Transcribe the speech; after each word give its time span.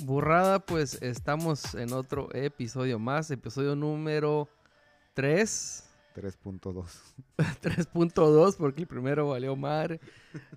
Burrada, 0.00 0.58
pues 0.60 1.00
estamos 1.02 1.74
en 1.74 1.92
otro 1.92 2.28
episodio 2.32 2.98
más, 2.98 3.30
episodio 3.30 3.76
número 3.76 4.48
3. 5.14 5.88
3.2. 6.16 6.86
3.2, 7.36 8.56
porque 8.56 8.80
el 8.82 8.86
primero 8.86 9.28
valió 9.28 9.54
madre. 9.54 10.00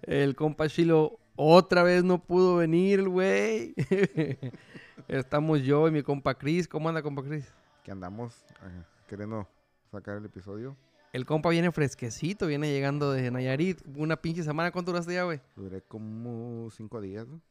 El 0.04 0.36
compa 0.36 0.70
Chilo 0.70 1.20
otra 1.36 1.84
vez 1.84 2.04
no 2.04 2.24
pudo 2.24 2.58
venir, 2.58 3.08
güey. 3.10 3.76
Estamos 5.08 5.62
yo 5.62 5.88
y 5.88 5.92
mi 5.92 6.02
compa 6.02 6.36
Chris. 6.36 6.68
¿Cómo 6.68 6.88
anda, 6.88 7.02
compa 7.02 7.22
Chris? 7.22 7.54
Que 7.84 7.92
andamos 7.92 8.34
eh, 8.64 8.84
queriendo 9.08 9.48
sacar 9.92 10.18
el 10.18 10.26
episodio. 10.26 10.78
El 11.12 11.26
compa 11.26 11.50
viene 11.50 11.72
fresquecito, 11.72 12.48
viene 12.48 12.72
llegando 12.72 13.12
de 13.12 13.30
Nayarit. 13.32 13.82
Una 13.96 14.16
pinche 14.16 14.44
semana. 14.44 14.72
¿Cuánto 14.72 14.92
duraste 14.92 15.14
ya, 15.14 15.24
güey? 15.24 15.42
Duré 15.56 15.82
como 15.82 16.70
5 16.72 17.02
días. 17.02 17.28
¿no? 17.28 17.42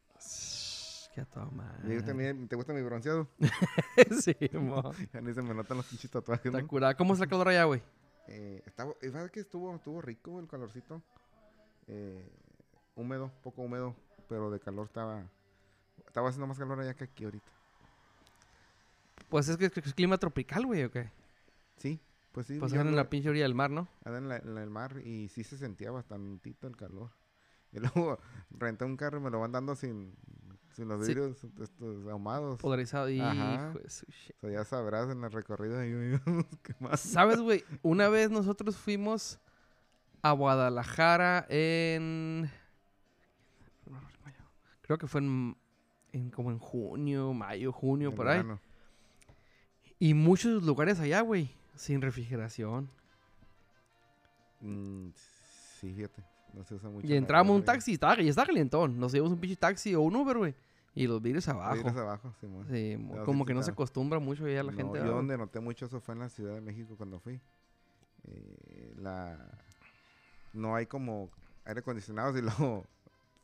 Qué 1.15 1.21
a 1.21 1.27
toda 1.27 1.47
¿Y 1.47 1.55
madre. 1.55 2.35
¿Te, 2.49 2.57
gusta 2.57 2.73
mi 2.73 2.83
bronceado? 2.83 3.29
sí, 4.21 4.35
mo. 4.53 4.93
Ya 5.13 5.21
ni 5.21 5.33
se 5.33 5.43
me 5.43 5.55
notan 5.55 5.77
los 5.77 5.87
pinches 5.87 6.11
tatuajes. 6.11 6.47
Está 6.47 6.61
¿no? 6.61 6.67
curada. 6.67 6.97
¿Cómo 6.97 7.13
está 7.13 7.25
el 7.25 7.31
calor 7.31 7.49
allá, 7.49 7.65
güey? 7.65 7.81
Eh, 8.27 8.63
estaba, 8.67 8.95
es 9.01 9.13
verdad 9.13 9.31
que 9.31 9.39
estuvo, 9.41 9.73
estuvo 9.77 10.03
rico 10.03 10.41
el 10.41 10.49
calorcito. 10.49 11.03
Eh, 11.87 12.29
húmedo, 12.97 13.31
poco 13.45 13.63
húmedo, 13.63 13.95
pero 14.29 14.51
de 14.51 14.59
calor 14.59 14.87
estaba. 14.87 15.23
Estaba 16.05 16.31
haciendo 16.31 16.49
más 16.49 16.59
calor 16.59 16.81
allá 16.81 16.95
que 16.95 17.05
aquí 17.05 17.25
ahorita. 17.25 17.47
Pues 19.29 19.49
es 19.49 19.57
que 19.57 19.67
es 19.67 19.95
clima 19.95 20.19
tropical, 20.19 20.67
güey, 20.67 20.83
¿o 20.83 20.91
qué? 20.91 21.13
Sí, 21.77 22.01
pues 22.33 22.49
sí. 22.49 22.59
Pues 22.59 22.73
en 22.73 22.85
no- 22.87 22.91
la 22.91 23.09
pinche 23.09 23.29
orilla 23.29 23.45
del 23.45 23.55
mar, 23.55 23.71
¿no? 23.71 23.87
En, 24.05 24.29
la- 24.29 24.39
en 24.39 24.59
el 24.59 24.71
mar 24.71 24.99
y 25.05 25.29
sí 25.29 25.45
se 25.45 25.57
sentía 25.59 25.93
bastantito 25.93 26.67
el 26.67 26.77
calor. 26.77 27.13
Y 27.71 27.79
luego 27.79 28.19
renté 28.51 28.85
un 28.85 28.97
carro 28.97 29.19
y 29.19 29.21
me 29.23 29.31
lo 29.31 29.39
van 29.39 29.53
dando 29.53 29.77
sin, 29.77 30.17
sin 30.75 30.89
los 30.89 31.01
Sí. 31.07 31.15
vidrios 31.15 31.43
estos 31.45 32.07
ahumados. 32.09 32.61
Polarizado. 32.61 33.09
Y 33.09 33.17
hijo 33.17 33.79
de 33.83 33.89
su 33.91 34.07
shit. 34.07 34.37
O 34.37 34.41
sea, 34.41 34.51
ya 34.51 34.65
sabrás 34.65 35.09
en 35.11 35.23
el 35.25 35.31
recorrido 35.33 35.79
ahí, 35.81 35.93
¿qué 36.63 36.75
más? 36.81 37.01
¿Sabes, 37.01 37.41
güey? 37.41 37.65
Una 37.83 38.09
vez 38.09 38.31
nosotros 38.31 38.77
fuimos 38.77 39.39
a 40.23 40.33
Guadalajara 40.33 41.47
en... 41.49 42.51
Creo 44.83 44.99
que 44.99 45.07
fue 45.07 45.21
en, 45.23 45.57
en 46.13 46.31
como 46.31 46.51
en 46.51 46.59
junio, 46.59 47.33
mayo, 47.33 47.73
junio, 47.73 48.11
En 48.11 48.15
por 48.15 48.29
ahí. 48.29 48.43
Y 49.99 50.13
muchos 50.13 50.63
lugares 50.63 51.01
allá, 51.01 51.23
güey, 51.23 51.51
sin 51.75 52.03
refrigeración. 52.03 52.91
Mm, 54.61 55.09
sí, 55.15 55.95
fíjate. 55.95 56.23
No 56.55 56.65
se 56.65 56.75
usa 56.75 56.89
mucho. 56.89 57.07
Y 57.07 57.15
entramos 57.15 57.51
la 57.53 57.57
un 57.59 57.65
taxi, 57.65 57.95
estaba, 57.95 58.21
y 58.23 58.29
estaba 58.29 58.47
calientón. 58.47 58.99
Nos 58.99 59.13
llevamos 59.13 59.33
un 59.35 59.41
pinche 59.41 59.57
taxi 59.57 59.95
o 59.95 60.01
un 60.03 60.15
Uber, 60.17 60.39
güey. 60.39 60.55
Y 60.95 61.07
los 61.09 61.21
vidrios 61.21 61.49
abajo. 61.49 61.75
Vidrios 61.75 61.97
abajo, 61.97 62.33
Simón. 62.41 62.67
Sí, 62.71 62.97
mo- 62.97 63.25
como 63.25 63.45
que 63.45 63.53
no 63.55 63.63
se 63.65 63.73
acostumbra 63.73 64.21
mucho 64.21 64.47
ya 64.47 64.63
la 64.63 64.71
No, 64.71 64.77
gente. 64.77 64.99
yo 64.99 65.03
¿verdad? 65.05 65.17
donde 65.17 65.37
noté 65.39 65.59
mucho 65.61 65.87
eso 65.87 66.01
fue 66.01 66.15
en 66.15 66.21
la 66.21 66.29
Ciudad 66.29 66.55
de 66.55 66.61
México 66.61 66.95
cuando 66.97 67.19
fui. 67.19 67.41
Eh, 68.29 68.95
la... 68.99 69.37
No 70.53 70.77
hay 70.77 70.87
como 70.87 71.31
aire 71.65 71.81
acondicionado. 71.81 72.33
Si 72.37 72.41
luego 72.43 72.85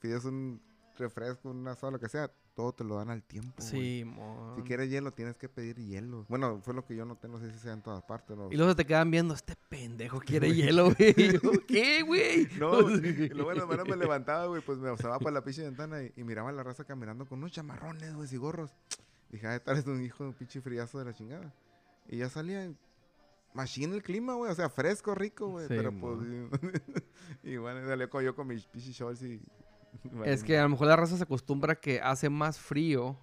pides 0.00 0.24
un 0.24 0.60
refresco, 1.00 1.50
una 1.50 1.74
soda, 1.74 1.92
lo 1.92 1.98
que 1.98 2.08
sea, 2.08 2.30
todo 2.54 2.72
te 2.72 2.84
lo 2.84 2.96
dan 2.96 3.10
al 3.10 3.22
tiempo. 3.22 3.60
Sí, 3.60 4.04
mo. 4.06 4.54
Si 4.56 4.62
quieres 4.62 4.88
hielo, 4.88 5.12
tienes 5.12 5.36
que 5.36 5.48
pedir 5.48 5.76
hielo. 5.76 6.24
Bueno, 6.28 6.60
fue 6.62 6.74
lo 6.74 6.84
que 6.84 6.94
yo 6.94 7.04
noté, 7.04 7.28
no 7.28 7.40
sé 7.40 7.50
si 7.50 7.58
sea 7.58 7.72
en 7.72 7.82
todas 7.82 8.02
partes. 8.04 8.36
¿no? 8.36 8.48
Y 8.52 8.56
luego 8.56 8.70
se 8.72 8.76
te 8.76 8.86
quedan 8.86 9.10
viendo, 9.10 9.34
este 9.34 9.56
pendejo 9.68 10.20
quiere 10.26 10.54
hielo, 10.54 10.94
güey. 10.94 11.14
¿Qué, 11.66 12.02
güey? 12.02 12.46
No, 12.58 12.88
y 12.96 13.28
luego 13.30 13.52
en 13.52 13.58
la 13.58 13.66
mañana 13.66 13.84
me 13.84 13.96
levantaba, 13.96 14.46
güey, 14.46 14.62
pues 14.62 14.78
me 14.78 14.90
observaba 14.90 15.18
para 15.18 15.32
la 15.32 15.42
pinche 15.44 15.62
ventana 15.62 16.02
y, 16.02 16.12
y 16.16 16.22
miraba 16.24 16.50
a 16.50 16.52
la 16.52 16.62
raza 16.62 16.84
caminando 16.84 17.26
con 17.26 17.38
unos 17.38 17.52
chamarrones, 17.52 18.14
güey, 18.14 18.28
y 18.30 18.36
gorros. 18.36 18.70
Dije, 19.30 19.46
ah, 19.46 19.62
tal 19.62 19.78
es 19.78 19.86
un 19.86 20.02
hijo 20.02 20.24
de 20.24 20.30
un 20.30 20.34
pinche 20.36 20.60
friazo 20.60 20.98
de 20.98 21.04
la 21.06 21.12
chingada. 21.14 21.52
Y 22.08 22.18
ya 22.18 22.28
salía 22.28 22.70
machine 23.54 23.94
el 23.94 24.02
clima, 24.02 24.34
güey, 24.34 24.50
o 24.50 24.54
sea, 24.54 24.68
fresco, 24.68 25.14
rico, 25.14 25.48
güey, 25.48 25.66
Sí, 25.68 25.74
pero 25.76 25.92
pues... 25.92 26.18
y 27.42 27.56
bueno, 27.56 28.08
con- 28.08 28.24
yo 28.24 28.34
con 28.34 28.46
mis 28.46 28.66
pinches 28.66 28.94
shorts 28.94 29.22
y... 29.22 29.40
Es 30.24 30.44
que 30.44 30.58
a 30.58 30.62
lo 30.62 30.70
mejor 30.70 30.88
la 30.88 30.96
raza 30.96 31.16
se 31.16 31.22
acostumbra 31.22 31.74
que 31.74 32.00
hace 32.00 32.30
más 32.30 32.58
frío 32.58 33.18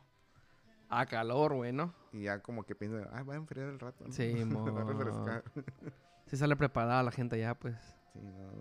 a 0.90 1.06
calor, 1.06 1.54
güey, 1.56 1.74
¿no? 1.74 1.94
Y 2.14 2.24
ya 2.24 2.42
como 2.42 2.64
que 2.64 2.76
piensa, 2.76 3.10
ah, 3.12 3.24
va 3.24 3.34
a 3.34 3.38
enfriar 3.38 3.68
el 3.68 3.80
rato, 3.80 4.06
¿no? 4.06 4.14
Sí, 4.14 4.34
va 4.54 4.82
a 4.82 4.84
refrescar. 4.84 5.44
Sí 6.28 6.38
sale 6.38 6.56
preparada 6.56 7.04
la 7.04 7.12
gente 7.12 7.40
ya, 7.40 7.56
pues. 7.56 7.76
Sí, 8.14 8.20
no. 8.20 8.52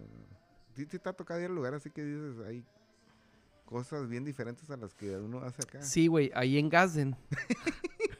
Sí, 0.74 0.86
sí 0.90 0.98
te 0.98 1.08
ha 1.08 1.12
tocado 1.12 1.40
ir 1.40 1.46
al 1.46 1.54
lugar 1.54 1.74
así 1.74 1.90
que 1.90 2.04
dices, 2.04 2.38
hay 2.46 2.64
cosas 3.66 4.08
bien 4.08 4.24
diferentes 4.24 4.70
a 4.70 4.76
las 4.78 4.94
que 4.94 5.14
uno 5.16 5.40
hace 5.42 5.62
acá. 5.62 5.82
Sí, 5.82 6.06
güey, 6.06 6.30
ahí 6.34 6.56
en 6.58 6.68
Gazen. 6.70 7.14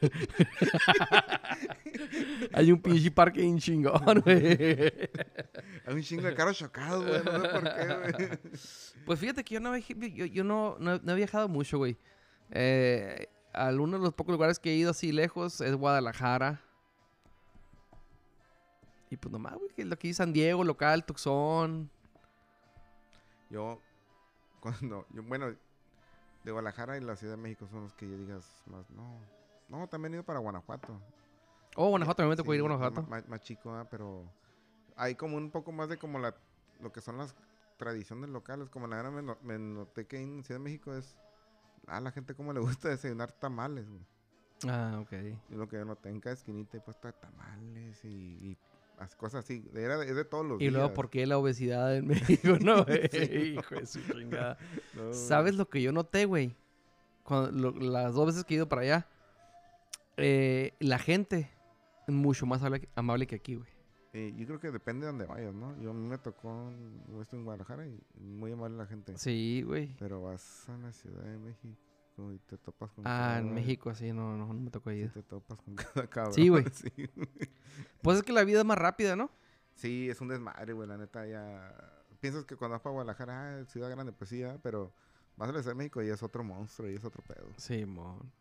Hay 2.53 2.71
un 2.71 2.81
pinche 2.81 3.11
parque 3.11 3.43
en 3.43 3.57
chingón, 3.57 4.21
güey. 4.21 4.81
Hay 5.85 5.93
un 5.93 6.01
chingo 6.01 6.23
de 6.23 6.35
carros 6.35 6.57
chocados, 6.57 7.05
güey, 7.05 7.23
no 7.23 7.41
sé 7.41 7.49
por 7.49 7.63
qué, 7.63 8.27
güey. 8.27 8.39
Pues 9.05 9.19
fíjate 9.19 9.43
que 9.43 9.53
yo 9.55 9.59
no, 9.59 9.75
he- 9.75 9.81
yo, 10.13 10.25
yo 10.25 10.43
no, 10.43 10.77
no 10.79 10.95
he- 10.95 10.99
no 11.01 11.11
he 11.13 11.15
viajado 11.15 11.47
mucho, 11.47 11.77
güey. 11.77 11.97
Eh, 12.51 13.27
al 13.53 13.79
uno 13.79 13.97
de 13.97 14.03
los 14.03 14.13
pocos 14.13 14.33
lugares 14.33 14.59
que 14.59 14.71
he 14.71 14.75
ido 14.75 14.91
así 14.91 15.11
lejos 15.11 15.61
es 15.61 15.75
Guadalajara. 15.75 16.61
Y 19.09 19.17
pues 19.17 19.31
nomás, 19.31 19.55
güey, 19.55 19.87
lo 19.87 19.97
que 19.97 20.13
San 20.13 20.33
Diego, 20.33 20.63
local, 20.63 21.05
Tucson. 21.05 21.89
Yo, 23.49 23.79
cuando, 24.71 25.05
yo, 25.11 25.23
bueno, 25.23 25.53
de 26.43 26.51
Guadalajara 26.51 26.97
y 26.97 27.01
la 27.01 27.15
Ciudad 27.15 27.35
de 27.35 27.41
México 27.41 27.67
son 27.67 27.83
los 27.83 27.93
que 27.93 28.09
yo 28.09 28.17
digas 28.17 28.45
más, 28.67 28.89
no, 28.89 29.19
no, 29.69 29.87
también 29.87 30.13
he 30.13 30.17
ido 30.17 30.23
para 30.23 30.39
Guanajuato. 30.39 30.99
Oh, 31.75 31.89
Guanajuato, 31.89 32.23
también 32.23 32.37
tocó 32.37 32.53
ir 32.53 32.59
a 32.59 32.63
Guanajuato. 32.63 33.03
Más, 33.03 33.27
más 33.27 33.41
chico, 33.41 33.71
ah, 33.73 33.85
pero 33.89 34.23
hay 34.95 35.15
como 35.15 35.37
un 35.37 35.51
poco 35.51 35.71
más 35.71 35.89
de 35.89 35.97
como 35.97 36.19
la, 36.19 36.35
lo 36.79 36.91
que 36.91 37.01
son 37.01 37.17
las 37.17 37.35
tradiciones 37.77 38.29
locales, 38.29 38.69
como 38.69 38.87
la 38.87 38.97
verdad 38.97 39.11
me, 39.11 39.35
me 39.43 39.59
noté 39.59 40.07
que 40.07 40.19
en 40.21 40.43
Ciudad 40.43 40.59
de 40.59 40.63
México 40.63 40.93
es, 40.93 41.15
a 41.87 41.99
la 41.99 42.11
gente 42.11 42.33
como 42.33 42.53
le 42.53 42.59
gusta 42.59 42.89
desayunar 42.89 43.31
tamales, 43.31 43.87
güey. 43.89 44.05
Ah, 44.67 44.99
ok. 45.01 45.13
Y 45.49 45.55
lo 45.55 45.67
que 45.67 45.77
yo 45.77 45.85
noté 45.85 46.09
en 46.09 46.19
cada 46.19 46.33
esquinita 46.33 46.77
he 46.77 46.81
puesto 46.81 47.11
tamales 47.13 48.03
y, 48.03 48.07
y 48.07 48.57
las 48.97 49.15
cosas 49.15 49.45
así, 49.45 49.63
era 49.75 49.97
de, 49.97 50.09
es 50.09 50.15
de 50.15 50.25
todos 50.25 50.45
los 50.45 50.57
Y 50.59 50.65
días. 50.65 50.73
luego, 50.73 50.93
¿por 50.93 51.09
qué 51.09 51.25
la 51.27 51.37
obesidad 51.37 51.95
en 51.95 52.07
México? 52.07 52.57
No, 52.61 52.83
güey. 52.85 53.53
Hijo 53.53 53.75
de 53.75 53.85
su 53.85 53.99
chingada. 54.01 54.57
No, 54.95 55.13
¿Sabes 55.13 55.55
lo 55.55 55.69
que 55.69 55.81
yo 55.81 55.91
noté, 55.91 56.25
güey? 56.25 56.55
Cuando, 57.23 57.71
lo- 57.71 57.79
las 57.91 58.13
dos 58.15 58.25
veces 58.27 58.43
que 58.43 58.53
he 58.55 58.57
ido 58.57 58.67
para 58.69 58.81
allá. 58.81 59.07
Eh, 60.17 60.73
la 60.79 60.97
gente 60.97 61.51
es 62.07 62.13
mucho 62.13 62.45
más 62.45 62.61
amable, 62.95 63.27
que 63.27 63.35
aquí, 63.35 63.55
güey. 63.55 63.69
Eh, 64.13 64.33
yo 64.35 64.47
creo 64.47 64.59
que 64.59 64.71
depende 64.71 65.05
de 65.05 65.11
dónde 65.11 65.25
vayas, 65.25 65.53
¿no? 65.53 65.79
Yo 65.79 65.91
a 65.91 65.93
mí 65.93 66.07
me 66.07 66.17
tocó, 66.17 66.71
yo 67.11 67.21
estoy 67.21 67.37
en 67.39 67.45
Guadalajara 67.45 67.85
y 67.85 67.99
muy 68.19 68.51
amable 68.51 68.77
la 68.77 68.87
gente. 68.87 69.15
Sí, 69.17 69.61
güey. 69.63 69.95
Pero 69.99 70.21
vas 70.23 70.67
a 70.69 70.77
la 70.77 70.91
Ciudad 70.91 71.21
de 71.23 71.37
México 71.37 71.77
y 72.33 72.39
te 72.39 72.57
topas 72.57 72.91
con 72.91 73.05
Ah, 73.07 73.37
en 73.39 73.53
México, 73.53 73.93
sí, 73.95 74.11
no, 74.11 74.35
no, 74.37 74.47
no 74.47 74.53
me 74.53 74.69
tocó 74.71 74.89
sí 74.91 74.97
ir. 74.97 75.11
te 75.11 75.23
topas 75.23 75.57
con 75.59 75.75
cada 75.75 76.07
cabrón. 76.07 76.33
Sí, 76.33 76.49
güey. 76.49 76.65
Sí, 76.73 76.89
Pues 78.01 78.17
es 78.17 78.23
que 78.23 78.31
la 78.33 78.43
vida 78.43 78.59
es 78.59 78.65
más 78.65 78.77
rápida, 78.77 79.15
¿no? 79.15 79.29
Sí, 79.75 80.09
es 80.09 80.19
un 80.21 80.27
desmadre, 80.29 80.73
güey, 80.73 80.87
la 80.87 80.97
neta 80.97 81.25
ya... 81.27 81.93
Piensas 82.19 82.45
que 82.45 82.55
cuando 82.55 82.73
vas 82.73 82.81
para 82.81 82.93
Guadalajara, 82.93 83.59
ah, 83.59 83.65
ciudad 83.65 83.89
grande, 83.91 84.11
pues 84.11 84.29
sí, 84.31 84.41
ah, 84.43 84.57
pero 84.63 84.91
vas 85.35 85.49
a 85.49 85.51
la 85.51 85.59
Ciudad 85.59 85.73
de 85.75 85.77
México 85.77 86.01
y 86.01 86.09
es 86.09 86.23
otro 86.23 86.43
monstruo 86.43 86.89
y 86.89 86.95
es 86.95 87.03
otro 87.05 87.21
pedo. 87.23 87.47
Sí, 87.57 87.85
mon. 87.85 88.31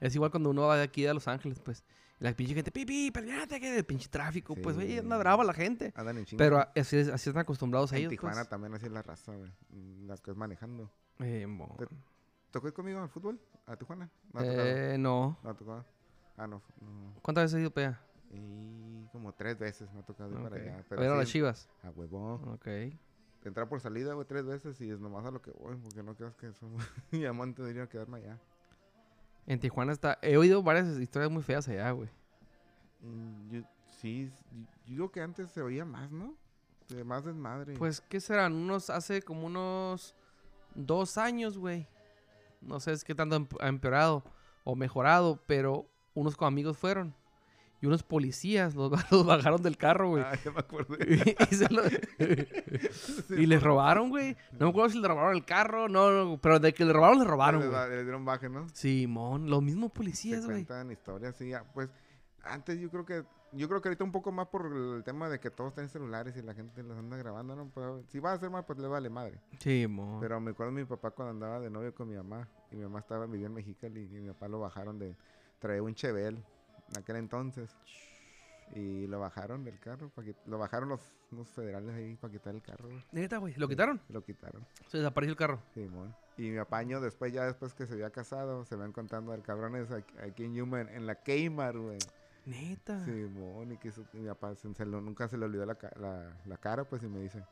Es 0.00 0.14
igual 0.16 0.30
cuando 0.32 0.50
uno 0.50 0.62
va 0.62 0.76
de 0.78 0.82
aquí 0.82 1.06
a 1.06 1.14
Los 1.14 1.28
Ángeles, 1.28 1.60
pues. 1.60 1.84
Y 2.18 2.24
la 2.24 2.32
pinche 2.34 2.54
gente, 2.54 2.72
pipi, 2.72 3.10
perdónate, 3.12 3.60
que 3.60 3.76
el 3.78 3.84
pinche 3.84 4.08
tráfico. 4.08 4.56
Pues, 4.56 4.76
oye, 4.76 4.98
anda 4.98 5.16
Sí. 5.16 5.20
brava 5.20 5.44
la 5.44 5.52
gente. 5.54 5.92
Andan 5.94 6.18
en 6.18 6.24
chinga. 6.24 6.38
Pero 6.42 6.58
así, 6.74 6.96
es- 6.96 7.08
así 7.08 7.30
están 7.30 7.42
acostumbrados 7.42 7.92
a 7.92 7.96
en 7.96 8.00
ellos, 8.00 8.10
Tijuana 8.10 8.34
pues. 8.36 8.48
también 8.48 8.74
así 8.74 8.86
es 8.86 8.92
la 8.92 9.02
raza, 9.02 9.32
güey. 9.36 9.50
mm, 9.68 10.06
Las 10.06 10.20
que 10.20 10.32
es 10.32 10.36
manejando. 10.36 10.90
Eh, 11.20 11.46
mon. 11.46 11.76
Te- 11.76 11.86
¿Tocó 12.50 12.68
ir 12.68 12.72
conmigo 12.74 13.00
al 13.00 13.08
fútbol? 13.08 13.40
¿A 13.66 13.76
Tijuana? 13.76 14.10
No, 14.32 14.40
ha. 14.40 14.44
Eh, 14.44 14.96
no. 14.98 15.38
No, 15.42 15.50
ha 15.50 15.54
tocado. 15.54 15.84
Ah, 16.36 16.46
no. 16.46 16.62
no. 16.80 17.14
¿Cuántas 17.22 17.44
veces 17.44 17.54
has 17.56 17.60
ido 17.60 17.70
para 17.70 17.88
allá? 17.88 18.00
Y 18.32 19.06
como 19.12 19.32
tres 19.34 19.58
veces 19.58 19.92
me 19.92 20.00
ha 20.00 20.02
tocado 20.02 20.30
ir 20.32 20.42
para 20.42 20.56
allá. 20.56 20.78
A 20.78 20.82
Pero 20.88 21.00
ver 21.00 21.10
a 21.10 21.16
las 21.16 21.28
chivas. 21.28 21.68
A 21.82 21.90
huevón. 21.90 22.48
Ok. 22.50 22.66
Entrar 23.44 23.68
por 23.68 23.80
salida, 23.80 24.12
güey, 24.14 24.26
tres 24.26 24.44
veces 24.44 24.80
y 24.80 24.90
es 24.90 25.00
nomás 25.00 25.24
a 25.24 25.30
lo 25.30 25.40
que 25.40 25.50
voy, 25.52 25.76
porque 25.76 26.02
no 26.02 26.14
creas 26.14 26.34
que 26.36 26.52
soy 26.52 26.68
mi 27.12 27.24
amante 27.26 27.62
de 27.62 27.70
ir 27.70 27.80
a 27.80 27.88
quedarme 27.88 28.18
allá. 28.18 28.38
En 29.46 29.58
Tijuana 29.60 29.92
está. 29.92 30.18
He 30.22 30.36
oído 30.36 30.62
varias 30.62 30.86
historias 30.98 31.30
muy 31.30 31.42
feas 31.42 31.66
allá, 31.68 31.90
güey. 31.92 32.08
Mm, 33.00 33.50
yo, 33.50 33.62
sí, 33.88 34.24
s- 34.32 34.44
yo 34.52 34.66
digo 34.86 35.10
que 35.12 35.22
antes 35.22 35.50
se 35.50 35.62
oía 35.62 35.84
más, 35.84 36.10
¿no? 36.10 36.34
De 36.88 37.02
más 37.04 37.24
desmadre. 37.24 37.74
Pues, 37.78 38.00
¿qué 38.00 38.20
serán? 38.20 38.52
Unos, 38.52 38.90
hace 38.90 39.22
como 39.22 39.46
unos 39.46 40.14
dos 40.74 41.16
años, 41.16 41.56
güey. 41.56 41.86
No 42.60 42.80
sé 42.80 42.92
es 42.92 43.04
qué 43.04 43.14
tanto 43.14 43.36
ha 43.36 43.38
emp- 43.40 43.56
ha 43.60 43.68
empeorado 43.68 44.22
o 44.64 44.76
mejorado, 44.76 45.42
pero 45.46 45.86
unos 46.14 46.36
con 46.36 46.48
amigos 46.48 46.76
fueron. 46.78 47.14
y 47.82 47.86
unos 47.86 48.02
policías 48.02 48.74
los, 48.74 48.90
los 49.10 49.24
bajaron 49.24 49.62
del 49.62 49.78
carro, 49.78 50.10
güey. 50.10 50.22
Ah, 50.22 50.36
ya 50.44 50.50
me 50.50 50.58
acordé. 50.60 51.34
y, 51.50 51.54
se 51.54 51.68
lo- 51.72 51.82
y 53.40 53.46
les 53.46 53.62
robaron, 53.62 54.10
güey. 54.10 54.36
No 54.52 54.66
me 54.66 54.70
acuerdo 54.70 54.90
si 54.90 55.00
le 55.00 55.08
robaron 55.08 55.34
el 55.34 55.44
carro, 55.46 55.88
no, 55.88 56.10
no, 56.10 56.38
pero 56.40 56.60
de 56.60 56.74
que 56.74 56.84
le 56.84 56.92
robaron, 56.92 57.18
le 57.18 57.24
robaron, 57.24 57.60
les 57.90 58.02
dieron 58.04 58.24
baje, 58.24 58.48
¿no? 58.50 58.68
Simón, 58.74 59.48
los 59.48 59.62
mismos 59.62 59.90
policías, 59.92 60.44
güey. 60.44 60.64
cuentan 60.66 60.90
historias, 60.92 61.34
sí. 61.36 61.52
ah, 61.54 61.64
Pues 61.72 61.88
antes 62.42 62.78
yo 62.78 62.90
creo 62.90 63.04
que 63.06 63.24
yo 63.52 63.68
creo 63.68 63.80
que 63.80 63.88
ahorita 63.88 64.04
un 64.04 64.12
poco 64.12 64.30
más 64.32 64.46
por 64.48 64.66
el 64.66 65.02
tema 65.04 65.28
de 65.28 65.40
que 65.40 65.50
todos 65.50 65.74
tienen 65.74 65.88
celulares 65.88 66.36
y 66.36 66.42
la 66.42 66.54
gente 66.54 66.82
los 66.82 66.96
anda 66.98 67.16
grabando, 67.16 67.54
¿no? 67.56 67.68
Pues, 67.68 68.06
si 68.08 68.18
va 68.20 68.30
a 68.30 68.34
hacer 68.34 68.50
mal, 68.50 68.64
pues 68.64 68.78
le 68.78 68.86
vale 68.88 69.10
madre. 69.10 69.40
Simón. 69.58 70.18
Pero 70.20 70.40
me 70.40 70.50
acuerdo 70.52 70.72
de 70.74 70.80
mi 70.82 70.86
papá 70.86 71.10
cuando 71.10 71.30
andaba 71.32 71.60
de 71.60 71.70
novio 71.70 71.94
con 71.94 72.08
mi 72.08 72.16
mamá. 72.16 72.48
Y 72.70 72.76
mi 72.76 72.82
mamá 72.84 73.00
estaba 73.00 73.26
vivía 73.26 73.46
en 73.46 73.54
Mexicali. 73.54 74.02
Y 74.04 74.20
mi 74.20 74.28
papá 74.28 74.48
lo 74.48 74.60
bajaron 74.60 74.98
de... 74.98 75.16
Traía 75.58 75.82
un 75.82 75.94
Chevel 75.94 76.36
en 76.36 76.98
aquel 76.98 77.16
entonces. 77.16 77.70
Y 78.74 79.08
lo 79.08 79.18
bajaron 79.18 79.64
del 79.64 79.78
carro. 79.80 80.10
pa' 80.10 80.22
que- 80.22 80.36
lo 80.46 80.56
bajaron 80.56 80.88
los, 80.90 81.00
los 81.32 81.48
federales 81.48 81.92
ahí 81.94 82.14
para 82.16 82.32
quitar 82.32 82.54
el 82.54 82.62
carro. 82.62 82.88
Neta, 83.10 83.38
güey. 83.38 83.52
¿Lo 83.56 83.66
Sí, 83.66 83.70
quitaron? 83.72 84.00
Lo 84.08 84.22
quitaron. 84.24 84.64
Se 84.86 84.98
desapareció 84.98 85.32
el 85.32 85.36
carro. 85.36 85.60
Simón. 85.74 86.14
Y 86.36 86.50
mi 86.50 86.58
apaño 86.58 87.00
después, 87.00 87.32
ya 87.32 87.44
después 87.46 87.74
que 87.74 87.86
se 87.86 87.94
había 87.94 88.10
casado, 88.10 88.64
se 88.64 88.76
van 88.76 88.92
contando 88.92 89.34
el 89.34 89.42
cabrón 89.42 89.74
ese 89.76 89.96
aquí, 89.96 90.14
aquí 90.18 90.44
en 90.44 90.54
Yuma, 90.54 90.80
en, 90.82 90.88
en 90.88 91.06
la 91.06 91.16
Kmart, 91.16 91.76
güey. 91.76 91.98
Neta. 92.46 93.04
Simón, 93.04 93.72
y 93.72 93.76
que 93.78 93.92
mi 94.14 94.26
papá 94.26 94.54
se- 94.54 94.72
se 94.74 94.84
lo- 94.86 95.00
nunca 95.00 95.28
se 95.28 95.36
le 95.36 95.44
olvidó 95.44 95.66
la, 95.66 95.76
la, 95.96 96.36
la 96.46 96.56
cara, 96.56 96.84
pues, 96.84 97.02
y 97.02 97.08
me 97.08 97.20
dice, 97.20 97.44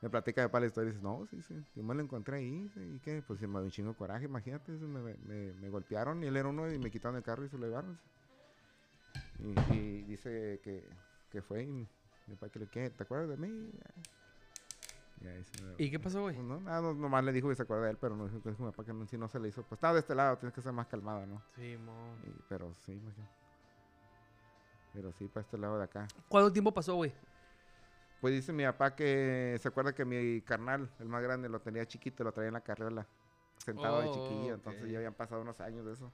me 0.00 0.08
platica 0.10 0.40
de 0.42 0.48
papá 0.48 0.60
la 0.60 0.66
historia 0.66 0.90
y 0.90 0.92
dice, 0.92 1.02
no, 1.02 1.26
sí, 1.26 1.42
sí, 1.42 1.54
yo 1.74 1.82
me 1.82 1.94
lo 1.94 2.02
encontré 2.02 2.36
ahí, 2.38 2.70
y 2.76 2.98
qué, 3.00 3.22
pues 3.26 3.40
se 3.40 3.46
me 3.46 3.54
dio 3.54 3.64
un 3.64 3.70
chingo 3.70 3.90
de 3.90 3.96
coraje, 3.96 4.24
imagínate, 4.26 4.72
me, 4.72 5.14
me, 5.16 5.52
me 5.54 5.68
golpearon 5.68 6.22
y 6.22 6.26
él 6.26 6.36
era 6.36 6.48
uno 6.48 6.70
y 6.72 6.78
me 6.78 6.90
quitaron 6.90 7.16
el 7.16 7.22
carro 7.22 7.44
y 7.44 7.48
se 7.48 7.58
lo 7.58 7.66
llevaron. 7.66 7.98
Y, 9.38 9.74
y 9.74 10.02
dice 10.04 10.60
que, 10.62 10.88
que 11.30 11.42
fue 11.42 11.64
y 11.64 11.66
mi 12.26 12.34
papá 12.36 12.48
que 12.50 12.58
le, 12.60 12.66
¿qué? 12.68 12.88
¿Te 12.90 13.02
acuerdas 13.02 13.28
de 13.28 13.36
mí? 13.36 13.70
Y 15.20 15.26
ahí 15.26 15.44
se 15.44 15.62
me- 15.62 15.74
¿Y 15.84 15.90
qué 15.90 15.98
pasó, 15.98 16.22
güey? 16.22 16.34
pues 16.34 16.46
no, 16.46 16.60
nada, 16.60 16.80
no- 16.80 16.94
nomás 16.94 17.24
le 17.24 17.32
dijo 17.32 17.48
que 17.48 17.54
se 17.56 17.62
acuerda 17.62 17.84
de 17.84 17.90
él, 17.92 17.98
pero 18.00 18.16
no 18.16 18.26
dijo 18.28 18.40
que 18.42 18.50
mi 18.50 18.56
papá 18.56 18.84
que 18.84 18.92
no, 18.92 19.06
si 19.06 19.16
no 19.18 19.28
se 19.28 19.38
le 19.40 19.48
hizo. 19.48 19.62
Pues 19.62 19.72
estaba 19.78 19.94
de 19.94 20.00
este 20.00 20.14
lado, 20.14 20.36
tienes 20.38 20.54
que 20.54 20.62
ser 20.62 20.72
más 20.72 20.86
calmado, 20.86 21.26
¿no? 21.26 21.42
Simón. 21.54 22.18
Y- 22.24 22.42
pero 22.48 22.72
sí, 22.74 22.92
imagínate. 22.92 23.32
Pero 24.96 25.12
sí, 25.12 25.28
para 25.28 25.44
este 25.44 25.58
lado 25.58 25.76
de 25.76 25.84
acá. 25.84 26.08
¿Cuánto 26.26 26.50
tiempo 26.50 26.72
pasó, 26.72 26.94
güey? 26.94 27.12
Pues 28.22 28.32
dice 28.32 28.50
mi 28.50 28.64
papá 28.64 28.96
que 28.96 29.58
se 29.60 29.68
acuerda 29.68 29.94
que 29.94 30.06
mi 30.06 30.40
carnal, 30.40 30.90
el 30.98 31.06
más 31.06 31.22
grande, 31.22 31.50
lo 31.50 31.60
tenía 31.60 31.84
chiquito, 31.86 32.24
lo 32.24 32.32
traía 32.32 32.48
en 32.48 32.54
la 32.54 32.62
carriola, 32.62 33.06
sentado 33.58 34.00
de 34.00 34.08
Oh, 34.08 34.12
chiquillo. 34.14 34.54
Entonces 34.54 34.82
ok. 34.84 34.88
ya 34.88 34.96
habían 34.96 35.12
pasado 35.12 35.42
unos 35.42 35.60
años 35.60 35.84
de 35.84 35.92
eso. 35.92 36.10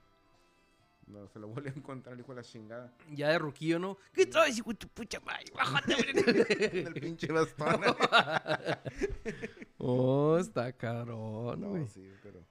No, 1.06 1.28
se 1.28 1.38
lo 1.38 1.46
volvió 1.54 1.70
a 1.70 1.74
encontrar 1.76 2.18
hijo 2.18 2.32
de 2.34 2.40
la 2.40 2.42
chingada. 2.42 2.92
Ya 3.12 3.28
de 3.28 3.38
ruquillo, 3.38 3.78
¿no? 3.78 3.96
¿Qué 4.12 4.26
traes, 4.26 4.58
hijo 4.58 4.70
de 4.70 4.76
tu 4.76 4.88
pucha 4.88 5.20
madre? 5.20 5.44
Bájate, 5.54 5.94
En 6.80 6.86
el 6.88 6.94
pinche 6.94 7.28
bastón. 7.32 7.80
Oh, 9.84 10.38
está 10.38 10.72
cabrón, 10.72 11.60
no, 11.60 11.86
sí, 11.88 12.08
pero. 12.22 12.44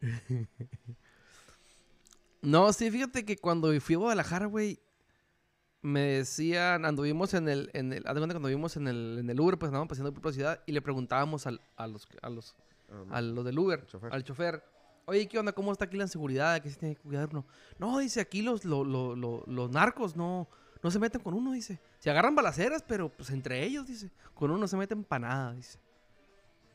No, 2.41 2.73
sí, 2.73 2.91
fíjate 2.91 3.23
que 3.23 3.37
cuando 3.37 3.79
fui 3.79 3.95
a 3.95 3.99
Guadalajara, 3.99 4.47
güey, 4.47 4.81
me 5.81 6.01
decían, 6.01 6.85
anduvimos 6.85 7.33
en 7.33 7.49
el, 7.49 7.69
en 7.73 7.91
el, 7.93 8.03
cuenta 8.03 8.19
cuando 8.27 8.49
vimos 8.49 8.77
en 8.77 8.87
el, 8.87 9.17
en 9.19 9.29
el 9.29 9.39
Uber, 9.39 9.57
pues 9.57 9.69
andábamos 9.69 9.89
paseando 9.89 10.13
por 10.13 10.25
la 10.25 10.31
ciudad 10.33 10.61
y 10.65 10.71
le 10.73 10.81
preguntábamos 10.81 11.47
al- 11.47 11.61
a 11.75 11.87
los, 11.87 12.07
a 12.21 12.29
los, 12.29 12.55
um, 12.89 13.11
a 13.11 13.21
los 13.21 13.43
del 13.45 13.57
Uber, 13.57 13.85
Chofer. 13.87 14.13
al 14.13 14.23
chofer, 14.23 14.63
oye, 15.05 15.27
¿qué 15.27 15.39
onda? 15.39 15.53
¿Cómo 15.53 15.71
está 15.71 15.85
aquí 15.85 15.97
la 15.97 16.07
seguridad? 16.07 16.61
¿Qué 16.61 16.69
se 16.69 16.77
tiene 16.79 16.95
que 16.95 17.01
cuidar 17.01 17.29
uno? 17.31 17.45
No, 17.79 17.97
dice, 17.97 18.21
aquí 18.21 18.41
los, 18.43 18.63
lo- 18.63 18.83
lo- 18.83 19.15
lo- 19.15 19.43
los 19.47 19.71
narcos 19.71 20.15
no, 20.15 20.47
no 20.83 20.91
se 20.91 20.99
meten 20.99 21.21
con 21.21 21.33
uno, 21.33 21.51
dice. 21.53 21.79
Se 21.99 22.09
agarran 22.11 22.35
balaceras, 22.35 22.83
pero 22.87 23.09
pues 23.09 23.29
entre 23.31 23.63
ellos, 23.63 23.87
dice. 23.87 24.11
Con 24.35 24.51
uno 24.51 24.59
no 24.61 24.67
se 24.67 24.77
meten 24.77 25.03
para 25.03 25.27
nada, 25.27 25.53
dice. 25.53 25.79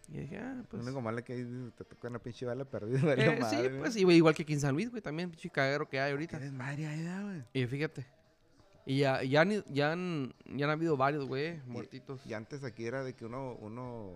Y 0.08 0.18
dije, 0.18 0.38
ah, 0.38 0.54
Lo 0.56 0.64
pues... 0.68 0.82
único 0.84 1.00
malo 1.00 1.18
es 1.18 1.24
que 1.24 1.44
te 1.76 1.84
toca 1.84 2.08
una 2.08 2.18
pinche 2.20 2.44
bala 2.46 2.64
perdida. 2.64 3.14
eh, 3.16 3.40
sí, 3.50 3.56
pues 3.78 3.96
igual 3.96 4.34
que 4.34 4.42
aquí 4.42 4.52
en 4.52 4.60
San 4.60 4.74
Luis, 4.74 4.90
güey, 4.90 5.02
también, 5.02 5.30
pinche 5.30 5.50
caguero 5.50 5.88
que 5.88 5.98
hay 6.00 6.12
ahorita. 6.12 6.36
Eres 6.36 6.52
madre 6.52 6.86
ahí, 6.86 7.22
güey. 7.22 7.42
Y 7.52 7.66
fíjate. 7.66 8.06
Y 8.88 8.98
ya, 9.00 9.22
ya, 9.24 9.40
han, 9.40 9.64
ya, 9.68 9.92
han, 9.92 10.32
ya 10.46 10.66
han 10.66 10.70
habido 10.70 10.96
varios, 10.96 11.26
güey, 11.26 11.60
muertitos. 11.66 12.24
Y 12.24 12.34
antes 12.34 12.62
aquí 12.62 12.86
era 12.86 13.02
de 13.02 13.14
que 13.14 13.26
uno, 13.26 13.54
uno 13.60 14.12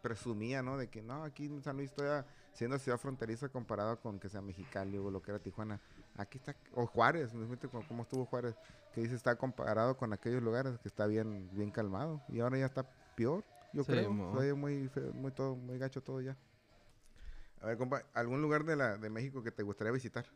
presumía, 0.00 0.62
¿no? 0.62 0.76
De 0.78 0.88
que 0.88 1.02
no, 1.02 1.24
aquí 1.24 1.46
en 1.46 1.60
San 1.62 1.76
Luis 1.76 1.90
estoy 1.90 2.06
siendo 2.52 2.78
ciudad 2.78 2.98
fronteriza 2.98 3.48
comparado 3.48 3.98
con 3.98 4.20
que 4.20 4.28
sea 4.28 4.40
Mexicali 4.40 4.96
o 4.96 5.10
lo 5.10 5.20
que 5.22 5.32
era 5.32 5.40
Tijuana. 5.40 5.80
Aquí 6.16 6.38
está, 6.38 6.54
o 6.72 6.86
Juárez, 6.86 7.32
cómo 7.88 8.02
estuvo 8.04 8.24
Juárez, 8.26 8.54
que 8.94 9.00
dice 9.00 9.16
está 9.16 9.34
comparado 9.34 9.96
con 9.96 10.12
aquellos 10.12 10.40
lugares 10.40 10.78
que 10.78 10.86
está 10.86 11.06
bien, 11.06 11.50
bien 11.52 11.72
calmado. 11.72 12.22
Y 12.28 12.38
ahora 12.40 12.58
ya 12.58 12.66
está 12.66 12.88
peor, 13.16 13.42
yo 13.72 13.82
Sí, 13.82 13.90
creo. 13.90 14.12
mo. 14.12 14.30
Oye 14.38 14.54
muy 14.54 14.86
feo, 14.88 15.12
muy 15.14 15.32
todo, 15.32 15.56
muy 15.56 15.78
gacho 15.78 16.00
todo 16.00 16.20
ya. 16.20 16.36
A 17.60 17.66
ver, 17.66 17.76
compa, 17.78 18.04
¿algún 18.12 18.40
lugar 18.40 18.64
de 18.64 18.76
la 18.76 18.98
de 18.98 19.10
México 19.10 19.42
que 19.42 19.50
te 19.50 19.64
gustaría 19.64 19.90
visitar? 19.92 20.26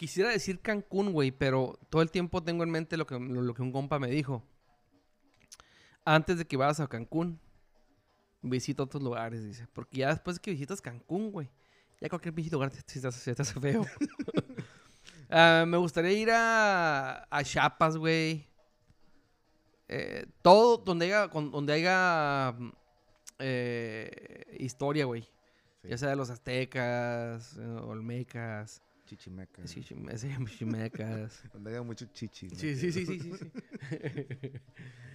Quisiera 0.00 0.30
decir 0.30 0.60
Cancún, 0.60 1.12
güey, 1.12 1.30
pero 1.30 1.78
todo 1.90 2.00
el 2.00 2.10
tiempo 2.10 2.42
tengo 2.42 2.64
en 2.64 2.70
mente 2.70 2.96
lo 2.96 3.06
que, 3.06 3.18
lo, 3.18 3.52
que 3.52 3.60
un 3.60 3.70
compa 3.70 3.98
me 3.98 4.08
dijo. 4.08 4.42
Antes 6.06 6.38
de 6.38 6.46
que 6.46 6.56
vayas 6.56 6.80
a 6.80 6.88
Cancún, 6.88 7.38
visita 8.40 8.82
otros 8.82 9.02
lugares, 9.02 9.44
dice. 9.44 9.66
Porque 9.74 9.98
ya 9.98 10.08
después 10.08 10.40
que 10.40 10.52
visitas 10.52 10.80
Cancún, 10.80 11.30
güey, 11.30 11.50
ya 12.00 12.08
cualquier 12.08 12.34
pinche 12.34 12.50
lugar 12.50 12.70
te, 12.70 12.80
te, 12.82 12.98
te 12.98 13.08
hace 13.08 13.60
feo. 13.60 13.84
Ah, 15.32 15.64
me 15.66 15.76
gustaría 15.76 16.12
ir 16.12 16.30
a, 16.30 17.28
a 17.30 17.44
Chiapas, 17.44 17.96
güey. 17.96 18.48
Eh, 19.86 20.26
todo 20.42 20.78
donde 20.78 21.04
haya, 21.06 21.28
donde 21.28 21.72
haya 21.74 22.56
eh, 23.38 24.56
historia, 24.58 25.04
güey. 25.04 25.28
Sí. 25.82 25.88
Ya 25.90 25.98
sea 25.98 26.08
de 26.08 26.16
los 26.16 26.30
aztecas, 26.30 27.56
eh, 27.58 27.62
olmecas, 27.62 28.82
Chichimeca. 29.16 29.62
chichime- 29.64 30.16
sí, 30.16 30.28
chimecas. 30.58 31.42
Donde 31.52 31.70
haya 31.70 31.82
mucho 31.82 32.06
chichi. 32.12 32.48
Sí, 32.50 32.76
sí, 32.76 32.92
sí, 32.92 33.06
sí, 33.06 33.20
sí. 33.20 33.52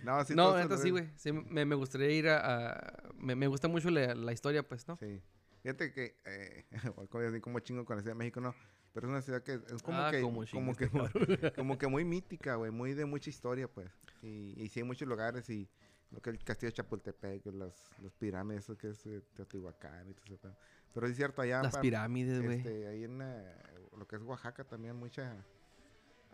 No, 0.04 0.24
sí, 0.24 0.36
no, 0.36 0.56
neta 0.56 0.78
sí, 0.78 0.90
güey. 0.92 1.10
Sí, 1.16 1.32
me, 1.32 1.66
me 1.66 1.76
gustaría 1.76 2.12
ir 2.12 2.28
a... 2.28 2.72
a- 2.74 3.10
me, 3.18 3.36
me 3.36 3.48
gusta 3.48 3.68
mucho 3.68 3.90
la, 3.90 4.14
la 4.14 4.34
historia, 4.34 4.62
pues, 4.68 4.88
¿no? 4.88 4.98
Sí. 4.98 5.20
Fíjate 5.64 5.92
que, 5.94 6.16
eh, 6.26 6.66
como 7.10 7.26
así 7.28 7.40
como 7.42 7.60
chingo 7.60 7.86
con 7.86 7.96
la 7.96 8.04
Ciudad 8.04 8.14
de 8.16 8.20
México, 8.20 8.40
no. 8.40 8.54
Pero 8.94 9.08
es 9.08 9.10
una 9.12 9.22
ciudad 9.22 9.42
que 9.44 9.54
es 9.56 9.82
como 9.82 9.98
Ah, 10.00 10.12
que, 10.12 10.22
como 10.22 10.46
como, 10.52 10.76
que, 10.76 10.86
este 10.86 10.98
muy- 10.98 11.52
como 11.56 11.78
que 11.78 11.88
muy 11.88 12.06
mítica, 12.06 12.56
güey, 12.56 12.70
muy 12.72 12.94
de 12.94 13.06
mucha 13.06 13.30
historia, 13.30 13.68
pues. 13.68 13.90
Y, 14.22 14.54
y 14.62 14.70
sí 14.70 14.82
hay 14.82 14.84
muchos 14.86 15.08
lugares 15.08 15.50
y 15.50 15.68
lo 16.12 16.22
que 16.22 16.30
es 16.30 16.36
el 16.38 16.44
castillo 16.44 16.70
de 16.70 16.74
Chapultepec, 16.76 17.46
las, 17.48 17.74
los 18.02 18.14
pirámides, 18.14 18.64
eso 18.66 18.78
que 18.78 18.90
es 18.90 19.02
Teotihuacán 19.34 20.10
y 20.10 20.14
todo 20.14 20.36
eso. 20.36 20.56
Pero, 20.96 21.08
es 21.08 21.16
cierto, 21.16 21.42
allá 21.42 21.62
Las 21.62 21.78
pirámides, 21.78 22.42
güey. 22.42 22.58
este, 22.58 22.88
ahí 22.88 23.04
en 23.04 23.22
eh, 23.22 23.56
lo 23.98 24.08
que 24.08 24.16
es 24.16 24.22
Oaxaca 24.24 24.64
también 24.64 24.96
mucha 24.96 25.36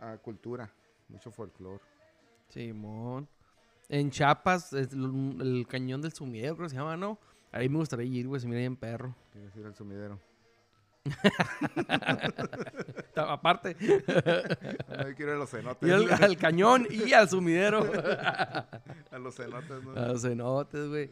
ah, 0.00 0.16
cultura, 0.22 0.70
mucho 1.08 1.30
folclore. 1.30 1.80
Simón. 2.48 3.28
En 3.88 4.10
Chiapas, 4.10 4.72
el, 4.72 4.88
el 5.40 5.66
cañón 5.68 6.00
del 6.00 6.12
sumidero, 6.12 6.56
creo 6.56 6.66
que 6.66 6.70
se 6.70 6.76
llama, 6.76 6.96
¿no? 6.96 7.18
Ahí 7.50 7.68
me 7.68 7.76
gustaría 7.76 8.06
ir, 8.06 8.26
güey, 8.26 8.40
se 8.40 8.46
mira 8.46 8.60
bien 8.60 8.76
perro. 8.76 9.14
Quiero 9.30 9.46
decir 9.46 9.66
el 9.66 9.74
sumidero. 9.74 10.18
Aparte, 13.16 13.76
Ay, 13.78 15.14
quiero 15.16 15.32
ir 15.32 15.36
a 15.36 15.38
los 15.38 15.50
cenotes. 15.50 15.88
ir 15.88 15.94
al, 15.94 16.24
al 16.24 16.36
cañón 16.36 16.86
y 16.88 17.12
al 17.12 17.28
sumidero. 17.28 17.80
a 19.10 19.18
los 19.18 19.34
cenotes, 19.34 19.82
¿no? 19.82 19.92
a 19.92 20.08
los 20.08 20.22
cenotes, 20.22 20.88
güey. 20.88 21.10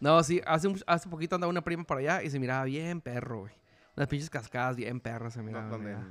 No, 0.00 0.22
sí, 0.22 0.40
hace, 0.46 0.66
un- 0.68 0.80
hace 0.86 1.08
poquito 1.08 1.34
andaba 1.34 1.50
una 1.50 1.62
prima 1.62 1.84
por 1.84 1.98
allá 1.98 2.22
y 2.22 2.30
se 2.30 2.38
miraba 2.38 2.64
bien 2.64 3.00
perro, 3.00 3.40
güey. 3.40 3.52
Unas 3.96 4.08
pinches 4.08 4.30
cascadas 4.30 4.76
bien 4.76 4.98
perras 5.00 5.34
se 5.34 5.40
No, 5.40 5.44
miraban. 5.46 5.70
donde 5.70 5.90
allá. 5.94 6.06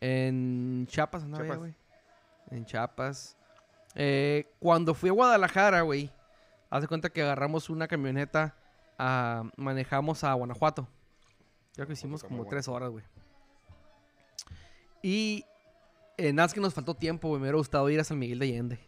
en- 0.00 0.86
Chiapas 0.88 1.22
andaba 1.24 1.44
Chiapas. 1.44 1.58
güey. 1.58 1.74
En 2.50 2.64
Chiapas. 2.64 3.36
Eh, 3.94 4.46
cuando 4.58 4.94
fui 4.94 5.10
a 5.10 5.12
Guadalajara, 5.12 5.82
güey, 5.82 6.10
haz 6.70 6.80
de 6.82 6.88
cuenta 6.88 7.10
que 7.10 7.22
agarramos 7.22 7.68
una 7.70 7.86
camioneta, 7.88 8.54
a, 8.98 9.44
manejamos 9.56 10.24
a 10.24 10.32
Guanajuato. 10.34 10.88
Creo 11.74 11.86
que 11.86 11.92
hicimos 11.94 12.22
como 12.22 12.46
tres 12.46 12.68
horas, 12.68 12.90
güey. 12.90 13.04
Y 15.02 15.44
eh, 16.16 16.32
nada 16.32 16.46
más 16.46 16.54
que 16.54 16.60
nos 16.60 16.74
faltó 16.74 16.94
tiempo, 16.94 17.28
güey. 17.28 17.40
Me 17.40 17.44
hubiera 17.46 17.58
gustado 17.58 17.88
ir 17.90 18.00
a 18.00 18.04
San 18.04 18.18
Miguel 18.18 18.38
de 18.38 18.46
Allende. 18.46 18.78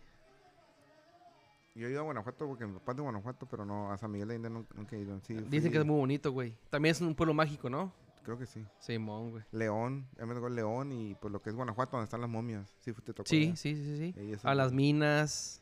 Yo 1.74 1.86
he 1.86 1.90
ido 1.90 2.00
a 2.00 2.04
Guanajuato 2.04 2.46
porque 2.46 2.66
mi 2.66 2.74
papá 2.74 2.92
es 2.92 2.96
de 2.96 3.02
Guanajuato, 3.02 3.46
pero 3.46 3.64
no 3.64 3.90
a 3.92 3.96
San 3.98 4.10
Miguel 4.10 4.28
de 4.28 4.34
Allende 4.34 4.50
nunca, 4.50 4.74
nunca 4.74 4.96
he 4.96 5.00
ido. 5.00 5.18
Sí, 5.22 5.34
Dicen 5.34 5.72
que 5.72 5.78
es 5.78 5.84
muy 5.86 5.96
bonito, 5.96 6.30
güey. 6.30 6.54
También 6.70 6.92
es 6.92 7.00
un 7.00 7.14
pueblo 7.14 7.32
mágico, 7.34 7.70
¿no? 7.70 7.92
Creo 8.24 8.38
que 8.38 8.46
sí. 8.46 8.64
Simón, 8.78 9.30
güey. 9.30 9.44
León, 9.52 10.06
ya 10.18 10.26
me 10.26 10.34
tocó 10.34 10.48
León 10.48 10.92
y 10.92 11.14
pues 11.14 11.32
lo 11.32 11.40
que 11.42 11.50
es 11.50 11.56
Guanajuato, 11.56 11.92
donde 11.96 12.04
están 12.04 12.20
las 12.20 12.30
momias. 12.30 12.72
Sí, 12.80 12.92
te 12.92 13.12
tocó. 13.14 13.26
Sí, 13.28 13.44
allá. 13.46 13.56
sí, 13.56 13.74
sí, 13.74 13.96
sí. 14.14 14.14
Es 14.32 14.44
A 14.44 14.54
las 14.54 14.72
minas. 14.72 15.60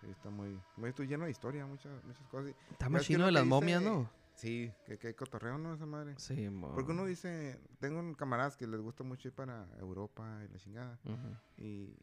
sí, 0.00 0.08
está 0.10 0.30
muy, 0.30 0.60
muy 0.76 0.90
estoy 0.90 1.06
lleno 1.06 1.24
de 1.26 1.30
historia, 1.30 1.64
muchas, 1.64 2.04
muchas 2.04 2.26
cosas. 2.26 2.54
Está 2.72 2.88
más 2.90 3.02
chino 3.04 3.24
de 3.26 3.32
las 3.32 3.44
dice- 3.44 3.50
momias, 3.54 3.82
¿no? 3.82 4.10
Sí, 4.34 4.72
que, 4.84 4.98
que 4.98 5.06
hay 5.06 5.14
cotorreo, 5.14 5.56
¿no? 5.58 5.74
Esa 5.74 5.86
madre. 5.86 6.14
Sí, 6.18 6.50
mo. 6.50 6.74
Porque 6.74 6.90
uno 6.90 7.04
dice, 7.06 7.58
tengo 7.78 8.00
un 8.00 8.14
camaradas 8.14 8.56
que 8.56 8.66
les 8.66 8.80
gusta 8.80 9.04
mucho 9.04 9.28
ir 9.28 9.34
para 9.34 9.64
Europa 9.78 10.40
y 10.44 10.52
la 10.52 10.58
chingada. 10.58 10.98
Ujú. 11.04 11.36
Y 11.64 11.94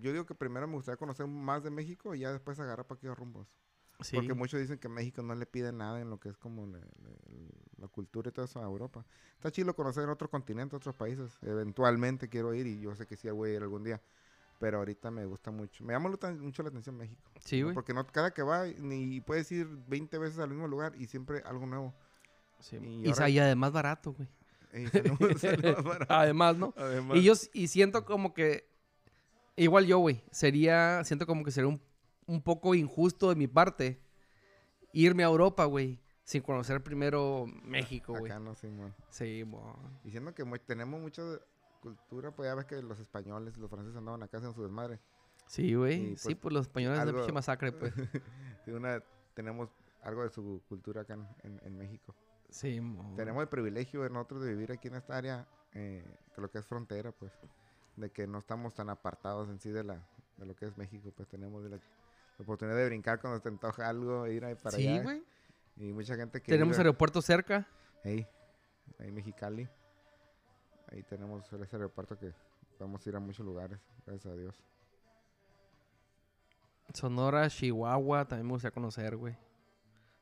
yo 0.00 0.12
digo 0.12 0.26
que 0.26 0.34
primero 0.34 0.66
me 0.66 0.74
gustaría 0.74 0.96
conocer 0.96 1.26
más 1.26 1.62
de 1.62 1.70
México 1.70 2.14
y 2.14 2.20
ya 2.20 2.32
después 2.32 2.58
agarrar 2.60 2.86
para 2.86 2.98
aquellos 2.98 3.16
rumbos. 3.18 3.48
Sí. 4.00 4.16
Porque 4.16 4.34
muchos 4.34 4.58
dicen 4.60 4.78
que 4.78 4.88
México 4.88 5.22
no 5.22 5.34
le 5.34 5.46
pide 5.46 5.70
nada 5.72 6.00
en 6.00 6.10
lo 6.10 6.18
que 6.18 6.28
es 6.30 6.36
como 6.36 6.66
la, 6.66 6.78
la- 6.78 6.86
la 7.78 7.88
cultura 7.88 8.28
y 8.30 8.32
todo 8.32 8.44
eso 8.44 8.58
a 8.60 8.64
Europa. 8.64 9.04
Está 9.34 9.50
chido 9.50 9.74
conocer 9.74 10.08
otro 10.08 10.28
continente, 10.30 10.74
otros 10.76 10.94
países. 10.94 11.36
Eventualmente 11.42 12.28
quiero 12.28 12.52
ir 12.54 12.66
y 12.66 12.80
yo 12.80 12.94
sé 12.96 13.06
que 13.06 13.16
sí 13.16 13.28
voy 13.30 13.50
a 13.50 13.54
ir 13.54 13.62
algún 13.62 13.84
día. 13.84 14.00
Pero 14.58 14.78
ahorita 14.78 15.10
me 15.10 15.24
gusta 15.26 15.50
mucho. 15.50 15.84
Me 15.84 15.92
llama 15.92 16.10
mucho 16.38 16.62
la 16.62 16.68
atención 16.68 16.96
México. 16.96 17.30
Sí, 17.44 17.58
¿no? 17.60 17.66
güey. 17.66 17.74
Porque 17.74 17.92
no, 17.94 18.06
cada 18.06 18.32
que 18.32 18.42
va, 18.42 18.66
ni 18.66 19.20
puedes 19.20 19.50
ir 19.52 19.66
20 19.88 20.18
veces 20.18 20.38
al 20.38 20.50
mismo 20.50 20.68
lugar 20.68 20.94
y 20.96 21.06
siempre 21.06 21.42
algo 21.44 21.66
nuevo. 21.66 21.94
Sí. 22.60 22.76
y 22.76 23.08
Y, 23.08 23.10
ahora- 23.10 23.28
y 23.28 23.38
además 23.40 23.72
barato, 23.72 24.12
güey. 24.12 24.28
Además, 26.08 26.56
¿no? 26.56 26.72
Además, 26.76 27.16
Y 27.18 27.22
yo 27.22 27.34
y 27.52 27.68
siento 27.68 28.04
como 28.04 28.34
que 28.34 28.71
igual 29.56 29.86
yo, 29.86 29.98
güey, 29.98 30.22
sería 30.30 31.02
siento 31.04 31.26
como 31.26 31.44
que 31.44 31.50
sería 31.50 31.68
un, 31.68 31.80
un 32.26 32.42
poco 32.42 32.74
injusto 32.74 33.28
de 33.28 33.34
mi 33.36 33.46
parte 33.46 34.00
irme 34.92 35.22
a 35.24 35.26
Europa, 35.26 35.64
güey, 35.64 35.98
sin 36.24 36.42
conocer 36.42 36.82
primero 36.82 37.46
México, 37.64 38.14
güey. 38.18 38.30
acá 38.30 38.38
no, 38.40 38.54
sí, 38.54 38.68
man. 38.68 38.94
Sí, 39.10 39.44
mo. 39.46 39.76
Diciendo 40.04 40.34
que 40.34 40.44
mu- 40.44 40.58
tenemos 40.58 41.00
mucha 41.00 41.22
cultura, 41.80 42.30
pues 42.34 42.48
ya 42.48 42.54
ves 42.54 42.66
que 42.66 42.80
los 42.82 42.98
españoles 43.00 43.54
y 43.56 43.60
los 43.60 43.70
franceses 43.70 43.96
andaban 43.96 44.22
acá 44.22 44.38
en 44.38 44.52
su 44.54 44.62
desmadre. 44.62 45.00
Sí, 45.46 45.74
güey. 45.74 46.16
Sí, 46.16 46.26
pues, 46.28 46.36
pues 46.36 46.52
los 46.54 46.62
españoles 46.66 46.98
de 46.98 47.02
algo- 47.02 47.18
pinche 47.18 47.32
masacre, 47.32 47.72
pues. 47.72 47.92
Sí, 48.64 48.70
una, 48.70 49.02
tenemos 49.34 49.68
algo 50.02 50.22
de 50.22 50.30
su 50.30 50.62
cultura 50.68 51.02
acá 51.02 51.14
en, 51.14 51.26
en- 51.42 51.60
en 51.64 51.76
México. 51.76 52.14
Sí, 52.48 52.80
mo. 52.80 53.14
Tenemos 53.16 53.42
el 53.42 53.48
privilegio 53.48 54.02
de 54.02 54.10
nosotros 54.10 54.42
de 54.42 54.50
vivir 54.50 54.72
aquí 54.72 54.88
en 54.88 54.94
esta 54.96 55.16
área, 55.16 55.48
eh, 55.72 56.04
que 56.34 56.40
lo 56.40 56.50
que 56.50 56.58
es 56.58 56.66
frontera, 56.66 57.10
pues, 57.12 57.32
de 57.96 58.10
que 58.10 58.26
no 58.26 58.38
estamos 58.38 58.74
tan 58.74 58.90
apartados 58.90 59.48
en 59.48 59.58
sí 59.60 59.70
de 59.70 59.84
la 59.84 60.00
de 60.38 60.46
lo 60.46 60.56
que 60.56 60.66
es 60.66 60.76
México, 60.78 61.12
pues 61.16 61.28
tenemos 61.28 61.62
de 61.62 61.70
la, 61.70 61.76
la 61.76 62.42
oportunidad 62.42 62.76
de 62.76 62.86
brincar 62.86 63.20
cuando 63.20 63.40
te 63.40 63.48
antoja 63.48 63.88
algo, 63.88 64.26
ir 64.26 64.44
ahí 64.44 64.54
para 64.54 64.76
Sí, 64.76 64.88
allá. 64.88 65.02
güey. 65.02 65.22
Y 65.76 65.92
mucha 65.92 66.16
gente 66.16 66.40
que 66.40 66.50
Tenemos 66.50 66.72
vive- 66.76 66.80
aeropuerto 66.80 67.20
cerca. 67.22 67.66
Ahí, 68.04 68.26
ahí 68.98 69.12
Mexicali. 69.12 69.68
Ahí 70.90 71.02
tenemos 71.04 71.50
ese 71.52 71.76
aeropuerto 71.76 72.18
que 72.18 72.32
podemos 72.78 73.06
ir 73.06 73.14
a 73.16 73.20
muchos 73.20 73.44
lugares, 73.46 73.78
gracias 74.06 74.32
a 74.32 74.36
Dios. 74.36 74.62
Sonora, 76.92 77.48
Chihuahua, 77.48 78.26
también 78.26 78.46
me 78.46 78.52
gustaría 78.52 78.74
conocer, 78.74 79.16
güey. 79.16 79.36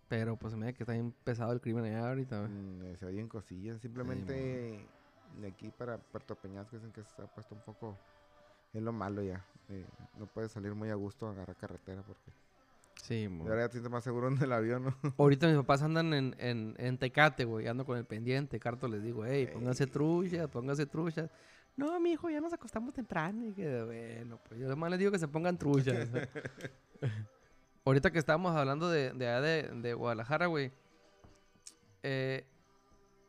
Pero 0.08 0.36
pues 0.36 0.54
me 0.54 0.66
da 0.66 0.72
que 0.72 0.82
está 0.82 0.92
bien 0.92 1.12
pesado 1.24 1.52
el 1.52 1.60
crimen 1.60 1.84
allá 1.84 2.08
ahorita, 2.08 2.38
güey. 2.40 2.50
Mm, 2.50 2.96
se 2.96 3.06
oyen 3.06 3.28
cosillas. 3.28 3.80
Simplemente 3.80 4.86
de 5.38 5.48
aquí 5.48 5.70
para 5.70 5.98
Puerto 5.98 6.34
Peñasco 6.34 6.76
dicen 6.76 6.92
que 6.92 7.02
se 7.04 7.22
ha 7.22 7.26
puesto 7.26 7.54
un 7.54 7.60
poco. 7.62 7.96
Es 8.72 8.82
lo 8.82 8.92
malo 8.92 9.22
ya. 9.22 9.44
eh, 9.68 9.84
no 10.18 10.26
puedes 10.26 10.52
salir 10.52 10.74
muy 10.74 10.90
a 10.90 10.94
gusto 10.94 11.26
a 11.26 11.30
agarrar 11.32 11.56
carretera 11.56 12.02
porque. 12.02 12.30
Sí. 13.02 13.28
Ahora 13.40 13.62
ya 13.62 13.68
te 13.68 13.72
sientes 13.72 13.90
más 13.90 14.04
seguro 14.04 14.28
en 14.28 14.40
el 14.42 14.52
avión, 14.52 14.84
¿no? 14.84 14.94
Ahorita 15.18 15.46
mis 15.48 15.56
papás 15.56 15.82
andan 15.82 16.12
en, 16.12 16.36
en, 16.38 16.74
en 16.78 16.98
Tecate, 16.98 17.44
güey. 17.44 17.66
Ando 17.66 17.84
con 17.84 17.96
el 17.98 18.04
pendiente. 18.04 18.60
Carto 18.60 18.86
les 18.88 19.02
digo, 19.02 19.24
hey, 19.24 19.48
pónganse 19.52 19.86
truchas, 19.86 20.48
pónganse 20.48 20.86
truchas. 20.86 21.30
No, 21.76 21.98
mi 21.98 22.12
hijo, 22.12 22.28
ya 22.28 22.40
nos 22.40 22.52
acostamos 22.52 22.92
temprano. 22.92 23.46
Y 23.46 23.52
que, 23.54 23.82
bueno, 23.84 24.38
pues 24.46 24.60
yo 24.60 24.66
además 24.66 24.90
les 24.90 24.98
digo 24.98 25.10
que 25.10 25.18
se 25.18 25.28
pongan 25.28 25.56
truchas. 25.56 26.08
Ahorita 27.84 28.10
que 28.10 28.18
estábamos 28.18 28.54
hablando 28.54 28.90
de, 28.90 29.12
de 29.12 29.26
de, 29.40 29.62
de 29.80 29.94
Guadalajara, 29.94 30.46
güey. 30.46 30.70
eh, 32.02 32.44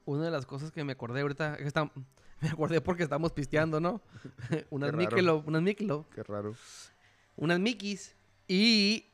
una 0.05 0.25
de 0.25 0.31
las 0.31 0.46
cosas 0.46 0.72
que 0.72 0.84
me 0.84 0.93
acordé 0.93 1.22
ahorita, 1.22 1.58
que 1.58 1.63
está- 1.65 1.91
me 2.41 2.50
acordé 2.50 2.81
porque 2.81 3.03
estamos 3.03 3.31
pisteando, 3.34 3.79
¿no? 3.79 4.01
unas. 4.70 4.93
Michelob, 4.93 5.48
unas 5.48 5.62
Michelob, 5.62 6.10
Qué 6.10 6.24
raro. 6.24 6.55
unas 7.36 7.60
Mickeys. 7.60 8.15
Y 8.48 9.05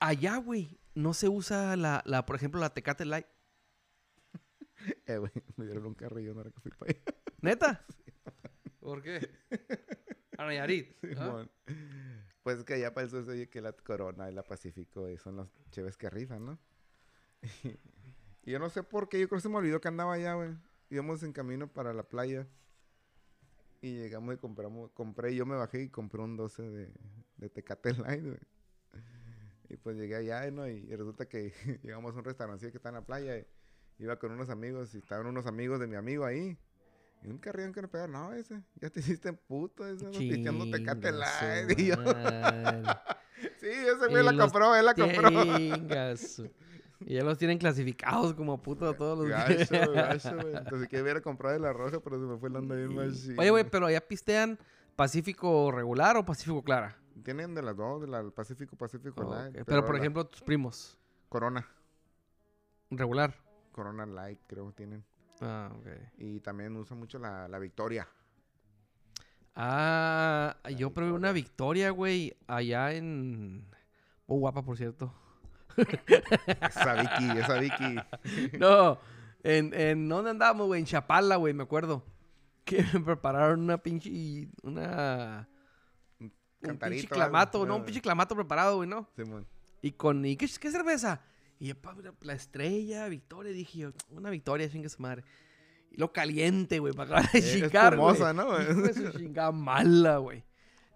allá, 0.00 0.36
güey, 0.38 0.78
no 0.94 1.12
se 1.14 1.28
usa 1.28 1.76
la, 1.76 2.02
la, 2.06 2.24
por 2.26 2.36
ejemplo, 2.36 2.60
la 2.60 2.70
Tecate 2.72 3.04
Light. 3.04 3.26
Eh, 5.06 5.16
güey, 5.16 5.30
me 5.56 5.64
dieron 5.64 5.86
un 5.86 5.94
carrillo 5.94 6.32
ahora 6.36 6.50
que 6.50 6.60
fui 6.60 6.72
para 6.72 6.90
allá. 6.90 7.02
¿Neta? 7.40 7.86
¿Por 8.80 9.00
qué? 9.00 9.30
A 10.36 10.44
Nayarit. 10.44 10.96
¿ah? 11.04 11.24
Simón. 11.24 11.50
Pues 12.42 12.58
es 12.58 12.64
que 12.64 12.74
allá 12.74 12.92
para 12.92 13.04
el 13.04 13.10
sur 13.10 13.24
se 13.24 13.30
oye 13.30 13.48
que 13.48 13.60
la 13.60 13.72
Corona 13.72 14.28
y 14.28 14.34
la 14.34 14.42
Pacífico 14.42 15.06
eh, 15.06 15.18
son 15.18 15.36
las 15.36 15.46
cheves 15.70 15.96
que 15.96 16.10
rifan, 16.10 16.44
¿no? 16.44 16.58
Y 18.44 18.50
yo 18.50 18.58
no 18.58 18.68
sé 18.70 18.82
por 18.82 19.08
qué, 19.08 19.20
yo 19.20 19.28
creo 19.28 19.38
que 19.38 19.42
se 19.42 19.48
me 19.48 19.56
olvidó 19.56 19.80
que 19.80 19.88
andaba 19.88 20.14
allá, 20.14 20.34
güey. 20.34 20.50
Íbamos 20.90 21.22
en 21.22 21.32
camino 21.32 21.68
para 21.68 21.92
la 21.92 22.02
playa. 22.02 22.46
Y 23.80 23.96
llegamos 23.96 24.34
y 24.34 24.38
compramos, 24.38 24.90
compré, 24.92 25.34
yo 25.34 25.44
me 25.44 25.56
bajé 25.56 25.82
y 25.82 25.88
compré 25.88 26.20
un 26.22 26.36
12 26.36 26.62
de, 26.62 26.92
de 27.36 27.48
Tecate 27.48 27.92
Light, 27.98 28.22
güey. 28.22 28.38
Y 29.68 29.76
pues 29.76 29.96
llegué 29.96 30.16
allá, 30.16 30.50
¿no? 30.50 30.68
Y, 30.68 30.86
y 30.88 30.94
resulta 30.94 31.26
que 31.26 31.52
llegamos 31.82 32.14
a 32.14 32.18
un 32.18 32.24
restaurancillo 32.24 32.70
que 32.70 32.76
está 32.76 32.90
en 32.90 32.96
la 32.96 33.06
playa. 33.06 33.38
y 33.38 33.46
iba 33.98 34.18
con 34.18 34.32
unos 34.32 34.50
amigos 34.50 34.94
y 34.94 34.98
estaban 34.98 35.26
unos 35.26 35.46
amigos 35.46 35.80
de 35.80 35.86
mi 35.86 35.96
amigo 35.96 36.24
ahí. 36.24 36.58
Y 37.24 37.28
un 37.28 37.38
carrillón 37.38 37.72
que 37.72 37.82
nos 37.82 37.90
pegaron, 37.90 38.12
no, 38.12 38.32
ese, 38.32 38.62
ya 38.80 38.90
te 38.90 39.00
hiciste 39.00 39.32
puto, 39.32 39.86
ese, 39.86 40.04
no, 40.04 40.70
Tecate 40.70 41.12
Light. 41.12 41.78
Y 41.78 41.86
yo, 41.86 41.94
sí, 43.58 43.68
ese 43.68 44.08
güey 44.08 44.24
la 44.24 44.36
compró, 44.36 44.74
él 44.74 44.84
la 44.84 44.94
compró. 44.94 45.30
Y 47.06 47.14
ya 47.14 47.24
los 47.24 47.38
tienen 47.38 47.58
clasificados 47.58 48.34
como 48.34 48.60
puto 48.62 48.88
a 48.88 48.96
todos 48.96 49.18
los 49.18 49.28
Gacho, 49.28 49.92
gacho, 49.92 50.36
güey. 50.40 50.56
Entonces 50.56 50.88
que 50.88 51.00
hubiera 51.02 51.20
comprado 51.20 51.54
de 51.54 51.60
la 51.60 51.72
roja, 51.72 52.00
pero 52.00 52.18
se 52.20 52.26
me 52.26 52.38
fue 52.38 52.50
la 52.50 52.58
onda 52.60 52.74
bien 52.74 52.94
machín. 52.94 53.38
Oye, 53.38 53.50
güey, 53.50 53.64
pero 53.68 53.86
allá 53.86 54.00
pistean 54.06 54.58
Pacífico 54.96 55.70
regular 55.72 56.16
o 56.16 56.24
Pacífico 56.24 56.62
Clara. 56.62 56.96
Tienen 57.24 57.54
de 57.54 57.62
las 57.62 57.76
dos, 57.76 58.00
de 58.00 58.08
la 58.08 58.22
Pacífico, 58.30 58.76
Pacífico 58.76 59.22
Oh, 59.26 59.34
Light. 59.34 59.56
ok. 59.60 59.64
Pero, 59.66 59.84
por 59.84 59.94
la 59.94 60.00
ejemplo, 60.00 60.26
tus 60.26 60.42
primos, 60.42 60.98
Corona, 61.28 61.66
regular. 62.90 63.34
Corona 63.72 64.04
Light 64.06 64.40
creo 64.46 64.68
que 64.68 64.72
tienen. 64.74 65.04
Ah, 65.40 65.70
ok. 65.74 65.86
Y 66.18 66.40
también 66.40 66.76
usan 66.76 66.98
mucho 66.98 67.18
la, 67.18 67.48
la 67.48 67.58
Victoria. 67.58 68.06
Ah, 69.54 70.56
yo 70.76 70.92
probé 70.92 71.12
una 71.12 71.32
victoria, 71.32 71.90
güey, 71.90 72.34
allá 72.46 72.92
en... 72.92 73.66
Muy 74.26 74.38
guapa, 74.38 74.62
por 74.62 74.76
cierto. 74.76 75.12
Esa 76.60 76.94
Vicky, 76.94 77.38
esa 77.38 77.58
Vicky. 77.58 78.58
No, 78.58 78.98
en, 79.42 79.74
en 79.74 80.08
¿dónde 80.08 80.30
andábamos, 80.30 80.66
güey? 80.66 80.80
En 80.80 80.86
Chapala, 80.86 81.36
güey, 81.36 81.54
me 81.54 81.62
acuerdo. 81.64 82.04
Que 82.64 82.84
me 82.92 83.00
prepararon 83.00 83.60
una 83.60 83.78
pinche, 83.78 84.48
una... 84.62 85.48
Un 86.20 86.78
pinche 86.78 87.08
clamato, 87.08 87.58
algo. 87.58 87.66
no, 87.66 87.76
un 87.76 87.84
pinche 87.84 88.00
clamato 88.00 88.36
preparado, 88.36 88.76
güey, 88.76 88.88
¿no? 88.88 89.08
Simón. 89.16 89.48
Y 89.80 89.90
con, 89.92 90.24
¿y 90.24 90.36
qué, 90.36 90.48
qué 90.60 90.70
cerveza? 90.70 91.22
Y 91.58 91.66
yo, 91.68 91.74
la 92.20 92.34
estrella, 92.34 93.08
victoria, 93.08 93.52
dije 93.52 93.78
yo, 93.78 93.92
una 94.10 94.30
victoria, 94.30 94.70
chingue 94.70 94.88
su 94.88 95.02
madre. 95.02 95.24
Y 95.90 95.96
lo 95.96 96.12
caliente, 96.12 96.78
güey, 96.78 96.92
para 96.94 97.18
acabar 97.18 97.32
de 97.32 97.38
Es 97.40 97.52
chingar, 97.52 97.96
güey. 97.96 98.12
espumosa, 98.12 98.32
¿no? 98.32 98.56
De 98.56 98.94
su 98.94 99.10
chingada 99.18 99.50
mala, 99.50 100.18
güey. 100.18 100.44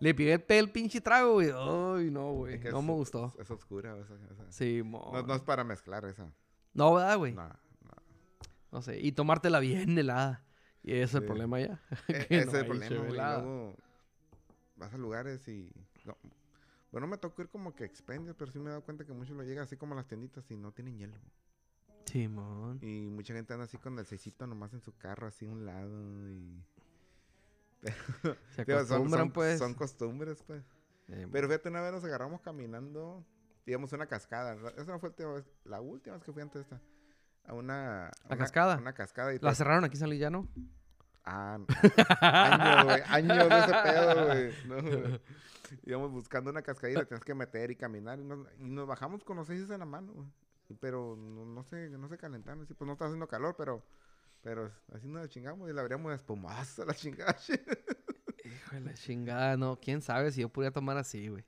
Le 0.00 0.15
pegué 0.15 0.43
el 0.59 0.71
pinche 0.71 1.00
trago, 1.00 1.35
güey. 1.35 1.49
Ay, 1.50 2.11
no, 2.11 2.33
güey. 2.33 2.55
Es 2.55 2.61
que 2.61 2.71
No 2.71 2.81
es- 2.81 2.85
me 2.85 2.93
gustó. 2.93 3.26
Es, 3.35 3.41
es 3.41 3.50
oscura. 3.50 3.97
esa- 3.99 4.15
esa. 4.33 4.53
Sí, 4.53 4.83
mo. 4.83 5.11
No, 5.12 5.23
no 5.23 5.35
es 5.35 5.43
para 5.43 5.65
mezclar 5.65 6.05
esa. 6.05 6.31
No, 6.75 6.95
¿verdad, 6.95 7.17
güey? 7.17 7.33
No, 7.33 7.49
no. 7.49 7.55
No 8.73 8.83
sé. 8.83 9.00
Y 9.00 9.12
tomártela 9.12 9.59
bien 9.61 9.97
helada. 9.99 10.45
Y 10.83 10.93
ese 10.93 11.03
es 11.05 11.15
el 11.15 11.21
Sí. 11.23 11.26
problema 11.26 11.61
ya. 11.61 11.81
E- 12.09 12.26
ese 12.31 12.45
no 12.47 12.50
es 12.53 12.55
el 12.59 12.67
problema, 12.67 12.97
güey. 12.99 13.12
Luego 13.17 13.76
vas 14.76 14.93
a 14.93 14.99
lugares 14.99 15.49
y... 15.49 15.73
no, 16.05 16.17
Bueno, 16.93 17.07
me 17.07 17.17
tocó 17.17 17.41
ir 17.43 17.49
como 17.49 17.75
que 17.75 17.85
expendios, 17.85 18.37
pero 18.38 18.53
sí 18.53 18.59
me 18.59 18.67
he 18.67 18.69
dado 18.71 18.83
cuenta 18.85 19.05
que 19.07 19.12
muchos 19.15 19.35
lo 19.37 19.43
llegan 19.43 19.65
así 19.65 19.76
como 19.79 19.95
a 19.95 19.97
las 19.97 20.07
tienditas 20.07 20.49
y 20.50 20.57
no 20.57 20.73
tienen 20.73 20.99
hielo. 20.99 21.17
Simón. 22.05 22.79
Y 22.83 23.09
mucha 23.11 23.35
gente 23.35 23.53
anda 23.53 23.65
así 23.65 23.79
con 23.79 23.99
el 23.99 24.07
seisito 24.07 24.47
nomás 24.47 24.73
en 24.75 24.81
su 24.81 24.97
carro, 24.97 25.26
así 25.26 25.47
a 25.47 25.50
un 25.50 25.65
lado 25.67 26.31
y... 26.31 26.62
Se 28.56 28.64
Digo, 28.64 28.85
son- 28.85 29.33
pues. 29.33 29.59
Son 29.59 29.75
costumbres, 29.75 30.42
pues. 30.47 30.62
Eh, 31.09 31.26
Pero 31.30 31.47
fíjate, 31.49 31.68
una 31.68 31.83
vez 31.83 31.92
nos 31.92 32.04
agarramos 32.04 32.40
caminando, 32.40 33.25
digamos, 33.64 33.92
una 33.92 34.06
cascada. 34.06 34.54
Esa 34.76 34.92
no 34.92 34.99
fue 34.99 35.11
la 35.11 35.12
última 35.14 35.33
vez, 35.35 35.45
la 35.64 35.80
última 35.80 36.16
vez 36.16 36.25
que 36.25 36.33
fui 36.33 36.42
antes 36.42 36.54
de 36.54 36.61
esta. 36.62 36.80
A 37.47 37.54
una... 37.54 38.11
¿La 38.25 38.26
una- 38.28 38.37
cascada? 38.38 38.76
Una 38.78 38.92
cascada. 38.92 39.33
Y 39.35 39.38
La 39.38 39.54
cerraron 39.54 39.85
aquí 39.85 39.95
en 39.97 40.00
San 40.00 40.11
Lillano. 40.11 40.49
Ah, 41.25 41.59
no. 41.59 41.66
años, 42.21 42.85
güey. 42.85 43.02
Años 43.06 43.49
de 43.49 43.59
ese 43.59 43.73
pedo, 43.83 44.26
güey. 44.26 44.52
No, 44.66 44.83
güey. 44.83 45.21
Íbamos 45.85 46.12
buscando 46.12 46.50
una 46.50 46.62
cascadita, 46.62 47.04
tienes 47.04 47.25
que 47.25 47.35
meter 47.35 47.71
y 47.73 47.76
caminar. 47.76 48.18
Y 48.21 48.25
nos, 48.25 48.47
y 48.59 48.64
nos 48.68 48.87
bajamos 48.87 49.25
con 49.25 49.37
los 49.37 49.47
seis 49.49 49.68
en 49.71 49.78
la 49.80 49.85
mano, 49.87 50.12
güey. 50.12 50.28
Pero 50.80 51.16
no, 51.16 51.45
no 51.45 51.62
se, 51.64 51.90
no 51.90 52.09
se 52.09 52.18
calentaron. 52.18 52.66
pues 52.66 52.87
no 52.87 52.92
está 52.92 53.04
haciendo 53.06 53.26
calor, 53.28 53.54
pero, 53.56 53.85
pero 54.47 54.71
así 54.93 55.09
nos 55.09 55.23
la 55.23 55.29
chingamos 55.29 55.69
y 55.69 55.73
la 55.73 55.81
abríamos 55.81 56.09
de 56.11 56.15
espumazo 56.15 56.85
la 56.85 56.95
chingada. 56.95 57.37
Hijo 58.45 58.75
de 58.76 58.81
la 58.81 58.95
chingada, 58.95 59.57
no. 59.57 59.76
¿Quién 59.81 60.00
sabe 60.00 60.31
si 60.31 60.43
yo 60.43 60.49
pudiera 60.49 60.73
tomar 60.73 60.97
así, 60.97 61.26
güey? 61.26 61.45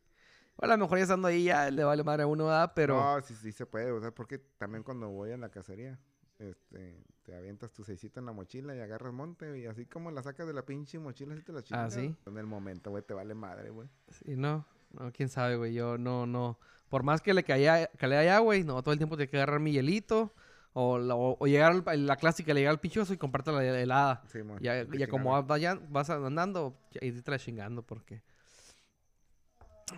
O 0.57 0.65
a 0.65 0.67
lo 0.67 0.77
mejor 0.77 0.99
ya 0.99 1.05
estando 1.05 1.29
ahí 1.29 1.45
ya 1.45 1.71
le 1.71 1.85
vale 1.85 2.03
madre 2.03 2.25
a 2.25 2.27
uno, 2.27 2.47
¿verdad? 2.47 2.73
Pero... 2.75 3.01
No, 3.01 3.21
sí, 3.21 3.37
sí 3.37 3.53
se 3.53 3.67
puede, 3.67 3.93
o 3.93 4.01
sea, 4.01 4.11
porque 4.11 4.39
también 4.39 4.83
cuando 4.83 5.11
voy 5.11 5.31
a 5.31 5.37
la 5.37 5.49
cacería, 5.49 5.97
este, 6.41 7.05
te 7.23 7.37
avientas 7.37 7.73
tu 7.73 7.85
seisito 7.85 8.19
en 8.19 8.27
la 8.27 8.33
mochila 8.33 8.75
y 8.75 8.81
agarras 8.81 9.13
monte, 9.13 9.57
y 9.57 9.67
así 9.67 9.87
como 9.87 10.11
la 10.11 10.25
sacas 10.25 10.49
de 10.49 10.55
la 10.55 10.67
pinche 10.67 10.99
mochila, 10.99 11.35
así 11.35 11.45
te 11.45 11.53
la 11.53 11.63
chingas. 11.63 11.95
¿sí? 11.95 12.17
En 12.27 12.37
el 12.37 12.47
momento, 12.47 12.91
güey, 12.91 13.05
te 13.05 13.15
vale 13.15 13.37
madre, 13.37 13.71
güey. 13.71 13.89
Sí, 14.09 14.35
no. 14.35 14.67
No, 14.91 15.13
quién 15.13 15.29
sabe, 15.29 15.55
güey. 15.55 15.73
Yo 15.73 15.99
no, 15.99 16.27
no. 16.27 16.59
Por 16.89 17.05
más 17.05 17.23
que 17.23 17.33
le 17.33 17.45
caía, 17.45 17.87
que 17.87 18.09
le 18.09 18.17
haya, 18.17 18.41
güey, 18.41 18.65
no, 18.65 18.83
todo 18.83 18.91
el 18.91 18.99
tiempo 18.99 19.17
tengo 19.17 19.31
que 19.31 19.37
agarrar 19.37 19.61
mi 19.61 19.71
hielito. 19.71 20.35
O, 20.75 20.99
la- 20.99 21.15
o- 21.17 21.37
o 21.41 21.47
llegar 21.47 21.83
al- 21.87 22.07
la 22.07 22.17
clásica, 22.17 22.55
le 22.55 22.61
llegar 22.61 22.73
al 22.73 22.81
pinchoso 22.81 23.13
y 23.13 23.17
comprarte 23.17 23.51
la 23.53 23.65
helada. 23.65 24.23
Sí, 24.29 24.39
Ya, 24.61 24.85
de 24.85 24.99
ya 24.99 25.09
como 25.09 25.33
vas, 25.33 25.47
vaya- 25.47 25.81
vas 25.89 26.09
andando, 26.11 26.77
y 27.01 27.11
te 27.13 27.31
la 27.31 27.39
chingando 27.39 27.83
porque... 27.83 28.23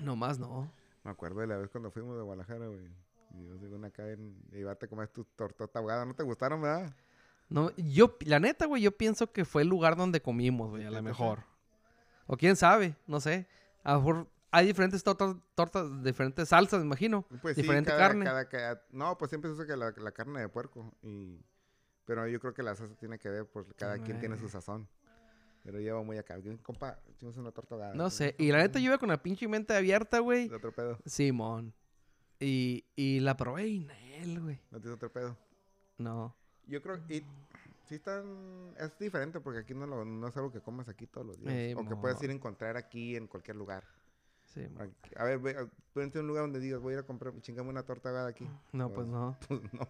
Nomás 0.02 0.38
no. 0.38 0.72
Me 1.04 1.10
acuerdo 1.10 1.40
de 1.40 1.46
la 1.48 1.56
vez 1.56 1.68
cuando 1.70 1.90
fuimos 1.90 2.16
de 2.16 2.22
Guadalajara, 2.22 2.66
güey. 2.68 2.86
Y 3.34 3.46
yo 3.46 3.58
según 3.58 3.84
acá 3.84 4.08
en... 4.08 4.36
Y 4.52 4.62
a 4.66 4.74
comer 4.88 5.08
tu 5.08 5.24
tortota 5.24 5.78
ahogada. 5.78 6.04
¿No 6.04 6.14
te 6.14 6.22
gustaron, 6.22 6.62
verdad? 6.62 6.94
no 7.48 7.72
yo, 7.76 8.16
la 8.20 8.38
neta, 8.38 8.66
güey, 8.66 8.82
yo 8.82 8.92
pienso 8.96 9.32
que 9.32 9.44
fue 9.44 9.62
el 9.62 9.68
lugar 9.68 9.96
donde 9.96 10.20
comimos, 10.22 10.70
güey, 10.70 10.84
a 10.86 10.90
lo 10.90 11.02
mejor. 11.02 11.40
O 12.26 12.36
quién 12.36 12.54
sabe, 12.54 12.94
no 13.08 13.18
sé. 13.18 13.48
A 13.82 13.94
lo 13.94 13.98
mejor 13.98 14.26
hay 14.52 14.66
diferentes 14.66 15.02
tortas, 15.02 15.36
tortas 15.54 16.02
diferentes 16.02 16.48
salsas, 16.48 16.80
me 16.80 16.86
imagino. 16.86 17.26
Pues 17.42 17.56
Diferente 17.56 17.90
sí, 17.90 17.96
cada, 17.96 18.08
carne. 18.08 18.24
cada- 18.24 18.48
cada- 18.48 18.82
no, 18.90 19.16
pues 19.18 19.28
siempre 19.30 19.48
se 19.50 19.54
usa 19.54 19.66
que 19.66 19.76
la, 19.76 19.92
la 19.96 20.12
carne 20.12 20.40
de 20.40 20.48
puerco. 20.48 20.92
Y, 21.02 21.40
pero 22.04 22.26
yo 22.26 22.40
creo 22.40 22.52
que 22.54 22.62
la 22.62 22.74
salsa 22.74 22.96
tiene 22.96 23.18
que 23.18 23.28
ver, 23.28 23.46
pues 23.46 23.66
cada 23.76 23.98
quien 23.98 24.18
tiene 24.20 24.36
su 24.36 24.48
sazón. 24.48 24.88
Pero 25.62 25.78
lleva 25.78 26.02
muy 26.02 26.16
acá. 26.16 26.36
Compa, 26.62 26.98
hicimos 27.10 27.36
una 27.36 27.52
torta 27.52 27.74
ahogada. 27.74 27.94
No 27.94 28.08
sé. 28.08 28.34
Y 28.38 28.50
la 28.50 28.58
neta, 28.58 28.78
yo 28.78 28.86
iba 28.86 28.98
con 28.98 29.10
la 29.10 29.22
pinche 29.22 29.46
mente 29.46 29.74
abierta, 29.76 30.18
güey. 30.20 30.48
¿De 30.48 30.56
otro 30.56 30.72
pedo? 30.72 30.98
Simón. 31.04 31.74
Y, 32.38 32.86
y 32.96 33.20
la 33.20 33.36
probé 33.36 33.66
y 33.68 33.88
él, 34.14 34.40
güey. 34.40 34.58
¿No 34.70 34.80
tienes 34.80 34.96
otro 34.96 35.12
pedo? 35.12 35.36
No. 35.98 36.34
Yo 36.66 36.80
creo 36.80 36.96
y 37.10 37.22
sí 37.84 37.96
están... 37.96 38.74
Es 38.78 38.98
diferente 38.98 39.38
porque 39.40 39.58
aquí 39.60 39.74
no, 39.74 39.86
lo, 39.86 40.04
no 40.06 40.28
es 40.28 40.36
algo 40.38 40.50
que 40.50 40.60
comes 40.62 40.88
aquí 40.88 41.06
todos 41.06 41.26
los 41.26 41.38
días. 41.38 41.52
Eh, 41.52 41.74
o 41.76 41.86
que 41.86 41.94
puedes 41.94 42.22
ir 42.22 42.30
a 42.30 42.32
encontrar 42.32 42.78
aquí 42.78 43.14
en 43.16 43.26
cualquier 43.26 43.56
lugar. 43.58 43.84
Sí, 44.54 44.66
A 45.16 45.24
ver, 45.24 45.38
ve, 45.38 45.50
a- 45.56 45.68
ponte 45.92 46.18
un 46.18 46.26
lugar 46.26 46.42
donde 46.44 46.58
digas, 46.60 46.80
voy 46.80 46.92
a 46.92 46.96
ir 46.96 47.00
a 47.00 47.06
comprar, 47.06 47.32
chingame 47.40 47.68
una 47.68 47.84
torta 47.84 48.08
ahogada 48.08 48.28
aquí. 48.28 48.48
no, 48.72 48.90
pues 48.92 49.06
no. 49.06 49.36
Pues 49.48 49.60
no. 49.72 49.88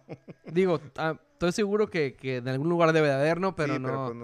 Digo, 0.51 0.79
ah, 0.97 1.19
estoy 1.33 1.51
seguro 1.51 1.89
que, 1.89 2.15
que 2.15 2.37
en 2.37 2.47
algún 2.47 2.69
lugar 2.69 2.93
debe 2.93 3.07
de 3.07 3.13
haber, 3.15 3.39
¿no? 3.39 3.55
Pero 3.55 3.73
Sí, 3.75 3.79
no. 3.79 4.05
pues 4.05 4.15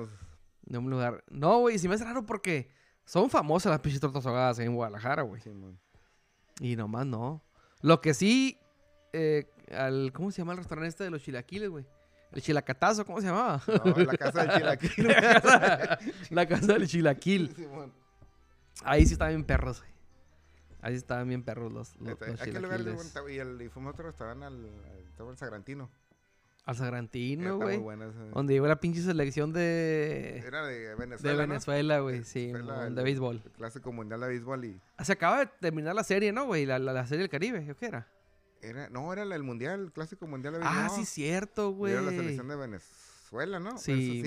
no- 0.70 0.80
un 0.80 0.90
lugar. 0.90 1.24
No, 1.30 1.60
güey, 1.60 1.80
si 1.80 1.88
me 1.88 1.96
hace 1.96 2.04
raro 2.04 2.26
porque 2.26 2.70
son 3.06 3.30
famosas 3.30 3.72
las 3.72 3.80
pinches 3.80 4.02
tortas 4.02 4.26
ahogadas 4.26 4.60
en 4.60 4.76
Guadalajara, 4.76 5.24
güey. 5.24 5.42
sí. 5.42 5.52
Y 6.60 6.76
nomás 6.76 7.06
no. 7.06 7.44
Lo 7.82 8.02
que 8.02 8.14
sí, 8.14 8.60
eh, 9.14 9.50
al, 9.72 10.12
¿cómo 10.14 10.30
se 10.32 10.40
llama 10.42 10.52
el 10.54 10.58
restaurante 10.60 10.90
este 10.90 11.04
de 11.04 11.10
los 11.12 11.22
chilaquiles, 11.24 11.70
güey? 11.70 11.86
El 12.34 12.42
chilacatazo, 12.42 13.06
¿cómo 13.06 13.22
se 13.22 13.28
llamaba? 13.28 13.62
No, 13.68 13.96
la 14.04 14.18
casa 14.18 14.42
del 14.44 14.52
chilaquil. 14.58 15.08
la 16.32 16.46
casa 16.48 16.74
del 16.74 16.88
chilaquil. 16.88 17.54
Sí, 17.56 17.66
mon. 17.68 17.94
Ahí 18.84 19.06
sí 19.06 19.14
estaban 19.14 19.34
bien 19.34 19.46
perros, 19.46 19.80
güey. 19.82 19.92
Ahí 20.88 20.96
estaban 20.96 21.28
bien 21.28 21.44
perros 21.44 21.70
los, 21.74 21.98
los, 21.98 22.14
Este, 22.14 22.28
los 22.32 22.42
¿A 22.42 22.46
qué 22.46 22.60
lugar 22.62 22.80
le- 22.80 23.34
y, 23.34 23.40
el, 23.40 23.62
y 23.62 23.68
fuimos 23.68 23.90
a 23.90 23.92
otro 23.92 24.06
restaurante 24.06 24.46
al, 24.46 24.54
al, 24.56 25.30
el 25.30 25.38
Sagrantino. 25.38 25.90
Al 26.64 26.78
Sagrantino, 26.78 27.58
güey. 27.58 27.78
Donde 28.34 28.54
llegó 28.54 28.68
la 28.68 28.80
pinche 28.80 29.02
selección 29.02 29.52
de, 29.52 30.38
Era 30.46 30.66
de 30.66 30.80
de 30.80 30.96
Venezuela, 30.96 31.42
¿no? 31.44 31.48
Venezuela, 31.50 32.00
güey. 32.00 32.24
Sí, 32.24 32.52
el- 32.52 32.96
de 32.96 33.04
béisbol. 33.04 33.42
El 33.44 33.52
clásico 33.52 33.92
mundial 33.92 34.22
de 34.22 34.28
béisbol 34.30 34.64
y 34.64 34.82
Se 35.04 35.12
acaba 35.12 35.40
de 35.40 35.48
terminar 35.60 35.94
la 35.94 36.06
serie, 36.06 36.32
¿no, 36.32 36.46
güey? 36.46 36.66
La, 36.66 36.80
la, 36.80 36.94
la 36.94 37.06
serie 37.06 37.24
del 37.24 37.30
Caribe, 37.30 37.70
¿o 37.70 37.76
qué 37.76 37.88
era? 37.88 38.08
era 38.62 38.90
no 38.90 39.12
era 39.12 39.24
el, 39.24 39.44
mundial, 39.44 39.82
el 39.82 39.92
clásico 39.92 40.26
mundial 40.26 40.54
de 40.54 40.60
béisbol. 40.60 40.78
Ah, 40.80 40.90
sí, 40.90 41.04
cierto, 41.04 41.72
güey. 41.72 41.92
Era 41.92 42.02
la 42.02 42.12
selección 42.12 42.48
de 42.48 42.56
Venezuela, 42.56 43.60
¿no? 43.60 43.78
Sí, 43.78 44.22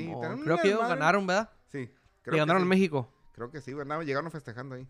creo 0.45 0.59
que 0.59 0.69
ellos 0.69 0.87
ganaron, 0.87 1.27
¿verdad? 1.27 1.49
Sí. 1.73 1.79
Le 1.79 1.91
Creo 2.23 2.33
que 2.35 2.39
ganaron 2.41 2.61
sí. 2.63 2.67
a 2.67 2.69
México. 2.69 3.11
Creo 3.33 3.51
que 3.51 3.63
sí, 3.63 3.73
¿verdad? 3.73 4.03
Llegaron 4.03 4.31
festejando 4.31 4.75
ahí. 4.75 4.87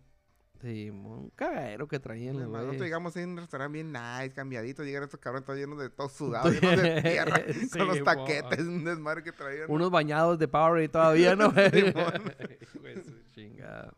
Sí, 0.61 0.91
un 0.91 1.31
cagadero 1.35 1.87
que 1.87 1.99
traían, 1.99 2.37
los 2.37 2.47
Nosotros 2.47 2.81
llegamos 2.81 3.15
en 3.17 3.29
un 3.31 3.37
restaurante 3.37 3.73
bien 3.81 3.91
nice, 3.91 4.31
cambiadito. 4.33 4.83
Llegaron 4.83 5.05
estos 5.07 5.19
cabrones 5.19 5.45
todos 5.45 5.57
llenos 5.57 5.79
de 5.79 5.89
todos 5.89 6.11
sudados, 6.17 6.51
llenos 6.61 6.83
de 6.83 7.01
tierra, 7.01 7.41
Sí, 7.51 7.69
con 7.77 7.87
los 7.87 7.95
mon. 7.97 8.05
taquetes, 8.05 8.59
un 8.59 8.83
desmadre 8.83 9.23
que 9.23 9.31
traían. 9.31 9.71
Unos 9.71 9.89
bañados 9.89 10.37
de 10.37 10.47
Powerade 10.47 10.89
todavía, 10.89 11.35
¿no? 11.35 11.51
chingada. 13.33 13.93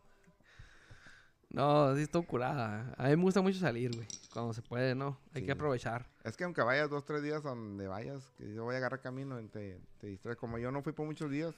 No, 1.50 1.96
sí, 1.96 2.02
estoy 2.04 2.24
curada. 2.26 2.94
A 2.98 3.10
mí 3.10 3.16
me 3.16 3.22
gusta 3.24 3.42
mucho 3.42 3.60
salir, 3.60 3.94
güey. 3.96 4.08
Cuando 4.34 4.54
se 4.54 4.62
puede, 4.64 4.96
¿no? 4.96 5.20
Hay 5.36 5.42
Sí. 5.42 5.46
que 5.46 5.52
aprovechar. 5.52 6.08
Es 6.24 6.36
que 6.36 6.46
aunque 6.46 6.62
vayas 6.64 6.90
dos, 6.90 7.06
tres 7.06 7.22
días 7.22 7.44
donde 7.44 7.88
vayas, 7.88 8.24
que 8.38 8.52
yo 8.54 8.64
voy 8.64 8.74
a 8.74 8.78
agarrar 8.80 9.02
camino, 9.02 9.38
te, 9.52 9.80
te 10.00 10.08
distraes. 10.08 10.38
Como 10.38 10.58
yo 10.58 10.72
no 10.72 10.82
fui 10.82 10.94
por 10.94 11.06
muchos 11.06 11.30
días, 11.30 11.54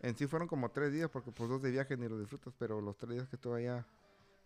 en 0.00 0.16
sí 0.16 0.26
fueron 0.26 0.48
como 0.48 0.70
tres 0.70 0.92
días, 0.92 1.08
porque 1.10 1.30
pues 1.30 1.48
dos 1.48 1.62
de 1.62 1.70
viaje 1.70 1.96
ni 1.96 2.08
los 2.08 2.18
disfrutas, 2.18 2.52
pero 2.58 2.80
los 2.80 2.96
tres 2.96 3.12
días 3.12 3.28
que 3.28 3.36
estuve 3.36 3.60
allá 3.68 3.86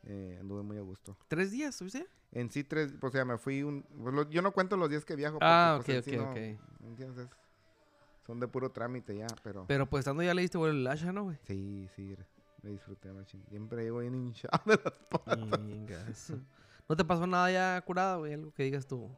eh, 0.06 0.38
anduve 0.40 0.62
muy 0.62 0.76
a 0.78 0.82
gusto. 0.82 1.16
¿Tres 1.28 1.50
días, 1.50 1.74
¿subiste? 1.74 2.06
En 2.32 2.50
sí 2.50 2.64
tres, 2.64 2.92
pues, 3.00 3.12
o 3.12 3.16
sea, 3.16 3.24
me 3.24 3.38
fui 3.38 3.62
un... 3.62 3.82
pues, 4.02 4.14
lo- 4.14 4.28
yo 4.28 4.42
no 4.42 4.52
cuento 4.52 4.76
los 4.76 4.90
días 4.90 5.04
que 5.04 5.14
viajo. 5.16 5.34
porque, 5.34 5.46
Ah, 5.48 5.80
pues, 5.84 5.98
ok, 5.98 6.04
sí 6.04 6.16
ok, 6.16 6.22
no- 6.22 6.30
ok. 6.30 6.36
¿me 6.80 6.88
entiendes? 6.88 7.26
Es- 7.26 7.36
Son 8.26 8.40
de 8.40 8.48
puro 8.48 8.70
trámite 8.70 9.16
ya, 9.16 9.26
pero... 9.42 9.66
Pero 9.68 9.86
pues 9.88 10.00
estando 10.00 10.22
ya 10.22 10.32
le 10.34 10.42
diste 10.42 10.56
vuelo 10.58 10.74
el 10.74 10.86
hacha, 10.86 11.12
¿no, 11.12 11.24
güey? 11.24 11.36
Sí, 11.46 11.88
sí, 11.94 12.16
me 12.62 12.70
disfruté, 12.70 13.12
machín. 13.12 13.44
Siempre 13.50 13.82
llego 13.84 13.98
bien 13.98 14.14
hinchado 14.14 14.62
de 14.64 14.80
las 14.82 14.98
patas. 15.10 15.38
Eso. 16.08 16.40
¿No 16.88 16.96
te 16.96 17.04
pasó 17.04 17.26
nada 17.26 17.50
ya 17.50 17.80
curada, 17.82 18.16
güey? 18.16 18.32
Algo 18.32 18.50
que 18.54 18.62
digas 18.62 18.86
tú. 18.86 19.10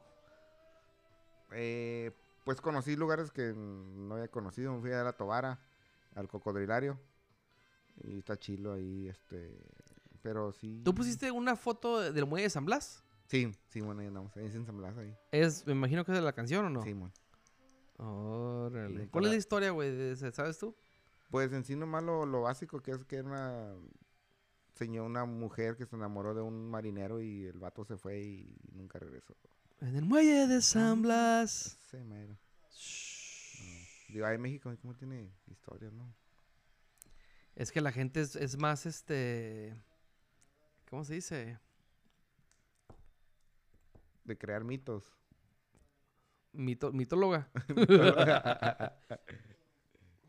Eh, 1.53 2.11
pues 2.44 2.61
conocí 2.61 2.96
lugares 2.96 3.31
que 3.31 3.53
no 3.55 4.14
había 4.14 4.29
conocido. 4.29 4.72
Me 4.75 4.81
fui 4.81 4.92
a 4.92 5.03
la 5.05 5.12
Tobara, 5.12 5.59
al 6.14 6.29
Cocodrilario. 6.29 6.99
Y 8.05 8.18
está 8.18 8.37
chilo 8.37 8.72
ahí, 8.72 9.09
este... 9.09 9.57
Pero 10.26 10.50
sí... 10.52 10.80
¿Tú 10.84 10.92
pusiste 10.92 11.30
una 11.30 11.54
foto 11.54 12.00
de- 12.00 12.10
del 12.10 12.26
muelle 12.26 12.42
de 12.44 12.50
San 12.50 12.64
Blas? 12.64 13.00
Sí, 13.28 13.52
sí, 13.68 13.80
bueno, 13.80 14.00
ahí 14.00 14.08
andamos. 14.08 14.36
Ahí 14.36 14.50
sin 14.50 14.66
San 14.66 14.76
Blas, 14.76 14.96
ahí. 14.98 15.14
Es, 15.30 15.64
me 15.68 15.72
imagino 15.72 16.04
que 16.04 16.10
es 16.10 16.18
de 16.18 16.24
la 16.24 16.32
canción, 16.32 16.64
¿o 16.64 16.70
no? 16.70 16.82
Sí, 16.82 16.94
mon. 16.94 17.12
Órale. 17.98 19.02
Sí, 19.04 19.08
¿Cuál 19.08 19.26
es 19.26 19.30
la 19.30 19.36
historia, 19.36 19.70
güey? 19.70 20.16
¿Sabes 20.16 20.58
tú? 20.58 20.74
Pues 21.30 21.52
en 21.52 21.64
sí 21.64 21.76
nomás 21.76 22.02
lo, 22.02 22.26
lo 22.26 22.42
básico 22.42 22.80
que 22.80 22.90
es 22.90 23.04
que 23.04 23.16
era 23.16 23.28
una... 23.28 23.72
Señor, 24.74 25.06
una 25.06 25.24
mujer 25.26 25.76
que 25.76 25.86
se 25.86 25.94
enamoró 25.94 26.34
de 26.34 26.42
un 26.42 26.68
marinero 26.70 27.20
y 27.20 27.44
el 27.46 27.58
vato 27.60 27.84
se 27.84 27.96
fue 27.96 28.20
y 28.20 28.56
nunca 28.72 28.98
regresó. 28.98 29.34
En 29.80 29.94
el 29.94 30.04
muelle 30.04 30.48
de 30.48 30.60
San 30.60 31.02
Blas. 31.02 31.78
Sí, 31.88 31.98
mero. 31.98 32.32
No. 32.34 34.12
Digo, 34.12 34.26
ahí 34.26 34.38
México, 34.38 34.74
¿cómo 34.82 34.94
tiene 34.94 35.30
historia, 35.46 35.88
no? 35.92 36.12
Es 37.54 37.70
que 37.70 37.80
la 37.80 37.92
gente 37.92 38.20
es, 38.20 38.34
es 38.34 38.58
más, 38.58 38.86
este... 38.86 39.72
¿Cómo 40.90 41.05
se 41.05 41.14
dice? 41.14 41.59
De 44.25 44.37
crear 44.37 44.64
mitos. 44.64 45.05
Mito- 46.53 46.92
mitóloga. 46.92 47.49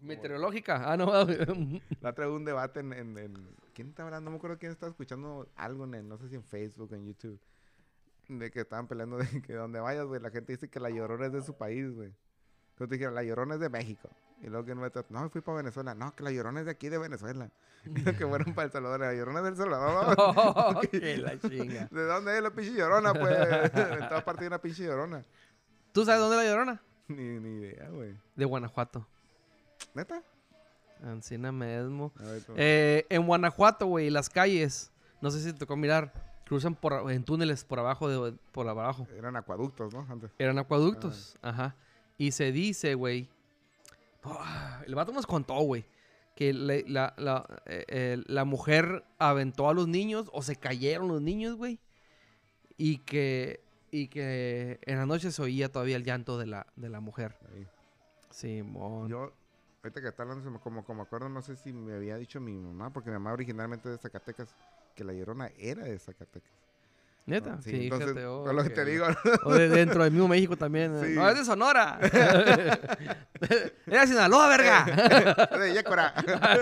Meteorológica. 0.01 0.91
Ah, 0.91 0.97
no. 0.97 1.05
La 2.01 2.09
otra 2.11 2.27
vez 2.27 2.35
un 2.35 2.45
debate 2.45 2.79
en, 2.81 2.93
en, 2.93 3.17
en- 3.17 3.55
¿Quién 3.73 3.89
está 3.89 4.03
hablando? 4.03 4.25
No 4.25 4.31
me 4.31 4.37
acuerdo 4.37 4.57
quién 4.57 4.71
estaba 4.71 4.89
escuchando 4.89 5.47
algo 5.55 5.85
en, 5.85 5.93
el- 5.95 6.07
no 6.07 6.17
sé 6.17 6.29
si 6.29 6.35
en 6.35 6.43
Facebook, 6.43 6.93
en 6.93 7.05
YouTube. 7.05 7.39
De 8.27 8.51
que 8.51 8.59
estaban 8.61 8.87
peleando 8.87 9.17
de 9.17 9.41
que 9.41 9.53
donde 9.53 9.79
vayas, 9.79 10.05
güey, 10.05 10.19
la 10.21 10.29
gente 10.29 10.51
dice 10.53 10.69
que 10.69 10.79
la 10.79 10.89
Llorona 10.89 11.27
es 11.27 11.31
de 11.33 11.41
su 11.41 11.55
país, 11.55 11.89
güey. 11.91 12.13
Entonces 12.71 12.91
dijeron, 12.91 13.15
la 13.15 13.23
Llorona 13.23 13.55
es 13.55 13.61
de 13.61 13.69
México. 13.69 14.09
Y 14.41 14.47
luego 14.47 14.65
que 14.65 14.75
no, 14.75 14.81
no, 15.09 15.29
fui 15.29 15.41
para 15.41 15.57
Venezuela. 15.57 15.95
No, 15.95 16.15
que 16.15 16.23
la 16.23 16.31
Llorona 16.31 16.59
es 16.59 16.65
de 16.65 16.71
aquí, 16.71 16.89
de 16.89 16.97
Venezuela. 16.97 17.49
Y 17.85 18.01
los 18.01 18.17
que 18.17 18.27
fueron 18.27 18.53
para 18.53 18.65
El 18.65 18.71
Salvador, 18.71 18.99
la 18.99 19.13
Llorona 19.13 19.39
es 19.39 19.45
del 19.45 19.55
Salvador. 19.55 20.15
Oh, 20.35 20.81
que 20.81 21.17
la 21.17 21.39
chinga. 21.39 21.87
¿De 21.89 22.03
dónde 22.03 22.35
es 22.35 22.43
la 22.43 22.51
pinche 22.51 22.73
Llorona, 22.73 23.13
pues? 23.13 23.37
en 23.73 24.09
toda 24.09 24.25
parte 24.25 24.41
hay 24.41 24.47
una 24.47 24.59
pinche 24.59 24.83
Llorona. 24.83 25.23
¿Tú 25.93 26.05
sabes 26.05 26.19
dónde 26.19 26.37
es 26.37 26.43
la 26.43 26.49
llorona? 26.49 26.81
Ni, 27.07 27.39
ni 27.39 27.61
idea, 27.61 27.89
güey. 27.89 28.15
De 28.35 28.45
Guanajuato. 28.45 29.07
¿Neta? 29.93 30.21
Encina 31.03 31.51
mismo. 31.51 32.11
A 32.19 32.23
ver, 32.23 32.43
tú. 32.43 32.53
Eh, 32.55 33.05
en 33.09 33.25
Guanajuato, 33.25 33.87
güey, 33.87 34.09
las 34.09 34.29
calles, 34.29 34.91
no 35.21 35.31
sé 35.31 35.39
si 35.41 35.53
te 35.53 35.59
tocó 35.59 35.75
mirar, 35.75 36.13
cruzan 36.45 36.75
por, 36.75 37.11
en 37.11 37.23
túneles 37.23 37.63
por 37.63 37.79
abajo, 37.79 38.09
de, 38.09 38.37
por 38.51 38.67
abajo. 38.67 39.07
Eran 39.17 39.35
acueductos, 39.35 39.93
¿no? 39.93 40.05
Antes. 40.09 40.31
Eran 40.37 40.59
acueductos, 40.59 41.37
ajá. 41.41 41.75
Y 42.17 42.31
se 42.31 42.51
dice, 42.51 42.95
güey, 42.95 43.29
ah, 44.31 44.81
el 44.85 44.95
vato 44.95 45.11
nos 45.11 45.25
contó, 45.25 45.59
güey, 45.61 45.85
que 46.35 46.53
le- 46.53 46.85
la, 46.87 47.13
la, 47.17 47.45
eh, 47.65 47.85
eh, 47.87 48.23
la 48.27 48.45
mujer 48.45 49.03
aventó 49.17 49.69
a 49.69 49.73
los 49.73 49.87
niños 49.87 50.29
o 50.33 50.41
se 50.41 50.55
cayeron 50.55 51.07
los 51.07 51.21
niños, 51.21 51.55
güey. 51.55 51.79
Y 52.77 52.99
que, 52.99 53.61
y 53.89 54.07
que 54.07 54.79
en 54.83 54.97
la 54.97 55.05
noche 55.05 55.31
se 55.31 55.41
oía 55.41 55.71
todavía 55.71 55.95
el 55.95 56.03
llanto 56.03 56.37
de 56.37 56.45
la, 56.45 56.67
de 56.75 56.89
la 56.89 56.99
mujer. 56.99 57.35
Ahí. 57.53 57.67
Simón. 58.29 59.09
Yo, 59.09 59.33
ahorita 59.83 60.01
que 60.01 60.07
está 60.09 60.23
hablando, 60.23 60.59
como, 60.59 60.85
como 60.85 61.01
acuerdo, 61.03 61.27
no 61.29 61.41
sé 61.41 61.55
si 61.55 61.73
me 61.73 61.93
había 61.95 62.17
dicho 62.17 62.39
mi 62.39 62.53
mamá, 62.53 62.91
porque 62.93 63.09
mi 63.09 63.15
mamá 63.15 63.33
originalmente 63.33 63.89
es 63.89 63.95
de 63.95 64.01
Zacatecas, 64.01 64.55
que 64.95 65.03
la 65.03 65.13
Llorona 65.13 65.49
era 65.57 65.85
de 65.85 65.97
Zacatecas. 65.97 66.51
Neta, 67.27 67.61
sí, 67.61 67.83
entonces, 67.83 68.07
fíjate, 68.11 68.25
oh, 68.25 68.45
con 68.45 68.55
lo 68.55 68.63
que 68.63 68.69
que- 68.69 68.75
te 68.75 68.85
digo, 68.85 69.05
O 69.43 69.53
de 69.53 69.67
dentro 69.67 70.01
del 70.01 70.13
mismo 70.13 70.29
México 70.29 70.55
también. 70.55 70.95
eh. 70.95 71.07
Sí. 71.07 71.13
No, 71.15 71.27
es 71.29 71.37
de 71.37 71.43
Sonora. 71.43 71.99
Era 73.85 74.01
de 74.01 74.07
Sinaloa, 74.07 74.47
verga. 74.47 74.85
de 75.59 75.73
Yécora. 75.73 76.13
Era 76.25 76.55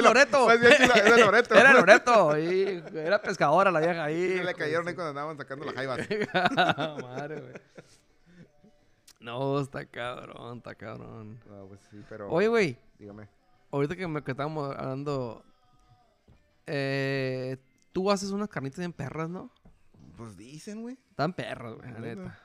Loreto. 0.00 0.46
vas 0.46 0.56
a 0.56 0.58
decir, 0.58 0.90
Es 0.90 1.04
de 1.16 1.20
Loreto. 1.24 1.54
Era 1.54 1.72
Loreto. 1.74 2.38
y 2.38 2.82
Era 2.94 3.20
pescadora 3.20 3.70
la 3.70 3.80
vieja 3.80 4.04
ahí. 4.04 4.38
Sí, 4.38 4.42
le 4.44 4.54
cayeron 4.54 4.88
ahí 4.88 4.94
cuando 4.94 5.10
andaban 5.10 5.36
sacando 5.36 5.66
las 5.66 5.74
jaivas. 5.74 5.98
Madre, 7.02 7.40
güey. 7.40 7.52
No, 9.20 9.60
está 9.60 9.84
cabrón, 9.84 10.58
está 10.58 10.74
cabrón. 10.74 11.38
No, 11.46 11.66
pues 11.66 11.80
sí, 11.90 12.02
pero... 12.08 12.30
Oye, 12.30 12.48
güey, 12.48 12.78
Dígame. 12.98 13.28
ahorita 13.70 13.96
que, 13.96 14.06
me, 14.06 14.22
que 14.22 14.30
estábamos 14.30 14.74
hablando, 14.76 15.42
eh, 16.66 17.56
tú 17.96 18.10
haces 18.10 18.30
unas 18.30 18.50
carnitas 18.50 18.80
en 18.80 18.92
perras, 18.92 19.30
¿no? 19.30 19.50
Pues 20.18 20.36
dicen, 20.36 20.82
güey. 20.82 20.98
Están 21.08 21.32
perras, 21.32 21.76
güey, 21.76 21.90
la 21.92 21.98
Neta. 21.98 22.38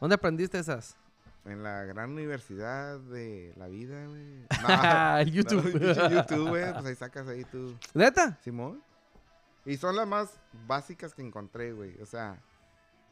¿Dónde 0.00 0.16
aprendiste 0.16 0.58
esas? 0.58 0.96
En 1.44 1.62
la 1.62 1.84
gran 1.84 2.10
universidad 2.10 2.98
de 2.98 3.54
la 3.56 3.68
vida, 3.68 4.04
güey. 4.08 4.46
Ah, 4.64 5.22
No, 5.24 5.30
YouTube. 5.30 5.74
no, 5.96 6.10
YouTube, 6.10 6.48
güey. 6.48 6.72
Pues 6.72 6.86
ahí 6.86 6.94
sacas 6.96 7.28
ahí 7.28 7.44
tú. 7.44 7.76
¿Neta? 7.94 8.36
Simón. 8.42 8.82
Y 9.64 9.76
son 9.76 9.94
las 9.94 10.08
más 10.08 10.40
básicas 10.66 11.14
que 11.14 11.22
encontré, 11.22 11.72
güey. 11.72 11.96
O 12.02 12.06
sea, 12.06 12.42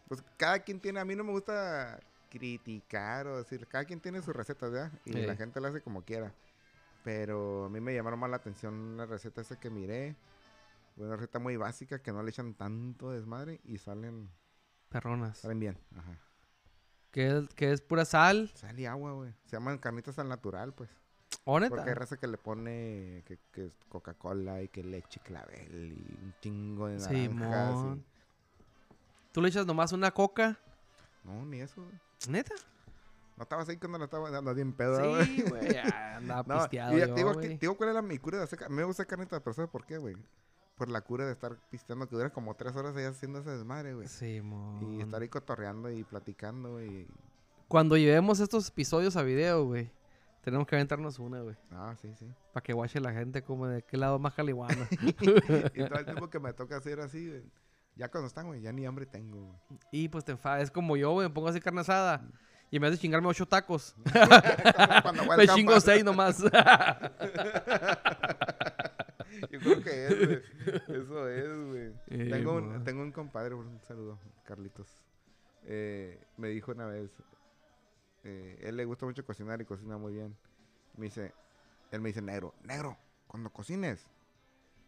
pues 0.08 0.20
cada 0.36 0.58
quien 0.58 0.80
tiene, 0.80 0.98
a 0.98 1.04
mí 1.04 1.14
no 1.14 1.22
me 1.22 1.30
gusta 1.30 2.00
criticar 2.28 3.28
o 3.28 3.38
decir, 3.38 3.68
cada 3.68 3.84
quien 3.84 4.00
tiene 4.00 4.20
sus 4.20 4.34
recetas, 4.34 4.72
¿verdad? 4.72 4.90
Y 5.04 5.12
Sí. 5.12 5.22
la 5.22 5.36
gente 5.36 5.60
la 5.60 5.68
hace 5.68 5.80
como 5.80 6.02
quiera. 6.02 6.34
Pero 7.04 7.66
a 7.66 7.68
mí 7.68 7.80
me 7.80 7.94
llamaron 7.94 8.18
más 8.18 8.30
la 8.30 8.36
atención 8.38 8.96
la 8.96 9.06
receta 9.06 9.42
esa 9.42 9.60
que 9.60 9.70
miré. 9.70 10.16
Una 10.98 11.16
receta 11.16 11.38
muy 11.38 11.56
básica 11.56 12.00
que 12.02 12.12
no 12.12 12.22
le 12.22 12.30
echan 12.30 12.54
tanto 12.54 13.10
desmadre 13.12 13.60
y 13.64 13.78
salen, 13.78 14.30
Perronas. 14.88 15.38
salen 15.38 15.60
bien. 15.60 15.78
Ajá. 15.96 16.18
Que 17.10 17.38
es, 17.38 17.48
que 17.54 17.72
es 17.72 17.80
pura 17.80 18.04
sal. 18.04 18.50
Sal 18.54 18.78
y 18.78 18.86
agua, 18.86 19.12
güey. 19.12 19.32
Se 19.46 19.56
llaman 19.56 19.78
carnitas 19.78 20.18
al 20.18 20.28
natural, 20.28 20.74
pues. 20.74 20.90
¿O 21.44 21.58
neta? 21.60 21.74
Porque 21.74 21.90
hay 21.90 21.94
raza 21.94 22.16
que 22.16 22.26
le 22.26 22.36
pone 22.36 23.22
que, 23.26 23.38
que 23.52 23.66
es 23.66 23.72
Coca-Cola 23.88 24.62
y 24.62 24.68
que 24.68 24.82
leche 24.82 25.20
clavel 25.20 25.92
y 25.92 26.24
un 26.24 26.34
chingo 26.40 26.88
de 26.88 26.98
naranjas. 26.98 27.70
Simón. 27.78 28.04
¿Tú 29.32 29.40
le 29.42 29.48
echas 29.48 29.66
nomás 29.66 29.92
una 29.92 30.10
coca? 30.10 30.58
y- 31.24 31.28
No, 31.28 31.44
ni 31.46 31.60
eso, 31.60 31.82
güey. 31.82 31.94
¿Neta? 32.28 32.54
No 33.36 33.44
estabas 33.44 33.68
ahí 33.68 33.76
cuando 33.76 33.98
la 33.98 34.04
estaba 34.06 34.30
dando 34.30 34.52
bien 34.54 34.72
pedo. 34.72 35.22
Sí, 35.24 35.42
güey. 35.48 35.76
Andaba 35.78 36.42
No, 36.46 36.60
pisteado 36.62 36.96
y 36.96 37.00
yo, 37.00 37.06
te 37.08 37.14
digo, 37.14 37.30
que- 37.32 37.36
güey. 37.36 37.48
te 37.50 37.58
digo 37.60 37.76
cuál 37.76 37.90
es 37.90 37.94
la, 37.94 38.02
mi 38.02 38.18
cura 38.18 38.38
de 38.38 38.44
hacer... 38.44 38.68
Me 38.68 38.82
gusta 38.84 39.04
carnitas, 39.04 39.40
pero 39.40 39.54
¿sabes 39.54 39.70
por 39.70 39.84
qué, 39.86 39.96
güey? 39.98 40.16
Por 40.78 40.88
la 40.88 41.00
cura 41.00 41.26
de 41.26 41.32
estar 41.32 41.56
pisteando, 41.70 42.08
que 42.08 42.14
dura 42.14 42.30
como 42.30 42.54
tres 42.54 42.74
horas 42.76 42.96
ahí 42.96 43.04
haciendo 43.04 43.40
ese 43.40 43.50
desmadre, 43.50 43.94
güey. 43.94 44.06
Simón. 44.06 44.92
Y 44.92 45.00
estar 45.02 45.20
ahí 45.20 45.28
cotorreando 45.28 45.90
y 45.90 46.04
platicando, 46.04 46.72
güey. 46.72 47.08
Cuando 47.66 47.96
llevemos 47.96 48.40
estos 48.40 48.68
episodios 48.68 49.16
a 49.16 49.22
video, 49.22 49.64
güey, 49.64 49.90
tenemos 50.42 50.66
que 50.66 50.76
aventarnos 50.76 51.18
una, 51.18 51.40
güey. 51.40 51.56
Ah, 51.72 51.94
sí, 52.00 52.14
sí. 52.18 52.26
Para 52.52 52.62
que 52.62 52.72
guache 52.72 53.00
la 53.00 53.12
gente 53.12 53.42
como 53.42 53.66
de 53.66 53.82
qué 53.82 53.96
lado 53.96 54.18
más 54.18 54.34
calihuano. 54.34 54.86
y 55.00 55.12
todo 55.12 55.98
el 55.98 56.04
tiempo 56.04 56.30
que 56.30 56.38
me 56.38 56.52
toca 56.52 56.76
hacer 56.76 57.00
así, 57.00 57.28
güey. 57.28 57.42
Ya 57.96 58.08
cuando 58.08 58.28
están, 58.28 58.46
güey, 58.46 58.60
ya 58.60 58.72
ni 58.72 58.86
hambre 58.86 59.04
tengo, 59.04 59.40
güey. 59.40 59.80
y 59.90 60.08
pues 60.08 60.24
te 60.24 60.32
enfadas. 60.32 60.62
Es 60.62 60.70
como 60.70 60.96
yo, 60.96 61.10
güey, 61.12 61.28
me 61.28 61.34
pongo 61.34 61.48
así 61.48 61.60
carne 61.60 61.80
asada. 61.80 62.24
Y 62.70 62.76
en 62.76 62.82
vez 62.82 62.92
de 62.92 62.98
chingarme 62.98 63.28
ocho 63.28 63.46
tacos, 63.46 63.96
me 65.36 65.48
chingo 65.48 65.80
seis 65.80 66.04
nomás. 66.04 66.42
Yo 69.50 69.60
creo 69.60 69.82
que 69.82 70.06
es, 70.06 70.26
güey. 70.26 71.02
Eso 71.02 71.28
es, 71.28 71.66
güey. 71.66 71.92
Eh, 72.08 72.28
tengo, 72.30 72.54
un, 72.54 72.84
tengo 72.84 73.02
un 73.02 73.12
compadre, 73.12 73.54
un 73.54 73.80
saludo, 73.82 74.18
Carlitos. 74.44 74.98
Eh, 75.64 76.20
me 76.36 76.48
dijo 76.48 76.72
una 76.72 76.86
vez, 76.86 77.10
eh, 78.24 78.58
él 78.62 78.76
le 78.76 78.84
gusta 78.84 79.06
mucho 79.06 79.24
cocinar 79.24 79.60
y 79.60 79.64
cocina 79.64 79.98
muy 79.98 80.14
bien. 80.14 80.36
Me 80.96 81.06
dice, 81.06 81.32
él 81.90 82.00
me 82.00 82.08
dice, 82.08 82.22
negro, 82.22 82.54
negro, 82.64 82.96
cuando 83.26 83.50
cocines, 83.50 84.06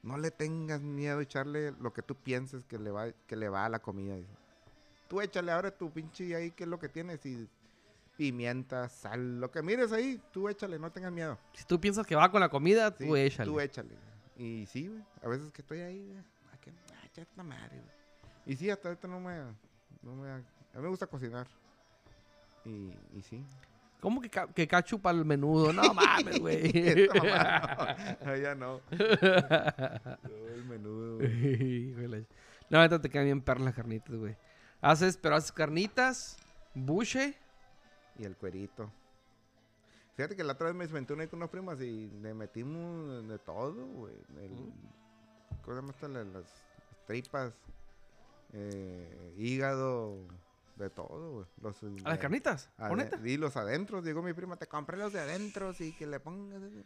no 0.02 0.16
le 0.16 0.30
tengas 0.30 0.80
miedo 0.80 1.18
a 1.18 1.22
echarle 1.22 1.72
lo 1.72 1.92
que 1.92 2.02
tú 2.02 2.14
pienses 2.14 2.64
que 2.64 2.78
le 2.78 2.90
va, 2.90 3.12
que 3.12 3.36
le 3.36 3.48
va 3.48 3.66
a 3.66 3.68
la 3.68 3.80
comida. 3.80 4.16
dice. 4.16 4.30
Tú 5.08 5.20
échale 5.20 5.52
ahora 5.52 5.70
tu 5.70 5.90
pinche 5.90 6.34
ahí, 6.34 6.52
qué 6.52 6.64
es 6.64 6.70
lo 6.70 6.78
que 6.78 6.88
tienes, 6.88 7.24
y 7.26 7.48
pimienta, 8.16 8.88
sal, 8.88 9.40
lo 9.40 9.50
que 9.50 9.62
mires 9.62 9.92
ahí, 9.92 10.20
tú 10.32 10.48
échale, 10.48 10.78
no 10.78 10.92
tengas 10.92 11.10
miedo. 11.10 11.38
si 11.54 11.64
tú 11.64 11.80
piensas 11.80 12.06
que 12.06 12.14
va 12.14 12.30
con 12.30 12.40
la 12.40 12.48
comida, 12.48 12.94
Sí, 12.96 13.06
tú 13.06 13.16
échale. 13.16 13.50
Tú 13.50 13.60
échale. 13.60 14.09
Y 14.42 14.64
sí, 14.66 14.88
güey. 14.88 15.02
A 15.22 15.28
veces 15.28 15.52
que 15.52 15.60
estoy 15.62 15.80
ahí, 15.80 16.06
güey. 16.06 16.18
ah, 16.52 16.56
que- 16.60 16.72
echa 17.06 17.22
esta 17.22 17.42
madre, 17.42 17.76
güey. 17.76 17.90
Y 18.46 18.56
sí, 18.56 18.70
hasta 18.70 18.88
ahorita 18.88 19.06
no 19.06 19.20
me, 19.20 19.36
no 20.02 20.14
me... 20.16 20.30
A 20.30 20.36
mí 20.38 20.82
me 20.82 20.88
gusta 20.88 21.06
cocinar. 21.06 21.46
Y, 22.64 22.90
y 23.12 23.22
sí. 23.22 23.44
¿Cómo 24.00 24.20
que, 24.22 24.30
ca 24.30 24.46
que 24.48 24.66
cachu 24.66 24.98
para 24.98 25.18
el 25.18 25.26
menudo? 25.26 25.72
No 25.74 25.82
mames, 25.94 26.38
güey. 26.40 26.72
No. 27.14 27.22
Allá 28.30 28.54
no. 28.54 28.80
Todo 28.88 30.48
el 30.54 30.64
menudo, 30.64 31.16
güey. 31.18 32.26
No, 32.70 32.78
ahorita 32.78 33.00
te 33.00 33.10
quedan 33.10 33.26
bien 33.26 33.40
perlas 33.42 33.66
las 33.66 33.74
carnitas, 33.74 34.14
güey. 34.16 34.36
Haces, 34.80 35.18
pero 35.18 35.34
haces 35.36 35.52
carnitas, 35.52 36.38
buche. 36.74 37.34
Y 38.18 38.24
el 38.24 38.36
cuerito. 38.36 38.90
Fíjate 40.16 40.36
que 40.36 40.44
la 40.44 40.52
otra 40.52 40.66
vez 40.66 40.76
me 40.76 40.84
inventé 40.84 41.12
una 41.14 41.26
con 41.26 41.38
unas 41.38 41.50
primas 41.50 41.80
y 41.80 42.08
le 42.20 42.34
metimos 42.34 43.26
de 43.26 43.38
todo, 43.38 43.86
güey. 43.86 44.14
El- 44.38 44.72
¿Cómo 45.64 45.92
se 45.92 46.02
llama 46.08 46.24
Las 46.24 46.44
tripas, 47.06 47.52
eh, 48.52 49.34
hígado, 49.38 50.16
de 50.76 50.90
todo, 50.90 51.32
güey. 51.32 51.46
Los, 51.60 51.82
¿A 52.04 52.10
las 52.10 52.18
carnitas? 52.18 52.70
¿O 52.78 52.84
Ade-? 52.84 53.28
Y 53.28 53.36
los 53.36 53.56
adentros, 53.56 54.04
llegó 54.04 54.22
mi 54.22 54.32
prima, 54.32 54.56
te 54.56 54.66
compré 54.66 54.96
los 54.96 55.12
de 55.12 55.20
adentro, 55.20 55.72
y 55.78 55.92
que 55.92 56.06
le 56.06 56.18
pongas. 56.20 56.62
ese". 56.62 56.84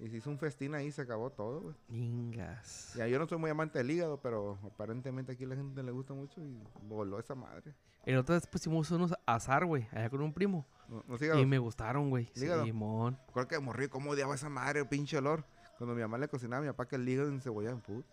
Y 0.00 0.08
se 0.08 0.16
hizo 0.16 0.28
un 0.28 0.38
festín 0.38 0.74
ahí, 0.74 0.90
se 0.90 1.02
acabó 1.02 1.30
todo, 1.30 1.60
güey. 1.60 1.74
Ingas. 1.88 2.94
Ya, 2.96 3.06
yo 3.06 3.18
no 3.18 3.28
soy 3.28 3.38
muy 3.38 3.50
amante 3.50 3.78
del 3.78 3.90
hígado, 3.90 4.20
pero 4.20 4.58
aparentemente 4.64 5.32
aquí 5.32 5.46
la 5.46 5.54
gente 5.54 5.82
le 5.82 5.92
gusta 5.92 6.14
mucho 6.14 6.40
y 6.40 6.58
voló 6.82 7.18
esa 7.18 7.34
madre. 7.34 7.74
El 8.04 8.18
otro 8.18 8.34
vez 8.34 8.46
pusimos 8.46 8.90
unos 8.90 9.14
azar, 9.24 9.64
güey, 9.64 9.86
allá 9.92 10.10
con 10.10 10.20
un 10.20 10.32
primo. 10.32 10.66
No, 10.88 11.04
no. 11.06 11.40
Y 11.40 11.46
me 11.46 11.58
gustaron, 11.58 12.10
güey. 12.10 12.28
Simón. 12.34 13.18
Recuerdo 13.28 13.48
que 13.48 13.58
morrí, 13.60 13.88
cómo 13.88 14.10
odiaba 14.10 14.34
esa 14.34 14.48
madre, 14.48 14.84
pinche 14.84 15.16
olor. 15.16 15.44
Cuando 15.78 15.94
mi 15.94 16.02
mamá 16.02 16.18
le 16.18 16.28
cocinaba 16.28 16.58
a 16.58 16.62
mi 16.62 16.68
papá 16.68 16.86
que 16.86 16.96
el 16.96 17.08
hígado 17.08 17.28
encebollado, 17.28 17.78
puta 17.78 18.06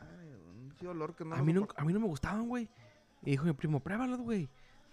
madre, 0.00 0.36
un 0.80 0.86
olor 0.86 1.14
que 1.14 1.24
no 1.24 1.34
a, 1.34 1.42
mí 1.42 1.52
no, 1.52 1.66
a 1.76 1.84
mí 1.84 1.92
no 1.92 2.00
me 2.00 2.06
gustaban, 2.06 2.48
güey. 2.48 2.68
Y 3.22 3.30
dijo 3.30 3.44
mi 3.44 3.52
primo, 3.52 3.80
pruébalos, 3.80 4.20
güey. 4.20 4.48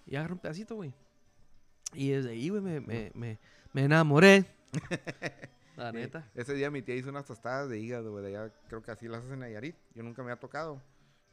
Y 0.06 0.16
agarré 0.16 0.34
un 0.34 0.40
pedacito, 0.40 0.76
güey. 0.76 0.94
Y 1.94 2.10
desde 2.10 2.30
ahí, 2.30 2.50
güey, 2.50 2.62
me, 2.62 2.80
me, 2.80 3.12
me, 3.14 3.40
me 3.74 3.84
enamoré. 3.84 4.46
La 5.82 5.92
neta. 5.92 6.30
Ese 6.36 6.54
día 6.54 6.70
mi 6.70 6.82
tía 6.82 6.96
hizo 6.96 7.10
unas 7.10 7.26
tostadas 7.26 7.70
de 7.70 7.80
hígado, 7.80 8.12
güey, 8.12 8.26
allá, 8.28 8.54
creo 8.68 8.84
que 8.84 8.92
así 8.92 9.08
las 9.08 9.20
hacen 9.20 9.34
en 9.34 9.40
Nayarit. 9.40 9.76
Yo 9.96 10.04
nunca 10.04 10.22
me 10.22 10.32
había 10.32 10.40
tocado. 10.40 10.82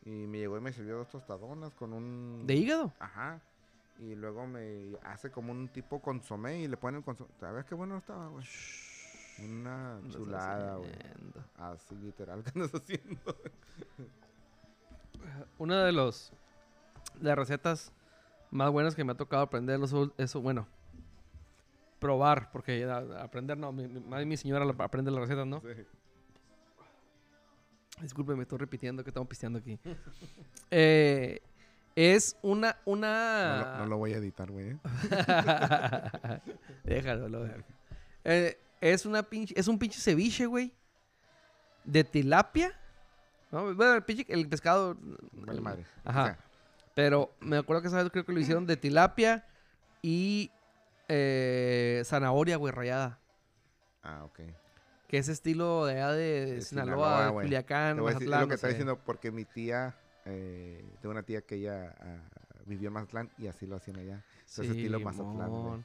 Y 0.05 0.27
me 0.27 0.39
llegó 0.39 0.57
y 0.57 0.61
me 0.61 0.73
sirvió 0.73 0.97
dos 0.97 1.11
tostadonas 1.11 1.75
con 1.75 1.93
un... 1.93 2.47
¿De 2.47 2.55
hígado? 2.55 2.95
Ajá. 2.99 3.43
Y 3.99 4.15
luego 4.15 4.47
me 4.47 4.97
hace 5.03 5.31
como 5.31 5.53
un 5.53 5.69
tipo 5.69 6.01
consomé 6.01 6.61
y 6.61 6.69
le 6.69 6.77
pone 6.77 6.99
el 6.99 7.05
consomé. 7.05 7.31
¿Sabes 7.39 7.65
qué 7.67 7.75
bueno 7.75 7.99
estaba, 7.99 8.29
güey? 8.29 8.47
Una 9.41 10.01
chulada, 10.09 10.77
güey. 10.77 10.93
Así 11.57 11.95
literal 11.97 12.43
que 12.45 12.51
andas 12.55 12.75
haciendo. 12.75 13.37
Una 15.59 15.85
de 15.85 15.93
los 15.93 16.33
de 17.21 17.29
las 17.29 17.37
recetas 17.37 17.93
más 18.51 18.71
buenas 18.71 18.95
que 18.95 19.05
me 19.05 19.13
ha 19.13 19.17
tocado 19.17 19.43
aprender 19.43 19.81
eso, 19.83 20.13
eso 20.17 20.41
bueno, 20.41 20.67
probar, 21.99 22.51
porque 22.53 22.85
aprender 23.21 23.57
no, 23.59 23.73
mi, 23.73 23.87
mi- 23.89 24.37
señora 24.37 24.65
aprende 24.79 25.11
las 25.11 25.21
recetas, 25.21 25.47
¿no? 25.47 25.61
Sí. 25.61 25.69
Disculpe, 28.01 28.35
me 28.37 28.43
estoy 28.43 28.59
repitiendo 28.59 29.03
que 29.03 29.11
estamos 29.11 29.29
pisteando 29.29 29.59
aquí. 29.59 29.79
Eh, 30.71 31.41
es 31.97 32.37
una, 32.43 32.77
una... 32.85 33.77
no 33.79 33.87
lo 33.87 33.97
voy 33.97 34.13
a 34.13 34.19
editar, 34.19 34.51
güey. 34.51 34.73
¿eh? 34.73 34.79
Déjalo, 36.85 37.29
lo. 37.31 37.47
Eh, 38.25 38.59
es 38.83 39.07
una 39.07 39.23
pinche, 39.23 39.55
es 39.57 39.67
un 39.67 39.79
pinche 39.79 39.99
ceviche, 39.99 40.45
güey. 40.45 40.75
De 41.85 42.05
tilapia. 42.05 42.79
¿no? 43.51 43.75
Bueno, 43.75 43.95
el 43.95 44.03
pinche, 44.03 44.27
el 44.29 44.47
pescado. 44.47 44.95
Vale 45.33 45.61
madre. 45.63 45.87
Ajá. 46.05 46.23
O 46.23 46.27
sea, 46.27 46.39
Pero 46.95 47.33
me 47.41 47.57
acuerdo 47.57 47.81
que 47.81 47.89
esa 47.89 48.03
vez 48.03 48.13
creo 48.13 48.27
que 48.27 48.33
lo 48.35 48.41
hicieron 48.41 48.67
de 48.67 48.77
tilapia 48.77 49.47
y 50.03 50.51
eh, 51.09 52.03
zanahoria, 52.05 52.57
güey, 52.57 52.73
rayada. 52.73 53.19
ah, 54.03 54.25
ok. 54.25 54.41
Que 55.09 55.17
es 55.19 55.29
estilo 55.29 55.87
de 55.87 55.95
allá 55.95 56.13
de, 56.13 56.55
De 56.57 56.61
Sinaloa, 56.61 56.95
Sinaloa, 56.97 57.25
de 57.25 57.31
güey. 57.31 57.47
Culiacán, 57.47 57.97
Te 57.97 58.01
voy 58.03 58.11
a 58.11 58.15
decir 58.15 58.29
Mazatlán, 58.29 58.41
lo 58.43 58.47
que 58.47 58.51
no 58.51 58.55
está 58.57 58.67
sé. 58.67 58.73
diciendo 58.75 58.99
porque 59.05 59.31
mi 59.33 59.45
tía, 59.47 59.97
eh, 60.27 60.85
tengo 61.01 61.13
una 61.13 61.23
tía 61.23 61.41
que 61.41 61.55
ella 61.57 61.95
ah, 61.99 62.19
vivió 62.67 62.89
en 62.89 62.93
Mazatlán 62.95 63.31
y 63.39 63.47
así 63.47 63.67
lo 63.67 63.77
hacían 63.77 63.99
allá. 63.99 64.23
Ese 64.47 64.63
estilo 64.67 65.01
Mazatlán, 65.01 65.51
güey. 65.51 65.85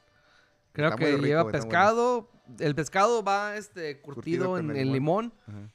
Creo 0.72 0.88
Está 0.88 0.96
muy 0.98 1.06
que 1.06 1.12
rico, 1.16 1.26
lleva 1.26 1.42
güey, 1.42 1.54
está 1.54 1.66
bueno. 1.66 1.70
pescado. 1.70 2.30
El 2.58 2.74
pescado 2.74 3.22
va 3.24 3.56
este 3.56 4.00
curtido, 4.02 4.46
Curtido 4.46 4.50
con 4.50 4.70
en 4.72 4.76
el 4.76 4.92
limón. 4.92 5.32
Ajá. 5.46 5.70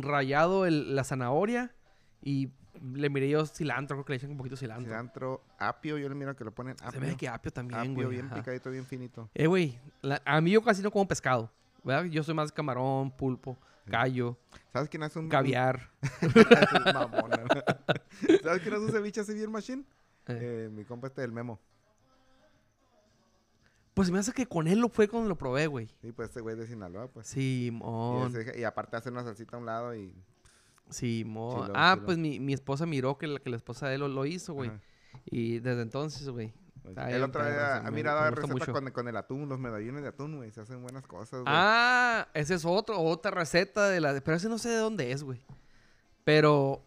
rayado 0.00 0.64
el- 0.64 0.96
la 0.96 1.04
zanahoria 1.04 1.74
y 2.22 2.50
le 2.82 3.10
miré 3.10 3.28
yo 3.28 3.44
cilantro, 3.46 3.96
creo 3.96 4.04
que 4.04 4.12
le 4.12 4.16
echan 4.16 4.30
un 4.30 4.36
poquito 4.36 4.54
de 4.56 4.60
cilantro. 4.60 4.84
Cilantro, 4.86 5.44
apio, 5.58 5.98
yo 5.98 6.08
le 6.08 6.14
miro 6.14 6.34
que 6.36 6.44
lo 6.44 6.52
ponen 6.52 6.76
apio. 6.82 7.00
Se 7.00 7.06
ve 7.06 7.16
que 7.16 7.28
apio 7.28 7.52
también, 7.52 7.80
apio 7.80 7.94
güey. 7.94 8.08
bien 8.08 8.26
ajá. 8.26 8.36
picadito, 8.36 8.70
bien 8.70 8.84
finito. 8.86 9.28
Eh, 9.34 9.46
güey, 9.46 9.78
la- 10.02 10.20
a 10.24 10.40
mí 10.40 10.50
yo 10.50 10.62
casi 10.62 10.82
no 10.82 10.90
como 10.90 11.06
pescado, 11.08 11.50
¿verdad? 11.82 12.04
Yo 12.04 12.22
soy 12.22 12.34
más 12.34 12.50
camarón, 12.52 13.10
pulpo, 13.10 13.56
Sí. 13.84 13.90
callo, 13.90 14.38
¿Sabes 14.72 14.88
quién 14.88 15.02
hace 15.02 15.18
un... 15.18 15.28
caviar. 15.28 15.90
Mamona. 16.94 17.36
¿Sabes 18.42 18.62
quién 18.62 18.74
hace 18.74 18.84
un 18.84 18.90
ceviche 18.92 19.20
así 19.20 19.34
bien 19.34 19.52
machine? 19.52 19.84
Eh, 20.26 20.66
Eh, 20.66 20.70
mi 20.72 20.84
compa 20.84 21.06
este 21.08 21.20
del 21.20 21.32
Memo. 21.32 21.60
Pues 23.92 24.10
me 24.10 24.18
hace 24.18 24.32
que 24.32 24.46
con 24.46 24.66
él 24.66 24.80
lo 24.80 24.88
fue 24.88 25.06
cuando 25.06 25.28
lo 25.28 25.36
probé, 25.36 25.68
güey. 25.68 25.86
Sí, 26.02 26.10
pues 26.10 26.28
este 26.30 26.40
güey 26.40 26.56
de 26.56 26.66
Sinaloa, 26.66 27.06
pues. 27.08 27.36
Y, 27.36 27.68
ese- 28.34 28.58
y 28.58 28.64
aparte 28.64 28.96
hace 28.96 29.10
una 29.10 29.22
salsita 29.22 29.56
a 29.56 29.60
un 29.60 29.66
lado 29.66 29.94
y... 29.94 30.12
Simón. 30.90 31.62
Chilo, 31.62 31.72
ah, 31.76 31.98
pues 32.04 32.18
mi, 32.18 32.40
mi 32.40 32.52
esposa 32.52 32.86
miró 32.86 33.18
que 33.18 33.26
la, 33.26 33.40
que 33.40 33.50
la 33.50 33.56
esposa 33.56 33.88
de 33.88 33.94
él 33.94 34.00
lo, 34.00 34.08
lo 34.08 34.26
hizo, 34.26 34.54
güey. 34.54 34.70
Ajá. 34.70 34.80
Y 35.26 35.60
desde 35.60 35.82
entonces, 35.82 36.28
güey. 36.28 36.52
Otro 36.84 37.06
día 37.06 37.32
perro, 37.32 37.88
ha 37.88 37.90
mirado 37.90 38.30
receta 38.30 38.72
con, 38.72 38.90
con 38.90 39.08
el 39.08 39.16
atún, 39.16 39.48
los 39.48 39.58
medallones 39.58 40.02
de 40.02 40.08
atún, 40.08 40.36
güey. 40.36 40.50
Se 40.50 40.60
hacen 40.60 40.82
buenas 40.82 41.06
cosas, 41.06 41.40
güey. 41.40 41.44
Ah, 41.46 42.28
ese 42.34 42.54
es 42.54 42.64
otro, 42.64 43.00
otra 43.00 43.30
receta 43.30 43.88
de 43.88 44.00
la... 44.00 44.20
Pero 44.20 44.36
ese 44.36 44.50
no 44.50 44.58
sé 44.58 44.68
de 44.68 44.76
dónde 44.76 45.10
es, 45.10 45.22
güey. 45.22 45.40
Pero 46.24 46.82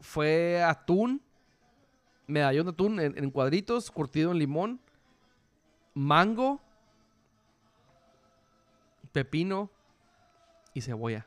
fue 0.00 0.62
atún, 0.62 1.22
medallón 2.26 2.66
de 2.66 2.72
atún 2.72 3.00
en, 3.00 3.16
en 3.16 3.30
cuadritos, 3.30 3.92
curtido 3.92 4.32
en 4.32 4.38
limón, 4.38 4.80
mango, 5.94 6.60
pepino 9.12 9.70
y 10.74 10.80
cebolla. 10.80 11.26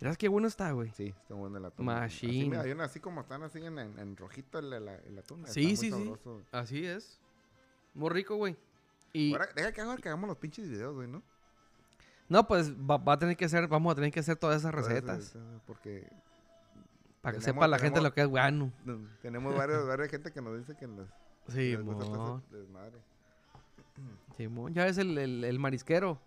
Mirás 0.00 0.16
qué 0.16 0.28
bueno 0.28 0.48
está, 0.48 0.72
güey. 0.72 0.90
Sí, 0.92 1.08
está 1.08 1.34
bueno 1.34 1.58
el 1.58 1.64
atún. 1.66 1.84
Machine. 1.86 2.32
Así, 2.40 2.48
medallón, 2.50 2.80
así 2.80 3.00
como 3.00 3.20
están 3.20 3.42
así 3.42 3.58
en, 3.58 3.78
en, 3.78 3.98
en 3.98 4.16
rojito 4.16 4.58
el, 4.58 4.72
el- 4.72 4.88
el 4.88 5.18
atún. 5.18 5.40
está 5.40 5.52
Sí, 5.52 5.66
muy 5.66 5.76
sí, 5.76 5.90
sí. 5.90 5.90
sabroso. 5.90 6.40
Así 6.52 6.86
es. 6.86 7.20
Muy 7.94 8.08
rico, 8.10 8.36
güey. 8.36 8.56
Y... 9.12 9.32
Ahora, 9.32 9.48
deja 9.54 9.72
que, 9.72 9.80
haga- 9.80 9.96
que 9.98 10.08
hagamos 10.08 10.28
los 10.28 10.38
pinches 10.38 10.68
videos, 10.70 10.94
güey, 10.94 11.08
¿no? 11.08 11.22
No, 12.28 12.46
pues 12.46 12.72
va, 12.72 12.96
va 12.96 13.14
a 13.14 13.18
tener 13.18 13.36
que 13.36 13.44
hacer, 13.44 13.66
vamos 13.68 13.92
a 13.92 13.94
tener 13.96 14.12
que 14.12 14.20
hacer 14.20 14.36
todas 14.36 14.60
esas 14.60 14.72
recetas. 14.72 15.36
Porque 15.66 16.08
Para 17.20 17.34
que 17.36 17.40
tenemos- 17.40 17.44
sepa 17.44 17.68
la 17.68 17.78
gente 17.78 17.94
tenemos- 18.00 18.04
lo 18.10 18.14
que 18.14 18.20
es 18.22 18.26
guano. 18.28 18.72
no, 18.84 19.00
tenemos 19.20 19.54
varios, 19.54 19.86
varias 19.86 20.08
gente 20.10 20.32
que 20.32 20.40
nos 20.40 20.56
dice 20.56 20.76
que 20.76 20.86
les, 20.86 21.08
Sí, 21.48 21.72
les 21.76 21.82
gusta 21.84 22.40
desmadre. 22.52 22.98
Simón, 24.36 24.72
ya 24.72 24.86
el, 24.98 25.18
el, 25.18 25.44
el 25.44 25.58
marisquero. 25.58 26.18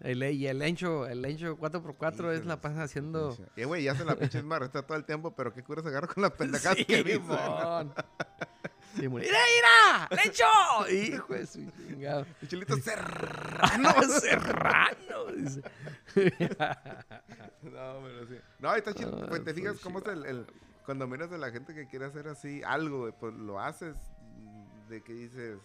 El, 0.00 0.22
y 0.22 0.46
el 0.46 0.58
lencho, 0.58 1.06
el 1.06 1.20
lencho 1.22 1.58
4x4 1.58 2.32
es 2.32 2.46
la 2.46 2.60
pasa 2.60 2.82
haciendo. 2.84 3.36
Y 3.56 3.64
güey, 3.64 3.84
ya 3.84 3.92
hacen 3.92 4.06
la 4.06 4.16
pinche 4.16 4.38
misma 4.42 4.58
receta 4.58 4.82
todo 4.86 4.96
el 4.96 5.04
tiempo, 5.04 5.34
pero 5.34 5.52
qué 5.52 5.62
cura 5.62 5.82
se 5.82 5.88
agarra 5.88 6.06
con 6.08 6.22
las 6.22 6.32
pendejadas 6.38 6.78
que. 6.86 7.20
Simón. 8.96 9.20
¡Mira, 9.20 9.38
mira! 9.54 10.08
¡Lencho! 10.22 10.44
Hijo 10.90 11.34
de 11.34 11.46
su 11.46 11.70
chingado. 11.86 12.26
El 12.42 12.48
chilito 12.48 12.76
serrano. 12.78 13.90
Serrano. 14.20 15.26
dice. 15.36 15.62
No, 17.62 18.00
pero 18.02 18.26
sí. 18.28 18.36
No, 18.58 18.74
está 18.74 18.92
chido. 18.92 19.26
Pues 19.28 19.44
te 19.44 19.54
fijas 19.54 19.78
cómo 19.80 20.00
es 20.00 20.06
el, 20.06 20.26
el- 20.26 20.46
Cuando 20.86 21.06
miras 21.06 21.30
a 21.30 21.38
la 21.38 21.50
gente 21.52 21.72
que 21.74 21.86
quiere 21.86 22.06
hacer 22.06 22.26
así 22.26 22.62
algo, 22.64 23.12
pues 23.20 23.32
lo 23.34 23.60
haces 23.60 23.94
de 24.88 25.02
que 25.02 25.12
dices... 25.12 25.58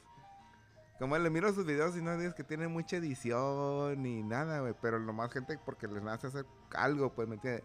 Como 1.00 1.18
le 1.18 1.30
miro 1.30 1.52
sus 1.54 1.66
videos 1.66 1.98
y 1.98 2.02
no 2.02 2.18
dices 2.18 2.34
que 2.36 2.44
tiene 2.44 2.68
mucha 2.70 2.98
edición 2.98 4.02
ni 4.02 4.24
nada, 4.24 4.60
güey. 4.62 4.74
Pero 4.82 5.00
nomás 5.00 5.32
gente 5.32 5.58
porque 5.66 5.88
les 5.88 6.02
nace 6.02 6.28
hacer 6.28 6.46
algo, 6.74 7.14
pues, 7.14 7.28
¿me 7.28 7.36
entiendes? 7.36 7.64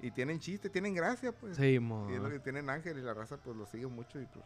Y 0.00 0.10
tienen 0.10 0.38
chiste, 0.40 0.68
tienen 0.70 0.94
gracia, 0.94 1.32
pues. 1.32 1.58
Y 1.58 1.62
es 1.64 1.78
lo 1.78 1.86
Simón. 2.14 2.30
que 2.30 2.38
tienen 2.40 2.70
Ángel 2.70 2.98
y 2.98 3.02
la 3.02 3.14
raza, 3.14 3.36
pues, 3.36 3.56
lo 3.56 3.66
sigue 3.66 3.86
mucho 3.86 4.20
y 4.20 4.26
pues... 4.26 4.44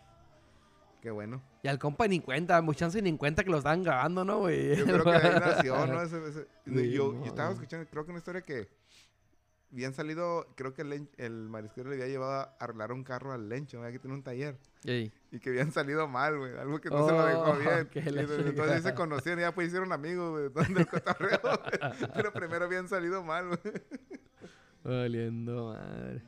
Qué 1.01 1.11
bueno. 1.11 1.41
Y 1.63 1.69
al 1.69 1.79
compa 1.79 2.09
ni 2.09 2.19
cuenta, 2.21 2.61
mucha 2.63 2.81
chance 2.81 3.01
ni 3.01 3.11
en 3.11 3.17
cuenta 3.17 3.45
que 3.45 3.51
lo 3.51 3.59
estaban 3.59 3.83
grabando, 3.85 4.25
¿no, 4.25 4.39
güey? 4.41 4.75
Yo 4.77 4.85
creo 4.85 5.05
que 5.05 5.11
ahí 5.11 5.41
nació, 5.41 5.87
¿no? 5.87 6.03
Ese- 6.03 6.27
ese- 6.27 6.49
Sí, 6.67 6.91
yo, 6.91 7.13
mo. 7.13 7.21
yo 7.21 7.27
estaba 7.27 7.53
escuchando, 7.53 7.89
creo 7.89 8.05
que 8.05 8.11
una 8.11 8.19
historia 8.19 8.41
que 8.43 8.69
bien 9.71 9.93
salido, 9.95 10.47
creo 10.57 10.73
que 10.75 10.83
el, 10.83 11.09
el 11.17 11.49
marisquero 11.49 11.89
le 11.91 11.97
había 11.97 12.07
llevado 12.09 12.33
a 12.33 12.43
arreglar 12.61 12.93
un 12.93 13.05
carro 13.05 13.33
al 13.33 13.49
lencho, 13.49 13.79
¿verdad? 13.81 13.93
que 13.93 13.99
tiene 13.99 14.15
un 14.17 14.23
taller, 14.23 14.57
Ey. 14.85 15.13
y 15.33 15.39
que 15.41 15.51
habían 15.51 15.73
salido 15.73 16.07
mal, 16.09 16.39
güey, 16.39 16.57
algo 16.57 16.81
que 16.81 16.89
no 16.89 17.07
se 17.07 17.13
lo 17.13 17.25
dejó 17.27 17.43
Oh, 17.51 17.57
bien. 17.57 17.87
que 17.91 17.99
Y 18.01 18.09
entonces 18.49 18.83
se 18.83 18.95
conocieron, 18.95 19.41
y 19.41 19.43
ya 19.43 19.55
pues 19.55 19.69
hicieron 19.69 19.93
amigos, 19.93 20.31
güey, 20.31 20.49
donde 20.67 20.81
el 20.81 20.87
cotorreo, 20.87 21.41
güey. 21.43 22.11
pero 22.15 22.33
primero 22.33 22.65
habían 22.67 22.89
salido 22.89 23.23
mal, 23.23 23.49
güey. 23.49 23.61
Valiendo 24.85 25.73
madre. 25.75 26.23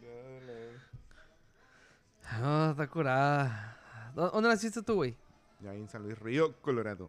No, 2.40 2.70
está 2.72 2.86
curada. 2.88 4.12
¿Dó- 4.14 4.30
¿Dónde 4.30 4.48
naciste 4.50 4.82
tú, 4.82 4.96
güey? 4.96 5.16
Ya 5.60 5.74
en 5.74 5.88
San 5.88 6.02
Luis 6.02 6.18
Río, 6.18 6.54
Colorado. 6.60 7.08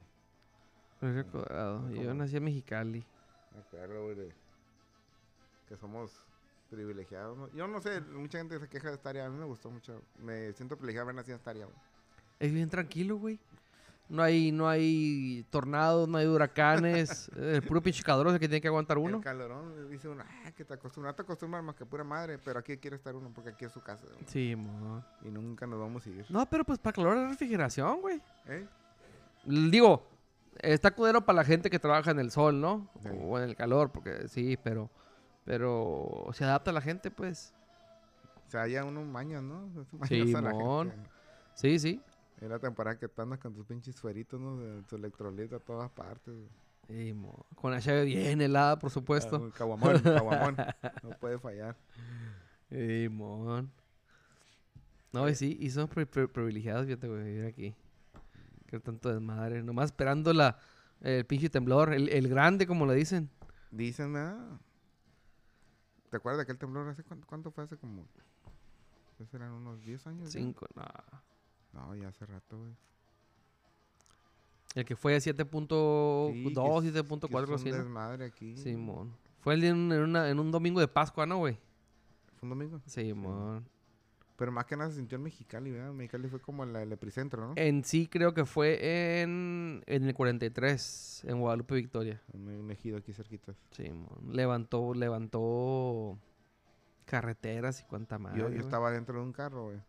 Río 1.01 1.25
Colorado. 1.31 1.89
Yo 1.91 2.13
nací 2.13 2.37
en 2.37 2.43
Mexicali. 2.45 3.05
Me 3.53 3.59
acuerdo, 3.61 4.03
güey, 4.05 4.31
que 5.69 5.77
somos 5.77 6.11
privilegiados, 6.69 7.37
¿no? 7.37 7.49
Yo 7.53 7.67
no 7.67 7.79
sé, 7.79 8.01
mucha 8.01 8.39
gente 8.39 8.59
se 8.59 8.67
queja 8.67 8.89
de 8.89 8.95
esta 8.95 9.09
área, 9.09 9.25
a 9.25 9.29
mí 9.29 9.37
me 9.37 9.45
gustó 9.45 9.69
mucho, 9.69 10.01
me 10.17 10.51
siento 10.53 10.75
privilegiado 10.75 11.05
haber 11.05 11.15
nacido 11.15 11.39
en 11.45 11.53
güey. 11.53 11.75
Es 12.39 12.51
bien 12.51 12.69
tranquilo, 12.69 13.17
güey. 13.17 13.39
No 14.07 14.23
hay, 14.23 14.51
no 14.51 14.67
hay 14.67 15.45
tornados, 15.51 16.09
no 16.09 16.17
hay 16.17 16.25
huracanes. 16.25 17.29
el 17.37 17.61
puro 17.61 17.79
pinche 17.79 18.01
calor 18.01 18.27
es 18.27 18.33
el 18.33 18.39
que 18.39 18.47
tiene 18.47 18.61
que 18.61 18.67
aguantar 18.67 18.97
uno. 18.97 19.17
El 19.17 19.23
calorón, 19.23 19.87
dice 19.89 20.09
uno, 20.09 20.23
ah, 20.27 20.51
que 20.51 20.65
te 20.65 20.73
acostumbras, 20.73 21.15
te 21.15 21.21
acostumbras 21.21 21.63
más 21.63 21.75
que 21.75 21.85
pura 21.85 22.03
madre, 22.03 22.39
pero 22.39 22.59
aquí 22.59 22.77
quiere 22.77 22.95
estar 22.95 23.15
uno 23.15 23.31
porque 23.33 23.51
aquí 23.51 23.65
es 23.65 23.71
su 23.71 23.81
casa 23.81 24.07
Sí, 24.25 24.55
mo. 24.55 25.03
y 25.21 25.29
nunca 25.29 25.67
nos 25.67 25.79
vamos 25.79 26.05
a 26.07 26.09
ir. 26.09 26.25
No, 26.29 26.43
pero 26.49 26.65
pues 26.65 26.79
para 26.79 26.95
calor 26.95 27.17
es 27.17 27.29
refrigeración, 27.29 28.01
güey. 28.01 28.19
¿Eh? 28.47 28.65
Digo, 29.45 30.07
está 30.57 30.89
cudero 30.89 31.23
para 31.23 31.37
la 31.37 31.43
gente 31.43 31.69
que 31.69 31.77
trabaja 31.77 32.09
en 32.09 32.19
el 32.19 32.31
sol, 32.31 32.59
¿no? 32.59 32.89
Sí. 33.03 33.09
O 33.21 33.37
en 33.37 33.43
el 33.43 33.55
calor, 33.55 33.91
porque 33.91 34.27
sí, 34.27 34.57
pero... 34.63 34.89
Pero 35.45 36.27
se 36.33 36.43
adapta 36.43 36.71
a 36.71 36.73
la 36.73 36.81
gente, 36.81 37.09
pues. 37.11 37.53
O 38.47 38.51
sea, 38.51 38.67
ya 38.67 38.83
uno 38.83 39.03
maña, 39.03 39.41
¿no? 39.41 39.69
La 39.99 40.07
gente. 40.07 40.93
Sí, 41.55 41.77
sí. 41.79 42.01
Es 42.41 42.49
la 42.49 42.57
temporada 42.59 42.97
que 42.97 43.09
andas 43.17 43.39
con 43.39 43.53
tus 43.53 43.65
pinches 43.65 43.95
sueritos, 43.95 44.39
¿no? 44.39 44.57
De 44.57 44.81
tu 44.83 44.95
electrolito 44.95 45.57
a 45.57 45.59
todas 45.59 45.89
partes. 45.91 46.33
Sí. 46.87 47.13
Con 47.55 47.71
la 47.71 47.79
llave 47.79 48.05
bien 48.05 48.41
helada, 48.41 48.79
por 48.79 48.89
Ah, 48.89 48.93
supuesto. 48.93 49.37
un 49.39 49.51
Caguamón, 49.51 49.99
caguamón. 50.03 50.55
No 51.03 51.09
puede 51.19 51.37
fallar. 51.37 51.75
Sí, 52.69 53.07
mon. 53.11 53.69
No, 55.11 55.27
y 55.27 55.35
sí, 55.35 55.57
y 55.59 55.69
somos 55.69 55.89
pri- 55.89 56.05
pri- 56.05 56.27
privilegiados, 56.27 56.85
fíjate, 56.85 57.07
güey, 57.07 57.23
vivir 57.23 57.45
aquí. 57.45 57.75
Que 58.67 58.79
tanto 58.79 59.09
desmadre. 59.11 59.61
Nomás 59.63 59.85
esperando 59.87 60.31
la, 60.33 60.57
el 61.01 61.25
pinche 61.25 61.49
temblor, 61.49 61.93
el, 61.93 62.09
el 62.09 62.27
grande, 62.29 62.65
como 62.67 62.85
le 62.85 62.93
dicen. 62.95 63.29
Dicen, 63.71 64.15
ah. 64.15 64.59
¿Te 66.09 66.17
acuerdas 66.17 66.37
de 66.39 66.43
aquel 66.43 66.57
temblor? 66.57 66.87
¿Hace 66.87 67.03
cuánto, 67.03 67.27
cuánto 67.27 67.51
fue? 67.51 67.63
Hace 67.63 67.77
como... 67.77 68.03
¿Qué 69.17 69.25
serán? 69.25 69.51
¿Unos 69.51 69.81
10 69.81 70.07
años? 70.07 70.31
ya? 70.33 70.39
Cinco, 70.39 70.65
no. 70.75 70.83
No, 71.73 71.95
ya 71.95 72.07
hace 72.07 72.25
rato, 72.25 72.57
güey. 72.57 72.73
El 74.75 74.85
que 74.85 74.95
fue 74.95 75.17
7.2, 75.17 76.31
Sí, 76.33 76.47
es- 76.47 76.93
7.4, 76.93 77.27
que 77.29 77.37
es 77.43 77.49
un 77.49 77.55
así, 77.55 77.71
desmadre 77.71 78.25
aquí. 78.25 78.55
Simón. 78.57 79.13
Fue 79.41 79.53
el 79.55 79.61
día 79.61 79.69
en, 79.71 79.91
una- 79.91 80.29
en 80.29 80.39
un 80.39 80.51
domingo 80.51 80.79
de 80.79 80.87
Pascua, 80.87 81.25
¿no, 81.25 81.37
güey? 81.37 81.55
¿Fue 82.39 82.45
un 82.45 82.49
domingo? 82.49 82.79
Simón. 82.85 83.65
Pero 84.39 84.53
más 84.53 84.65
que 84.65 84.77
nada 84.77 84.89
se 84.89 84.95
sintió 84.95 85.17
en 85.17 85.23
Mexicali, 85.23 85.69
¿verdad? 85.69 85.91
Mexicali 85.91 86.29
fue 86.29 86.39
como 86.39 86.63
el, 86.63 86.73
el 86.73 86.91
epicentro, 86.93 87.45
¿no? 87.45 87.53
En 87.57 87.83
sí 87.83 88.07
creo 88.07 88.33
que 88.33 88.45
fue 88.45 89.21
en, 89.21 89.83
en 89.85 90.05
el 90.05 90.13
43, 90.15 91.25
en 91.27 91.41
Guadalupe, 91.41 91.75
Victoria. 91.75 92.21
Un, 92.31 92.47
un 92.47 92.71
ejido 92.71 92.97
aquí 92.97 93.11
cerquitas. 93.11 93.57
Simón. 93.71 94.07
Levantó, 94.31 94.93
levantó 94.93 96.17
carreteras 97.05 97.81
y 97.81 97.83
cuánta 97.83 98.17
madre. 98.17 98.39
yo, 98.39 98.47
estaba 98.47 98.91
dentro 98.91 99.19
de 99.19 99.25
un 99.25 99.33
carro, 99.33 99.65
güey. 99.65 99.79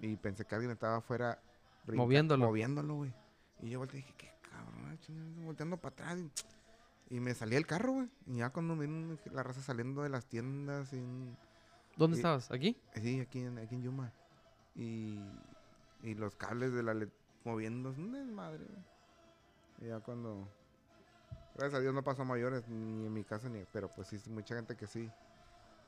Y 0.00 0.16
pensé 0.16 0.44
que 0.44 0.54
alguien 0.56 0.72
estaba 0.72 0.96
afuera 0.96 1.38
brinca- 1.86 2.02
Moviéndolo. 2.02 2.46
Moviéndolo, 2.46 2.94
güey. 2.96 3.14
Y 3.62 3.70
yo 3.70 3.78
volteé 3.78 4.00
y 4.00 4.02
dije, 4.02 4.14
qué 4.18 4.32
cabrón, 4.50 4.86
ah, 4.90 4.96
chingada, 5.00 5.28
volteando 5.44 5.76
para 5.76 5.92
atrás. 5.92 6.18
Y, 7.10 7.16
y 7.16 7.20
me 7.20 7.32
salí 7.32 7.54
del 7.54 7.66
carro, 7.66 7.92
güey. 7.92 8.08
Y 8.26 8.38
ya 8.38 8.50
cuando 8.50 8.76
vi 8.76 8.88
la 9.30 9.44
raza 9.44 9.60
saliendo 9.62 10.02
de 10.02 10.08
las 10.08 10.26
tiendas, 10.26 10.92
y 10.92 11.00
¿Dónde 11.96 12.16
y- 12.16 12.20
estabas? 12.20 12.50
¿Aquí? 12.50 12.76
sí, 12.94 13.20
aquí 13.20 13.40
en, 13.40 13.58
aquí 13.58 13.74
en 13.74 13.82
Yuma. 13.82 14.12
Y, 14.74 15.18
y 16.02 16.14
los 16.14 16.34
cables 16.36 16.72
de 16.72 16.82
la 16.82 16.94
LED 16.94 17.08
moviéndose, 17.44 18.00
un 18.00 18.12
desmadre, 18.12 18.64
güey. 18.64 18.82
Y 19.80 19.88
ya 19.88 20.00
cuando... 20.00 20.48
Gracias 21.54 21.74
a 21.74 21.80
Dios 21.80 21.94
no 21.94 22.02
pasó 22.02 22.22
a 22.22 22.24
mayores, 22.24 22.66
ni 22.68 23.06
en 23.06 23.12
mi 23.12 23.22
casa, 23.22 23.48
ni... 23.48 23.64
Pero 23.72 23.88
pues 23.94 24.08
sí, 24.08 24.20
mucha 24.30 24.56
gente 24.56 24.76
que 24.76 24.86
sí. 24.86 25.08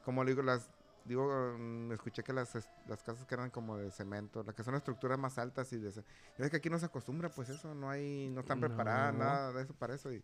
Como 0.05 0.23
le 0.23 0.31
digo, 0.31 0.42
las... 0.42 0.69
Digo, 1.05 1.57
mm, 1.59 1.92
escuché 1.92 2.23
que 2.23 2.33
las, 2.33 2.55
es- 2.57 2.69
las 2.88 3.03
casas 3.03 3.25
que 3.27 3.35
eran 3.35 3.51
como 3.51 3.77
de 3.77 3.90
cemento, 3.90 4.42
las 4.45 4.55
que 4.55 4.62
son 4.64 4.75
estructuras 4.75 5.19
más 5.19 5.38
altas 5.38 5.73
y 5.73 5.79
de... 5.79 5.88
es 5.88 6.51
que 6.51 6.57
aquí 6.57 6.69
no 6.71 6.79
se 6.79 6.87
acostumbra, 6.87 7.29
pues 7.31 7.49
eso, 7.49 7.75
no 7.75 7.90
hay... 7.90 8.29
No 8.31 8.40
están 8.40 8.61
preparadas, 8.61 9.12
No. 9.14 9.21
nada 9.25 9.53
de 9.53 9.62
eso 9.62 9.75
para 9.75 9.95
eso 9.95 10.12
y... 10.12 10.21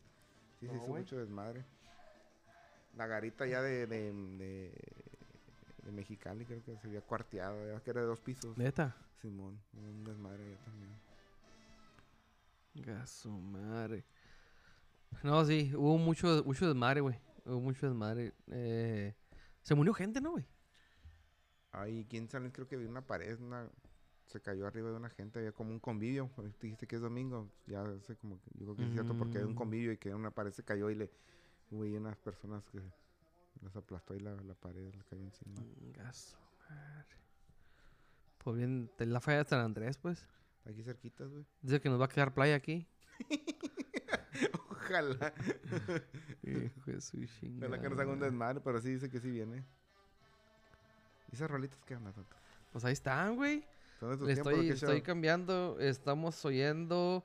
Sí, 0.60 0.66
hizo 0.66 0.78
güey. 0.86 1.02
mucho 1.02 1.16
desmadre. 1.16 1.64
La 2.96 3.06
garita 3.06 3.46
ya 3.46 3.60
de... 3.62 3.86
de, 3.86 4.12
de 4.12 4.72
de 5.82 5.92
Mexicali, 5.92 6.44
creo 6.44 6.62
que 6.62 6.76
se 6.78 6.86
había 6.86 7.00
cuarteado, 7.02 7.66
ya 7.72 7.80
que 7.82 7.90
era 7.90 8.00
de 8.02 8.06
dos 8.06 8.20
pisos. 8.20 8.56
Neta. 8.56 8.96
Simón, 9.20 9.60
un 9.74 10.04
desmadre 10.04 10.50
ya 10.50 10.64
también. 10.64 10.92
Gaso 12.74 13.30
madre. 13.30 14.04
No, 15.22 15.44
sí, 15.44 15.72
hubo 15.76 15.98
mucho, 15.98 16.42
mucho 16.44 16.66
desmadre, 16.66 17.00
güey. 17.00 17.18
Hubo 17.44 17.60
mucho 17.60 17.86
desmadre. 17.86 18.32
Eh, 18.48 19.14
se 19.62 19.74
murió 19.74 19.92
gente, 19.92 20.20
¿no, 20.20 20.32
güey? 20.32 20.46
En 22.10 22.28
San 22.28 22.42
Luis 22.42 22.52
creo 22.54 22.66
que 22.66 22.76
vi 22.76 22.84
una 22.86 23.06
pared, 23.06 23.38
una, 23.40 23.68
se 24.26 24.40
cayó 24.40 24.66
arriba 24.66 24.90
de 24.90 24.96
una 24.96 25.10
gente, 25.10 25.38
había 25.38 25.52
como 25.52 25.70
un 25.70 25.80
convivio. 25.80 26.30
ahorita 26.36 26.58
Dijiste 26.60 26.86
que 26.86 26.96
es 26.96 27.02
domingo, 27.02 27.50
ya 27.66 27.84
sé 28.00 28.16
como 28.16 28.40
que 28.40 28.50
yo 28.54 28.64
creo 28.66 28.76
que 28.76 28.84
es 28.86 28.92
cierto 28.92 29.16
porque 29.16 29.38
hay 29.38 29.44
un 29.44 29.52
Mm. 29.52 29.56
convivio 29.56 29.92
y 29.92 29.98
que 29.98 30.14
una 30.14 30.30
pared 30.30 30.52
se 30.52 30.62
cayó 30.62 30.90
y 30.90 30.94
le 30.94 31.10
ahí 31.70 31.96
unas 31.96 32.16
personas 32.18 32.62
que 32.64 32.80
las 33.62 33.76
aplastó 33.76 34.14
y 34.14 34.20
la, 34.20 34.34
la 34.34 34.54
pared 34.54 34.94
le 34.94 35.04
cayó 35.04 35.22
encima. 35.22 35.62
Gaso 35.96 36.38
madre. 36.68 37.16
Pues 38.38 38.56
bien, 38.56 38.90
de 38.98 39.06
la 39.06 39.20
falla 39.20 39.38
de 39.38 39.48
San 39.48 39.60
Andrés, 39.60 39.98
pues. 39.98 40.26
Aquí 40.64 40.82
cerquitas, 40.82 41.30
güey. 41.30 41.44
Dice 41.60 41.80
que 41.80 41.88
nos 41.88 42.00
va 42.00 42.06
a 42.06 42.08
quedar 42.08 42.34
playa 42.34 42.54
aquí. 42.54 42.86
Ojalá. 44.70 45.32
Hijo 46.42 46.90
de 46.90 47.00
su 47.00 47.18
Ojalá 47.58 47.80
que 47.80 47.88
nos 47.88 47.98
haga 47.98 48.10
un 48.10 48.14
chingada. 48.14 48.30
desmadre, 48.30 48.60
pero 48.60 48.80
sí 48.80 48.90
dice 48.90 49.08
que 49.08 49.20
sí 49.20 49.30
viene. 49.30 49.64
¿Y 51.30 51.34
esas 51.34 51.50
rolitas 51.50 51.78
qué 51.84 51.96
onda, 51.96 52.12
tonto? 52.12 52.36
Pues 52.72 52.84
ahí 52.84 52.92
están, 52.92 53.36
güey. 53.36 53.64
¿Son 54.00 54.10
de 54.10 54.16
tu 54.16 54.26
Le 54.26 54.32
estoy, 54.32 54.68
estoy 54.70 55.02
cambiando. 55.02 55.78
Estamos 55.78 56.44
oyendo 56.44 57.24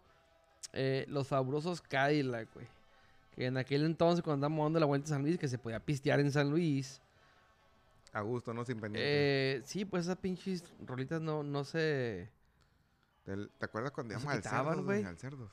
eh, 0.74 1.06
los 1.10 1.28
fabulosos 1.28 1.82
Cadillac, 1.82 2.54
güey. 2.54 2.68
En 3.38 3.56
aquel 3.58 3.86
entonces, 3.86 4.24
cuando 4.24 4.46
andamos 4.48 4.66
dando 4.66 4.80
la 4.80 4.86
vuelta 4.88 5.06
a 5.06 5.10
San 5.10 5.22
Luis, 5.22 5.38
que 5.38 5.48
se 5.48 5.60
podía 5.60 5.80
pistear 5.80 6.20
en 6.20 6.32
San 6.32 6.50
Luis. 6.50 7.00
A 8.12 8.22
gusto, 8.22 8.54
¿no? 8.54 8.66
Sin 8.66 8.80
pendiente. 8.80 9.58
Eh, 9.58 9.62
sí, 9.64 9.86
pues 9.86 10.06
esas 10.06 10.18
pinches 10.18 10.64
rolitas 10.86 11.22
no, 11.22 11.44
no 11.44 11.64
se. 11.64 12.30
¿Te 13.26 13.66
acuerdas 13.66 13.92
cuando 13.92 14.14
íbamos 14.14 14.34
al 14.34 14.42
Cerdos, 14.42 14.84
güey. 14.84 15.04
Al 15.04 15.18
Cerdos. 15.18 15.52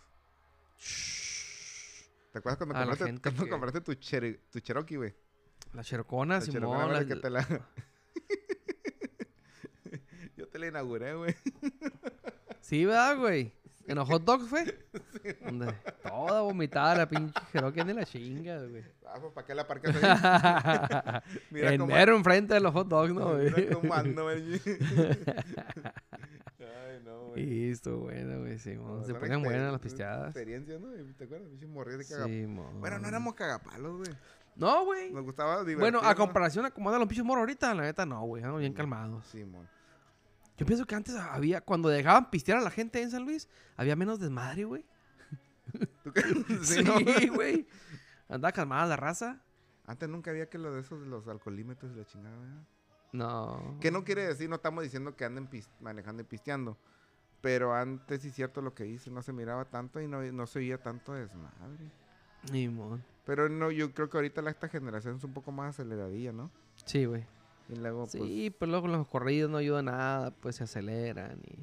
¿Te 2.33 2.39
acuerdas 2.39 2.57
cuando 2.57 2.75
compraste, 2.75 3.05
gente 3.05 3.23
cuando 3.23 3.45
que- 3.45 3.51
compraste 3.51 3.81
tu, 3.81 3.95
Cherokee, 4.61 4.97
güey? 4.97 5.15
La 5.73 5.85
Cherocona, 5.85 6.37
La 6.37 6.41
Simón. 6.41 6.63
Cherokee, 6.63 6.93
la- 6.93 7.01
la 7.01 7.07
que 7.07 7.17
te 7.17 7.31
la... 7.31 7.47
Yo 10.37 10.49
te 10.49 10.59
la 10.59 10.67
inauguré, 10.69 11.15
güey. 11.15 11.35
Sí, 12.61 12.85
¿verdad, 12.85 13.19
güey? 13.19 13.53
En 13.87 13.97
los 13.97 14.09
hot 14.09 14.25
dogs, 14.25 14.49
fue. 14.49 14.79
Donde 15.45 15.73
toda 16.03 16.41
vomitada 16.43 16.95
la 16.97 17.09
pinche 17.09 17.33
Cherokee 17.53 17.85
ni 17.85 17.93
la 17.95 18.05
chinga, 18.05 18.59
güey. 18.67 18.85
Ah, 19.07 19.15
pues, 19.21 19.33
¿para 19.33 19.47
qué 19.47 19.55
la 19.55 19.63
aparcas 19.63 19.95
ahí? 20.03 21.39
Mira 21.51 21.73
en 21.73 21.81
cómo- 21.81 21.93
mero 21.95 22.17
enfrente 22.17 22.55
de 22.55 22.61
los 22.61 22.73
hot 22.73 22.89
dogs, 22.89 23.13
¿no, 23.15 23.33
güey? 23.35 23.51
Mira 23.51 23.75
cómo 23.75 23.95
ando, 23.95 24.23
güey. 24.25 24.61
Ay, 26.61 27.01
no, 27.05 27.29
güey. 27.29 27.43
Y 27.43 27.71
esto, 27.71 27.99
bueno, 27.99 28.41
güey, 28.41 28.59
Simón. 28.59 28.99
No, 29.01 29.05
Se 29.05 29.15
ponían 29.15 29.43
buenas 29.43 29.73
las 29.73 29.81
pisteadas. 29.81 30.35
¿no? 30.35 31.69
Morrillos 31.69 32.09
de 32.09 32.15
cagap- 32.17 32.27
Simón. 32.27 32.81
Bueno, 32.81 32.99
no 32.99 33.09
éramos 33.09 33.35
cagapalos, 33.35 33.97
güey. 33.99 34.11
No, 34.57 34.85
güey. 34.85 35.13
Nos 35.13 35.25
gustaba. 35.25 35.65
Bueno, 35.79 36.01
a 36.03 36.15
comparación 36.15 36.65
a 36.65 36.71
cómo 36.71 36.89
andan 36.89 37.01
los 37.01 37.09
pinches 37.09 37.25
moros 37.25 37.41
ahorita, 37.41 37.75
la 37.75 37.83
neta 37.83 38.07
no, 38.07 38.21
güey. 38.23 38.43
Andan 38.43 38.61
bien 38.61 38.73
calmados. 38.73 39.27
Simón. 39.27 39.69
Yo 40.57 40.65
pienso 40.65 40.87
que 40.87 40.95
antes 40.95 41.17
había, 41.17 41.61
cuando 41.61 41.89
dejaban 41.89 42.31
pistear 42.31 42.59
a 42.59 42.61
la 42.61 42.71
gente 42.71 43.03
en 43.03 43.11
San 43.11 43.25
Luis, 43.25 43.49
había 43.77 43.97
menos 43.97 44.21
desmadre, 44.21 44.63
güey. 44.65 44.85
Sí, 46.63 46.83
¿no? 46.83 46.95
güey. 47.35 47.67
Andaba 48.29 48.53
calmada 48.53 48.87
la 48.87 48.97
raza. 48.97 49.41
Antes 49.87 50.09
nunca 50.09 50.31
había 50.31 50.49
que 50.49 50.59
lo 50.59 50.73
de 50.73 50.81
esos 50.81 51.01
de 51.01 51.07
los 51.07 51.29
alcoholímetros 51.29 51.93
y 51.93 51.97
la 51.97 52.05
chingada, 52.07 52.37
¿verdad? 52.39 52.63
No. 53.13 53.77
Que 53.81 53.91
no 53.91 54.03
quiere 54.05 54.27
decir, 54.27 54.49
no 54.49 54.57
estamos 54.57 54.83
diciendo 54.83 55.15
que 55.15 55.25
anden 55.25 55.47
pis- 55.47 55.71
manejando 55.81 56.23
y 56.23 56.25
pisteando. 56.25 56.77
Pero 57.41 57.75
antes 57.75 58.23
sí 58.23 58.29
es 58.29 58.35
cierto 58.35 58.63
lo 58.63 58.75
que 58.75 58.85
dice, 58.85 59.11
no 59.11 59.23
se 59.23 59.33
miraba 59.33 59.67
tanto 59.67 60.01
y 60.01 60.09
no, 60.09 60.23
no 60.33 60.47
se 60.47 60.61
oía 60.61 60.79
tanto 60.83 61.13
desmadre. 61.13 61.91
Ni 62.51 62.69
mon. 62.69 63.05
Pero 63.27 63.49
no, 63.49 63.71
yo 63.71 63.93
creo 63.93 64.09
que 64.09 64.17
ahorita 64.17 64.41
la, 64.43 64.51
esta 64.51 64.69
generación 64.69 65.17
es 65.17 65.25
un 65.25 65.35
poco 65.35 65.53
más 65.53 65.75
aceleradilla, 65.75 66.33
¿no? 66.33 66.51
Sí, 66.87 67.05
güey. 67.05 67.25
Y 67.69 67.77
luego, 67.77 68.01
pues, 68.01 68.13
Sí, 68.13 68.55
pero 68.59 68.71
luego 68.71 68.89
los 68.89 69.07
corridos 69.07 69.51
no 69.51 69.59
ayudan 69.59 69.87
nada, 69.87 70.31
pues 70.31 70.57
se 70.57 70.65
aceleran 70.65 71.39
y... 71.45 71.59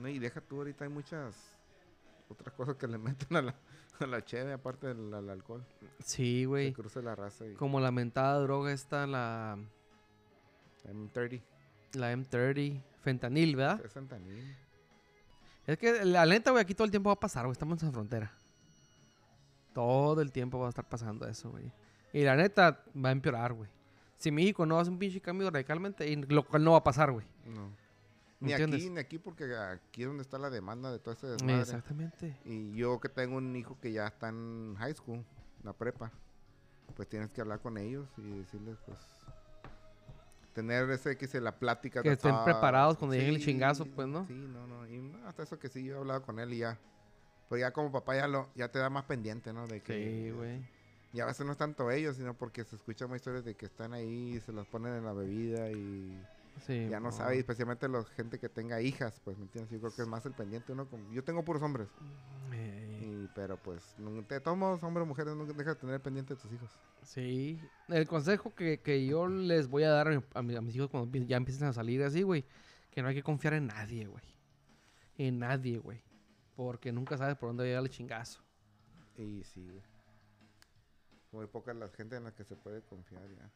no, 0.00 0.08
y 0.08 0.18
deja 0.18 0.40
tú, 0.40 0.56
ahorita 0.58 0.84
hay 0.84 0.90
muchas 0.90 1.36
otras 2.28 2.54
cosas 2.54 2.76
que 2.76 2.86
le 2.86 2.98
meten 2.98 3.36
a 3.36 3.42
la, 3.42 3.54
a 4.00 4.06
la 4.06 4.24
cheve, 4.24 4.52
aparte 4.52 4.88
del 4.88 5.12
al 5.12 5.28
alcohol. 5.30 5.64
Sí, 6.00 6.44
güey. 6.44 6.72
cruza 6.72 7.00
la 7.02 7.14
raza 7.14 7.46
y 7.46 7.54
Como 7.54 7.80
la 7.80 7.90
mentada 7.90 8.38
droga 8.40 8.72
esta, 8.72 9.06
la, 9.06 9.58
M30. 10.84 11.42
la 11.94 12.12
M30, 12.12 12.82
fentanil, 13.02 13.56
¿verdad? 13.56 13.84
Es 13.84 13.92
fentanil. 13.92 14.56
Es 15.66 15.76
que 15.76 16.04
la 16.04 16.24
neta, 16.24 16.50
güey, 16.50 16.62
aquí 16.62 16.74
todo 16.74 16.86
el 16.86 16.90
tiempo 16.90 17.10
va 17.10 17.14
a 17.14 17.20
pasar, 17.20 17.44
güey. 17.44 17.52
Estamos 17.52 17.82
en 17.82 17.92
frontera. 17.92 18.32
Todo 19.74 20.22
el 20.22 20.32
tiempo 20.32 20.58
va 20.58 20.66
a 20.66 20.68
estar 20.70 20.88
pasando 20.88 21.28
eso, 21.28 21.50
güey. 21.50 21.70
Y 22.12 22.22
la 22.22 22.36
neta 22.36 22.82
va 22.96 23.10
a 23.10 23.12
empeorar, 23.12 23.52
güey. 23.52 23.68
Si 24.16 24.30
México 24.30 24.64
no 24.64 24.78
hace 24.78 24.90
un 24.90 24.98
pinche 24.98 25.20
cambio 25.20 25.50
radicalmente, 25.50 26.08
y 26.08 26.16
lo 26.16 26.42
cual 26.44 26.64
no 26.64 26.72
va 26.72 26.78
a 26.78 26.84
pasar, 26.84 27.12
güey. 27.12 27.26
No. 27.44 27.70
¿Me 28.40 28.48
Ni 28.48 28.52
entiendes? 28.52 28.80
aquí, 28.80 28.90
ni 28.90 28.98
aquí, 29.00 29.18
porque 29.18 29.56
aquí 29.56 30.02
es 30.02 30.08
donde 30.08 30.22
está 30.22 30.38
la 30.38 30.48
demanda 30.50 30.92
de 30.92 30.98
todo 31.00 31.12
este 31.12 31.26
desmadre. 31.26 31.62
Exactamente. 31.62 32.36
Y 32.44 32.72
yo 32.74 33.00
que 33.00 33.08
tengo 33.08 33.36
un 33.36 33.56
hijo 33.56 33.76
que 33.80 33.90
ya 33.90 34.06
está 34.06 34.28
en 34.28 34.76
high 34.78 34.94
school, 34.94 35.24
la 35.64 35.72
prepa, 35.72 36.12
pues 36.94 37.08
tienes 37.08 37.32
que 37.32 37.40
hablar 37.40 37.60
con 37.60 37.78
ellos 37.78 38.08
y 38.16 38.38
decirles, 38.38 38.78
pues, 38.86 38.98
tener 40.54 40.88
ese 40.90 41.16
que 41.16 41.26
se 41.26 41.40
la 41.40 41.58
plática. 41.58 42.02
Que 42.02 42.12
estén 42.12 42.34
ah, 42.34 42.44
preparados 42.44 42.96
cuando 42.96 43.16
llegue 43.16 43.28
el 43.28 43.42
chingazo, 43.42 43.86
pues, 43.86 44.06
¿no? 44.06 44.24
Sí, 44.26 44.34
no, 44.34 44.66
no. 44.66 44.86
Y 44.86 45.00
no, 45.00 45.26
hasta 45.26 45.42
eso 45.42 45.58
que 45.58 45.68
sí, 45.68 45.84
yo 45.84 45.96
he 45.96 45.98
hablado 45.98 46.22
con 46.22 46.38
él 46.38 46.52
y 46.52 46.58
ya. 46.58 46.78
Pues 47.48 47.60
ya 47.60 47.72
como 47.72 47.90
papá 47.90 48.14
ya 48.14 48.28
lo, 48.28 48.50
ya 48.54 48.68
te 48.70 48.78
da 48.78 48.90
más 48.90 49.04
pendiente, 49.04 49.52
¿no? 49.52 49.66
De 49.66 49.80
que 49.80 49.94
Sí, 49.94 50.30
güey. 50.30 50.62
Y 51.12 51.20
a 51.20 51.26
veces 51.26 51.46
no 51.46 51.52
es 51.52 51.58
tanto 51.58 51.90
ellos, 51.90 52.16
sino 52.16 52.34
porque 52.34 52.64
se 52.64 52.76
escuchan 52.76 53.08
más 53.08 53.16
historias 53.16 53.44
de 53.44 53.54
que 53.54 53.66
están 53.66 53.94
ahí 53.94 54.36
y 54.36 54.40
se 54.40 54.52
las 54.52 54.66
ponen 54.66 54.94
en 54.94 55.04
la 55.04 55.12
bebida 55.12 55.70
y 55.70 56.20
Sí, 56.66 56.88
ya 56.88 57.00
no 57.00 57.10
sabe, 57.12 57.38
especialmente 57.38 57.88
la 57.88 58.04
gente 58.04 58.38
que 58.38 58.48
tenga 58.48 58.80
hijas, 58.80 59.20
pues, 59.24 59.36
¿me 59.38 59.44
entiendes? 59.44 59.70
Yo 59.72 59.78
creo 59.80 59.94
que 59.94 60.02
es 60.02 60.08
más 60.08 60.24
el 60.26 60.32
pendiente 60.32 60.72
uno. 60.72 60.88
Con, 60.88 61.10
yo 61.12 61.22
tengo 61.24 61.44
puros 61.44 61.62
hombres. 61.62 61.88
Ey, 62.52 63.24
Y, 63.24 63.28
pero 63.34 63.56
pues, 63.56 63.94
todos 64.42 64.56
modos, 64.58 64.82
hombres 64.82 65.02
o 65.04 65.06
mujeres, 65.06 65.34
no 65.36 65.44
deja 65.46 65.70
de 65.74 65.76
tener 65.80 66.00
pendiente 66.00 66.34
de 66.34 66.40
tus 66.40 66.52
hijos. 66.52 66.70
Sí. 67.02 67.60
El 67.88 68.06
consejo 68.06 68.54
que, 68.54 68.80
que 68.80 69.06
yo 69.06 69.26
les 69.28 69.68
voy 69.68 69.84
a 69.84 69.90
dar 69.90 70.08
a, 70.08 70.10
mi- 70.10 70.24
a 70.34 70.42
mi- 70.42 70.56
a 70.56 70.60
mis 70.60 70.74
hijos 70.76 70.90
cuando 70.90 71.16
ya 71.18 71.36
empiecen 71.36 71.68
a 71.68 71.72
salir 71.72 72.02
así, 72.02 72.22
güey, 72.22 72.44
que 72.90 73.02
no 73.02 73.08
hay 73.08 73.14
que 73.14 73.22
confiar 73.22 73.54
en 73.54 73.66
nadie, 73.68 74.06
güey. 74.06 74.24
En 75.16 75.38
nadie, 75.38 75.78
güey. 75.78 76.02
Porque 76.56 76.90
nunca 76.92 77.16
sabes 77.16 77.36
por 77.36 77.48
dónde 77.50 77.62
va 77.62 77.66
a 77.66 77.68
llegar 77.68 77.82
el 77.84 77.90
chingazo. 77.90 78.40
Y 79.16 79.42
sí, 79.44 79.68
güey. 79.68 79.82
Muy 81.30 81.46
pocas 81.46 81.76
las 81.76 81.92
gente 81.94 82.16
en 82.16 82.24
las 82.24 82.34
que 82.34 82.44
se 82.44 82.56
puede 82.56 82.82
confiar 82.82 83.28
ya. 83.28 83.50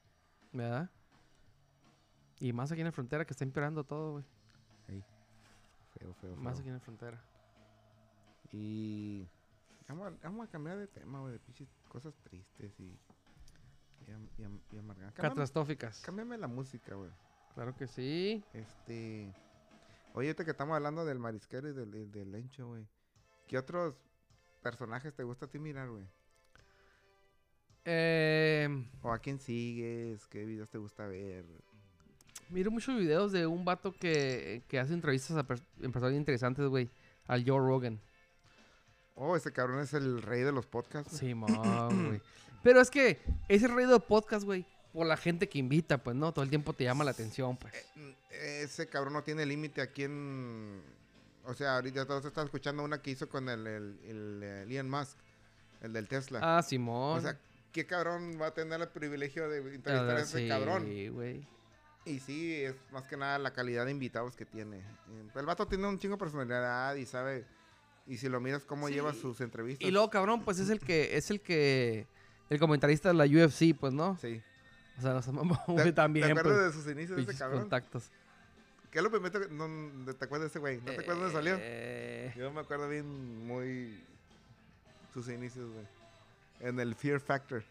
¿Verdad? 0.53 0.91
Y 2.43 2.53
más 2.53 2.73
aquí 2.73 2.81
en 2.81 2.87
la 2.87 2.93
frontera 2.93 3.25
que 3.25 3.35
está 3.35 3.45
empeorando 3.45 3.85
todo, 3.85 4.13
güey. 4.15 4.25
Feo, 5.95 6.13
feo, 6.15 6.35
Más 6.37 6.55
feo. 6.55 6.61
aquí 6.63 6.69
en 6.71 6.75
la 6.75 6.81
frontera. 6.81 7.25
Y 8.51 9.29
vamos 9.87 10.09
a, 10.09 10.11
vamos 10.25 10.49
a 10.49 10.51
cambiar 10.51 10.77
de 10.77 10.89
tema, 10.89 11.21
güey, 11.21 11.35
de 11.35 11.39
pinches 11.39 11.69
cosas 11.87 12.17
tristes 12.25 12.81
y, 12.81 12.99
y, 14.09 14.43
y, 14.43 14.61
y 14.73 14.79
amargadas. 14.79 15.15
Catastróficas. 15.15 16.01
cámbiame 16.01 16.37
la 16.37 16.49
música, 16.49 16.97
güey. 16.97 17.13
Claro 17.55 17.77
que 17.77 17.87
sí. 17.87 18.43
Este. 18.53 19.33
Oye, 20.15 20.35
que 20.35 20.51
estamos 20.51 20.75
hablando 20.75 21.05
del 21.05 21.21
marisquero 21.21 21.69
y 21.69 21.73
del, 21.75 22.11
del 22.11 22.33
lencho, 22.33 22.67
güey. 22.67 22.89
¿Qué 23.47 23.57
otros 23.57 23.95
personajes 24.63 25.15
te 25.15 25.23
gusta 25.23 25.47
a 25.47 25.49
ti 25.49 25.61
mirar, 25.61 25.91
güey? 25.91 26.09
Eh, 27.85 28.69
¿O 29.01 29.13
a 29.13 29.21
quién 29.21 29.39
sigues? 29.39 30.27
¿Qué 30.27 30.45
videos 30.45 30.71
te 30.71 30.79
gusta 30.79 31.07
ver? 31.07 31.47
Miro 32.53 32.71
muchos 32.71 32.97
videos 32.99 33.33
de 33.33 33.47
un 33.47 33.65
vato 33.65 33.93
que, 33.93 34.63
que 34.69 34.79
hace 34.79 34.95
entrevistas 34.95 35.37
a 35.37 35.45
personas 35.45 36.15
interesantes, 36.15 36.67
güey. 36.67 36.91
Al 37.27 37.45
Joe 37.49 37.59
Rogan. 37.59 38.01
Oh, 39.15 39.37
ese 39.37 39.53
cabrón 39.53 39.81
es 39.81 39.95
el 39.95 40.23
rey 40.23 40.43
de 40.43 40.53
los 40.53 40.67
podcasts. 40.67 41.17
Sí, 41.19 41.33
güey. 41.33 42.21
Pero 42.63 42.81
es 42.81 42.91
que 42.91 43.21
ese 43.49 43.69
rey 43.69 43.87
de 43.87 43.99
podcast, 44.01 44.45
güey, 44.45 44.67
por 44.93 45.07
la 45.07 45.17
gente 45.17 45.49
que 45.49 45.59
invita, 45.59 45.99
pues, 45.99 46.17
¿no? 46.17 46.33
Todo 46.33 46.45
el 46.45 46.51
tiempo 46.51 46.73
te 46.73 46.85
llama 46.85 47.05
la 47.05 47.11
atención, 47.13 47.57
pues. 47.57 47.73
Mm, 47.95 48.11
Ese 48.31 48.87
cabrón 48.89 49.15
no 49.15 49.23
tiene 49.23 49.47
límite 49.47 49.81
aquí 49.81 50.05
en. 50.05 50.83
O 51.45 51.55
sea, 51.55 51.77
ahorita 51.77 52.07
todos 52.07 52.25
están 52.25 52.45
escuchando 52.45 52.85
una 52.85 53.03
que 53.03 53.11
hizo 53.11 53.29
con 53.29 53.49
el, 53.49 53.67
el, 53.67 53.99
el, 54.07 54.41
eh, 54.43 54.63
Elon 54.63 54.89
Musk, 54.89 55.17
el 55.81 55.93
del 55.93 56.07
Tesla. 56.07 56.39
Ah, 56.41 56.63
Simón. 56.63 57.19
o 57.19 57.21
sea, 57.21 57.37
¿qué 57.73 57.85
cabrón 57.85 58.39
va 58.41 58.49
a 58.49 58.55
tener 58.55 58.81
el 58.81 58.89
privilegio 58.89 59.49
de 59.49 59.59
entrevistar 59.59 60.17
a 60.17 60.21
ese 60.21 60.39
sí, 60.39 60.49
cabrón? 60.49 60.85
güey. 61.13 61.47
Y 62.05 62.19
sí, 62.21 62.63
es 62.63 62.75
más 62.91 63.07
que 63.07 63.17
nada 63.17 63.39
la 63.39 63.53
calidad 63.53 63.85
de 63.85 63.93
invitados 63.93 64.35
que 64.35 64.45
tiene. 64.45 64.79
Eh, 64.79 65.29
El 65.35 65.47
vato 65.47 65.67
tiene 65.67 65.87
un 65.87 65.99
chingo 65.99 66.17
de 66.17 66.19
personalidad 66.21 66.95
y 66.97 67.07
sabe. 67.07 67.45
Y 68.07 68.17
si 68.17 68.29
lo 68.29 68.41
miras 68.41 68.65
cómo 68.65 68.89
Sí. 68.89 68.95
lleva 68.95 69.15
sus 69.15 69.41
entrevistas. 69.41 69.87
Y 69.87 69.93
luego, 69.93 70.11
cabrón, 70.11 70.43
pues 70.45 70.59
es 70.59 70.69
el 70.71 70.81
que, 70.81 71.17
es 71.17 71.31
el 71.31 71.41
que, 71.41 72.09
el 72.51 72.59
comentarista 72.59 73.09
de 73.09 73.15
la 73.15 73.25
UFC, 73.25 73.75
pues, 73.79 73.93
¿no? 73.93 74.17
Sí. 74.21 74.43
O 74.99 75.03
sea, 75.03 75.13
no 75.13 75.23
se 75.23 75.31
mamó, 75.33 75.57
¿Te, 75.67 75.73
güey, 75.73 75.93
también. 75.93 76.27
¿Te 76.27 76.33
acuerdas 76.41 76.61
pues, 76.65 76.75
de 76.77 76.83
sus 76.83 76.93
inicios 76.93 77.17
de 77.17 77.23
ese 77.33 77.39
cabrón? 77.39 77.61
contactos. 77.61 78.11
¿Qué 78.91 78.99
es 78.99 79.05
lo 79.05 79.11
primero 79.11 79.41
que 79.41 79.49
no, 79.55 80.13
te 80.13 80.25
acuerdas 80.25 80.41
de 80.43 80.47
ese 80.49 80.59
güey? 80.59 80.79
¿No 80.79 80.85
te 80.85 80.91
acuerdas 81.01 81.19
dónde 81.19 81.33
salió? 81.33 81.57
Eh, 81.61 82.35
Yo 82.37 82.53
me 82.53 82.61
acuerdo 82.61 82.89
bien 82.89 83.47
muy 83.47 84.03
sus 85.15 85.29
inicios, 85.29 85.71
güey. 85.73 85.87
En 86.61 86.79
el 86.79 86.95
Fear 86.95 87.21
Factor. 87.21 87.63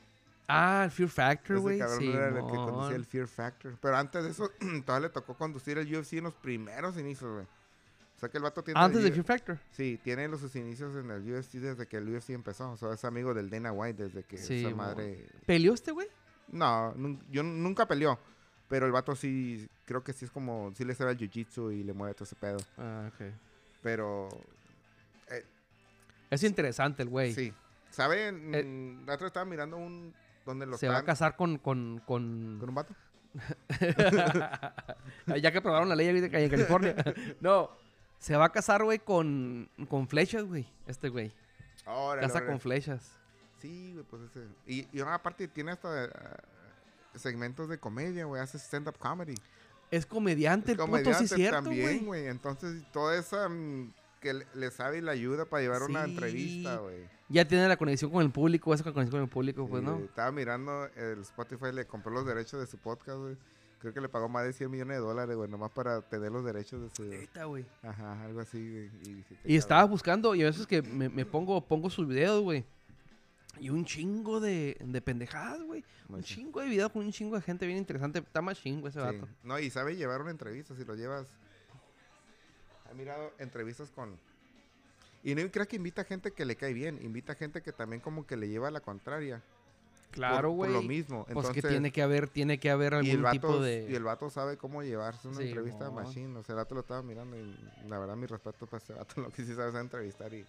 Ah, 0.48 0.84
el 0.86 0.92
Fear 0.92 1.10
Factor, 1.10 1.56
Ese 1.56 1.62
güey. 1.62 1.80
cabrón 1.80 2.00
Sí, 2.00 2.12
era 2.12 2.28
el 2.28 2.36
que 2.36 2.42
conducía 2.42 2.96
el 2.96 3.06
Fear 3.06 3.28
Factor. 3.28 3.78
Pero 3.82 3.96
antes 3.98 4.24
de 4.24 4.30
eso, 4.32 4.52
todavía 4.86 5.08
le 5.08 5.14
tocó 5.14 5.36
conducir 5.36 5.78
el 5.78 5.96
UFC 5.96 6.14
en 6.14 6.26
los 6.26 6.34
primeros 6.34 6.98
inicios, 6.98 7.32
güey. 7.32 7.46
O 7.46 8.20
sea 8.20 8.30
que 8.30 8.38
el 8.38 8.44
vato 8.44 8.64
tiene... 8.64 8.80
Antes 8.80 9.04
de 9.04 9.12
Fear 9.12 9.26
Factor. 9.26 9.58
Sí, 9.72 10.00
tiene 10.04 10.28
los, 10.28 10.42
sus 10.42 10.56
inicios 10.56 10.96
en 10.96 11.10
el 11.10 11.22
UFC 11.22 11.54
desde 11.54 11.88
que 11.88 11.98
el 11.98 12.14
UFC 12.16 12.32
empezó. 12.32 12.72
O 12.72 12.78
sea, 12.78 12.94
es 12.94 13.04
amigo 13.06 13.34
del 13.34 13.50
Dana 13.50 13.72
White 13.72 14.04
desde 14.04 14.24
que 14.24 14.38
Sí, 14.38 14.66
esa 14.66 14.76
madre... 14.76 15.26
¿Peleó 15.46 15.74
este, 15.74 15.92
güey? 15.92 16.08
No, 16.50 16.94
yo 17.32 17.42
nunca 17.44 17.88
peleó. 17.88 18.20
Pero 18.68 18.86
el 18.86 18.92
vato 18.92 19.16
sí, 19.16 19.68
creo 19.86 20.04
que 20.04 20.14
sí 20.14 20.26
es 20.26 20.32
como... 20.32 20.72
Sí 20.76 20.86
le 20.86 20.94
sabe 20.94 21.12
el 21.12 21.18
jiu-jitsu 21.18 21.74
y 21.74 21.84
le 21.84 21.94
mueve 21.94 22.14
todo 22.14 22.26
ese 22.26 22.36
pedo. 22.36 22.58
Ah, 22.78 23.10
ok. 23.14 23.34
Pero... 23.82 24.30
Es 26.30 26.44
interesante 26.44 27.04
el 27.04 27.10
güey. 27.10 27.34
Sí. 27.34 27.54
¿Saben? 27.90 29.04
La 29.06 29.16
otra 29.16 29.28
estaba 29.28 29.46
mirando 29.46 29.78
un... 29.78 30.14
Lo 30.46 30.78
Se 30.78 30.88
va 30.88 31.00
a 31.00 31.04
casar 31.04 31.36
con... 31.36 31.58
con, 31.58 32.02
con... 32.06 32.58
¿Con 32.60 32.70
un 32.70 32.76
vato? 32.76 32.94
ya 35.42 35.52
que 35.52 35.58
aprobaron 35.58 35.88
la 35.88 35.96
ley 35.96 36.08
en 36.08 36.30
California. 36.30 36.96
no. 37.40 37.72
Se 38.20 38.36
va 38.36 38.46
a 38.46 38.52
casar, 38.52 38.84
güey, 38.84 39.00
con, 39.00 39.70
con 39.90 40.08
flechas, 40.08 40.44
güey. 40.44 40.68
Este 40.86 41.10
güey. 41.10 41.32
Órale, 41.86 42.22
Casa 42.22 42.38
órale. 42.38 42.52
con 42.52 42.60
flechas. 42.60 43.12
Sí, 43.60 43.94
güey, 43.94 44.06
pues 44.06 44.24
ese. 44.24 44.48
Y, 44.68 44.88
y 44.96 45.00
ahora 45.00 45.16
aparte 45.16 45.48
tiene 45.48 45.72
hasta 45.72 46.06
ah, 46.06 46.38
segmentos 47.16 47.70
de 47.70 47.80
comedia, 47.80 48.26
güey. 48.26 48.42
Hace 48.42 48.60
stand-up 48.60 48.98
comedy. 49.00 49.36
Es 49.90 50.06
comediante, 50.06 50.74
Es 50.74 50.80
el 50.80 50.86
puto, 50.86 51.14
sí 51.14 51.26
es 51.26 51.32
cierto, 51.32 51.64
también, 51.64 52.06
güey. 52.06 52.28
Entonces, 52.28 52.84
toda 52.92 53.18
esa 53.18 53.50
mm, 53.50 53.94
que 54.20 54.34
le, 54.34 54.48
le 54.54 54.72
sabe 54.72 55.00
y 55.00 55.02
le 55.02 55.12
ayuda 55.12 55.46
para 55.46 55.64
llevar 55.64 55.84
una 55.84 56.06
entrevista, 56.06 56.78
güey. 56.78 57.10
Ya 57.32 57.48
tiene 57.48 57.68
la 57.68 57.78
conexión 57.78 58.12
con 58.12 58.22
el 58.24 58.32
público, 58.32 58.74
esa 58.74 58.84
conexión 58.84 59.10
con 59.12 59.22
el 59.22 59.30
público, 59.30 59.68
pues, 59.68 59.82
Sí, 59.82 59.90
¿no? 59.90 59.98
Estaba 60.00 60.32
mirando, 60.32 60.86
el 60.96 61.22
Spotify 61.22 61.72
le 61.74 61.86
compró 61.86 62.12
los 62.12 62.26
derechos 62.26 62.60
de 62.60 62.68
su 62.68 62.78
podcast, 62.78 63.18
güey. 63.20 63.38
Creo 63.80 63.94
que 63.94 64.02
le 64.02 64.10
pagó 64.10 64.30
más 64.30 64.44
de 64.46 64.54
100 64.54 64.70
millones 64.70 64.98
de 64.98 65.02
dólares, 65.02 65.36
güey, 65.36 65.50
nomás 65.50 65.72
para 65.72 66.02
tener 66.02 66.32
los 66.32 66.46
derechos 66.46 66.82
de 66.82 66.90
su... 66.96 67.04
Neta, 67.04 67.46
güey. 67.46 67.66
Ajá, 67.82 68.22
algo 68.24 68.40
así, 68.42 68.60
güey. 68.60 68.92
Y, 69.04 69.14
dije, 69.16 69.38
Y 69.44 69.56
estaba 69.56 69.84
buscando, 69.86 70.36
y 70.36 70.44
a 70.44 70.46
veces 70.46 70.68
que 70.68 70.84
me, 70.84 71.10
me 71.10 71.26
pongo, 71.26 71.66
pongo 71.66 71.90
sus 71.90 72.08
videos, 72.08 72.42
güey. 72.44 72.64
Y 73.60 73.70
un 73.70 73.84
chingo 73.86 74.40
de, 74.40 74.78
de 74.80 75.02
pendejadas, 75.02 75.62
güey. 75.64 75.84
Un 76.10 76.22
chingo 76.24 76.60
de 76.62 76.68
videos 76.68 76.92
con 76.92 77.06
un 77.06 77.12
chingo 77.12 77.36
de 77.36 77.42
gente 77.42 77.66
bien 77.66 77.78
interesante. 77.80 78.20
Está 78.20 78.42
más 78.42 78.60
chingo 78.62 78.88
ese 78.88 79.00
Sí. 79.00 79.06
vato. 79.06 79.28
No, 79.44 79.58
y 79.60 79.70
sabe 79.70 79.96
llevar 79.96 80.22
una 80.22 80.32
entrevista 80.32 80.76
si 80.76 80.86
lo 80.86 80.96
llevas. 80.96 81.28
He 82.92 82.94
mirado 82.96 83.32
entrevistas 83.40 83.90
con. 83.92 84.18
Y 85.24 85.36
no 85.36 85.50
creo 85.52 85.68
que 85.68 85.76
invita 85.76 86.04
gente 86.04 86.32
que 86.32 86.46
le 86.46 86.56
cae 86.56 86.74
bien, 86.74 87.00
invita 87.02 87.36
gente 87.36 87.62
que 87.62 87.72
también 87.72 88.02
como 88.02 88.26
que 88.26 88.36
le 88.38 88.50
lleva 88.50 88.70
a 88.70 88.72
la 88.72 88.80
contraria. 88.80 89.42
Claro, 90.12 90.52
güey. 90.52 90.72
Por, 90.72 90.82
lo 90.82 90.88
mismo. 90.88 91.24
Pues 91.24 91.38
Entonces, 91.38 91.62
que 91.64 91.70
tiene 91.70 91.92
que 91.92 92.02
haber, 92.02 92.28
tiene 92.28 92.60
que 92.60 92.70
haber 92.70 92.94
y 92.94 93.12
el, 93.12 93.18
algún 93.18 93.24
vato, 93.24 93.34
tipo 93.34 93.60
de... 93.62 93.88
y 93.90 93.96
el 93.96 94.04
vato 94.04 94.30
sabe 94.30 94.58
cómo 94.58 94.84
llevarse 94.84 95.28
una 95.28 95.38
Sí, 95.38 95.44
entrevista 95.48 95.90
mo. 95.90 96.02
machine. 96.02 96.38
O 96.38 96.44
sea, 96.44 96.54
el 96.54 96.58
vato 96.58 96.76
lo 96.76 96.82
estaba 96.82 97.02
mirando 97.02 97.38
y 97.38 97.56
la 97.88 97.98
verdad 97.98 98.16
mi 98.18 98.26
respeto 98.26 98.66
para 98.66 98.84
ese 98.84 98.94
vato, 98.94 99.22
lo 99.22 99.30
que 99.32 99.46
sí 99.46 99.54
sabe 99.56 99.70
es 99.70 99.76
entrevistar. 99.76 100.34
Y, 100.34 100.46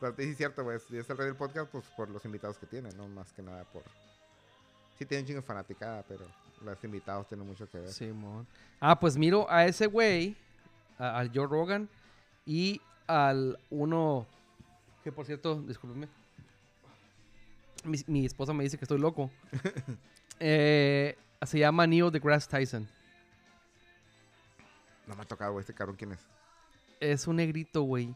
pero 0.00 0.14
sí 0.16 0.22
es 0.22 0.36
cierto, 0.36 0.64
güey, 0.64 0.78
si 0.80 0.96
es 0.96 1.10
el 1.10 1.18
rey 1.18 1.26
del 1.26 1.36
podcast, 1.36 1.70
pues 1.70 1.84
por 1.96 2.08
los 2.08 2.24
invitados 2.24 2.56
que 2.56 2.66
tiene, 2.66 2.90
no 2.92 3.06
más 3.08 3.32
que 3.32 3.42
nada 3.42 3.64
por... 3.64 3.82
Sí 4.98 5.04
tiene 5.04 5.22
un 5.22 5.26
chingo 5.26 5.40
de 5.40 5.46
fanaticada, 5.46 6.02
pero 6.08 6.24
los 6.64 6.82
invitados 6.84 7.26
tienen 7.28 7.46
mucho 7.46 7.68
que 7.68 7.80
ver. 7.80 7.92
Simón. 7.92 8.46
Ah, 8.80 8.98
pues 8.98 9.16
miro 9.18 9.50
a 9.50 9.66
ese 9.66 9.86
güey, 9.86 10.34
a- 10.98 11.18
al 11.18 11.30
Joe 11.34 11.46
Rogan, 11.46 11.88
y 12.46 12.80
al 13.06 13.58
uno, 13.70 14.26
que 15.02 15.12
por 15.12 15.26
cierto, 15.26 15.60
discúlpeme, 15.62 16.08
mi, 17.84 17.98
mi 18.06 18.26
esposa 18.26 18.52
me 18.52 18.64
dice 18.64 18.78
que 18.78 18.84
estoy 18.84 18.98
loco. 18.98 19.30
Eh, 20.40 21.16
se 21.44 21.60
llama 21.60 21.86
Neil 21.86 22.10
deGrasse 22.10 22.48
Tyson. 22.48 22.88
No 25.06 25.14
me 25.14 25.22
ha 25.22 25.24
tocado, 25.24 25.52
güey, 25.52 25.60
este 25.60 25.74
cabrón, 25.74 25.96
¿quién 25.96 26.12
es? 26.12 26.18
Es 26.98 27.28
un 27.28 27.36
negrito, 27.36 27.82
güey, 27.82 28.14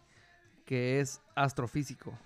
que 0.65 1.01
es 1.01 1.21
astrofísico. 1.37 2.19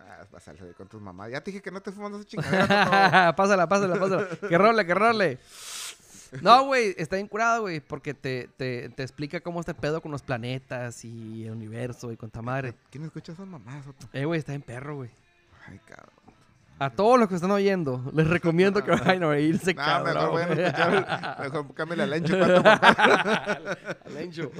Ah, 0.00 0.26
vas 0.30 0.48
a 0.48 0.56
salir 0.56 0.74
con 0.74 0.88
tus 0.88 1.00
mamás. 1.00 1.30
Ya 1.30 1.40
te 1.40 1.52
dije 1.52 1.62
que 1.62 1.70
no 1.70 1.80
te 1.80 1.92
fumas 1.92 2.12
esa 2.12 2.24
chingadera. 2.24 3.32
pásala, 3.36 3.68
pásala, 3.68 3.98
pásala. 3.98 4.28
que 4.48 4.58
role, 4.58 4.84
que 4.84 4.94
role. 4.94 5.38
No, 6.40 6.64
güey, 6.64 6.94
está 6.96 7.16
bien 7.16 7.28
curado, 7.28 7.62
güey, 7.62 7.80
porque 7.80 8.14
te, 8.14 8.48
te, 8.56 8.88
te 8.88 9.02
explica 9.02 9.40
cómo 9.40 9.60
está 9.60 9.72
el 9.72 9.78
pedo 9.78 10.00
con 10.00 10.10
los 10.12 10.22
planetas 10.22 11.04
y 11.04 11.44
el 11.44 11.52
universo 11.52 12.10
y 12.10 12.16
con 12.16 12.30
ta 12.30 12.40
madre. 12.42 12.74
¿Quién 12.90 13.04
escucha 13.04 13.32
esas 13.32 13.46
mamás? 13.46 13.84
Eh, 14.12 14.24
güey, 14.24 14.38
está 14.38 14.54
en 14.54 14.62
perro, 14.62 14.96
güey. 14.96 15.10
Ay, 15.68 15.78
cabrón. 15.84 16.10
A 16.78 16.90
todos 16.90 17.16
los 17.16 17.28
que 17.28 17.36
están 17.36 17.50
oyendo, 17.52 18.02
les 18.12 18.26
recomiendo 18.26 18.82
que 18.82 18.90
vayan 18.90 19.22
a 19.22 19.28
oírse, 19.28 19.72
No, 19.72 19.82
cabrón. 19.82 20.14
mejor 20.14 20.32
vayan 20.32 20.58
a 20.58 20.62
escuchar. 20.66 21.40
Mejor 21.40 21.74
cámbiale 21.74 22.02
al 22.02 22.22
cuatro. 22.38 23.96
Al 24.06 24.16
Encho. 24.16 24.50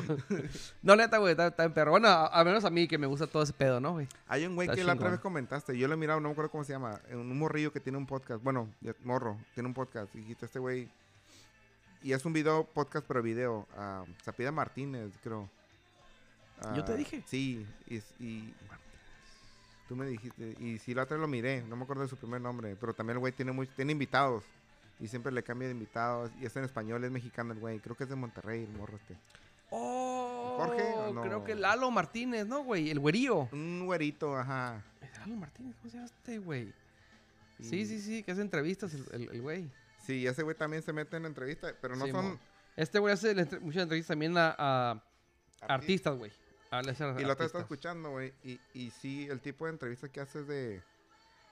No, 0.82 0.94
neta, 0.94 1.18
güey, 1.18 1.32
está, 1.32 1.48
está 1.48 1.64
en 1.64 1.72
perro. 1.72 1.90
Bueno, 1.92 2.06
a, 2.08 2.26
a 2.28 2.44
menos 2.44 2.64
a 2.64 2.70
mí 2.70 2.86
que 2.86 2.96
me 2.98 3.08
gusta 3.08 3.26
todo 3.26 3.42
ese 3.42 3.52
pedo, 3.52 3.80
¿no, 3.80 3.92
güey? 3.94 4.06
Hay 4.28 4.46
un 4.46 4.54
güey 4.54 4.68
que 4.68 4.84
la 4.84 4.92
otra 4.92 5.10
vez 5.10 5.18
comentaste. 5.20 5.76
Yo 5.76 5.88
lo 5.88 5.94
he 5.94 5.96
mirado, 5.96 6.20
no 6.20 6.28
me 6.28 6.32
acuerdo 6.32 6.50
cómo 6.52 6.62
se 6.62 6.72
llama. 6.74 7.00
Un 7.12 7.36
morrillo 7.36 7.72
que 7.72 7.80
tiene 7.80 7.98
un 7.98 8.06
podcast. 8.06 8.40
Bueno, 8.44 8.68
morro, 9.02 9.36
tiene 9.54 9.68
un 9.68 9.74
podcast. 9.74 10.14
Y 10.14 10.18
dijiste, 10.18 10.46
este 10.46 10.58
güey. 10.60 10.88
Y 12.02 12.12
es 12.12 12.24
un 12.24 12.32
video, 12.32 12.64
podcast, 12.64 13.06
pero 13.06 13.22
video. 13.22 13.66
se 14.24 14.32
pide 14.32 14.50
Martínez, 14.50 15.12
creo. 15.22 15.48
Yo 16.76 16.84
te 16.84 16.92
Ah, 16.92 16.96
dije. 16.96 17.22
Sí, 17.26 17.66
y, 17.88 17.96
y- 18.24 18.54
tú 19.88 19.96
me 19.96 20.06
dijiste. 20.06 20.56
Y 20.60 20.78
sí, 20.78 20.94
la 20.94 21.02
otra 21.04 21.16
lo 21.16 21.26
miré. 21.28 21.62
No 21.62 21.76
me 21.76 21.82
acuerdo 21.84 22.02
de 22.02 22.08
su 22.08 22.16
primer 22.16 22.40
nombre. 22.40 22.76
Pero 22.80 22.94
también 22.94 23.16
el 23.16 23.20
güey 23.20 23.32
tiene, 23.32 23.52
muy, 23.52 23.66
tiene 23.66 23.92
invitados. 23.92 24.44
Y 25.00 25.08
siempre 25.08 25.32
le 25.32 25.42
cambia 25.42 25.68
de 25.68 25.74
invitados. 25.74 26.30
Y 26.40 26.46
es 26.46 26.54
en 26.56 26.64
español, 26.64 27.02
es 27.04 27.10
mexicano 27.10 27.52
el 27.52 27.58
güey. 27.58 27.80
Creo 27.80 27.96
que 27.96 28.04
es 28.04 28.10
de 28.10 28.16
Monterrey, 28.16 28.62
el 28.64 28.78
morro 28.78 28.96
este. 28.96 29.16
Oh, 29.70 30.56
¿Jorge 30.58 30.82
o 30.94 31.12
no? 31.12 31.22
creo 31.22 31.44
que 31.44 31.54
Lalo 31.54 31.90
Martínez, 31.90 32.46
¿no, 32.46 32.62
güey? 32.62 32.90
El 32.90 33.00
güerío. 33.00 33.48
Un 33.52 33.86
güerito, 33.86 34.36
ajá. 34.36 34.82
Lalo 35.20 35.36
Martínez, 35.36 35.74
¿cómo 35.78 35.90
se 35.90 35.96
llama 35.96 36.06
este, 36.06 36.38
güey? 36.38 36.72
Sí, 37.60 37.86
sí, 37.86 38.00
sí, 38.00 38.22
que 38.22 38.32
hace 38.32 38.42
entrevistas 38.42 38.92
el- 38.94 39.06
el 39.12 39.30
el 39.34 39.40
güey. 39.42 39.70
Sí, 40.02 40.26
ese 40.26 40.42
güey 40.42 40.56
también 40.56 40.82
se 40.82 40.92
mete 40.92 41.16
en 41.16 41.26
entrevistas. 41.26 41.74
Pero 41.80 41.96
no 41.96 42.04
Sí, 42.04 42.10
son. 42.10 42.24
mo. 42.32 42.38
Este 42.76 42.98
güey 42.98 43.12
hace 43.14 43.34
muchas 43.60 43.82
entrevistas 43.82 44.08
también 44.08 44.36
a, 44.36 44.54
a 44.58 45.02
artistas, 45.60 46.16
güey. 46.16 46.32
Y 47.18 47.24
la 47.24 47.34
otra 47.34 47.44
está 47.46 47.60
escuchando, 47.60 48.10
güey. 48.10 48.32
Y, 48.42 48.58
y 48.72 48.90
sí, 48.90 49.28
el 49.28 49.40
tipo 49.40 49.66
de 49.66 49.72
entrevista 49.72 50.08
que 50.08 50.20
hace 50.20 50.40
es 50.40 50.46
de. 50.48 50.82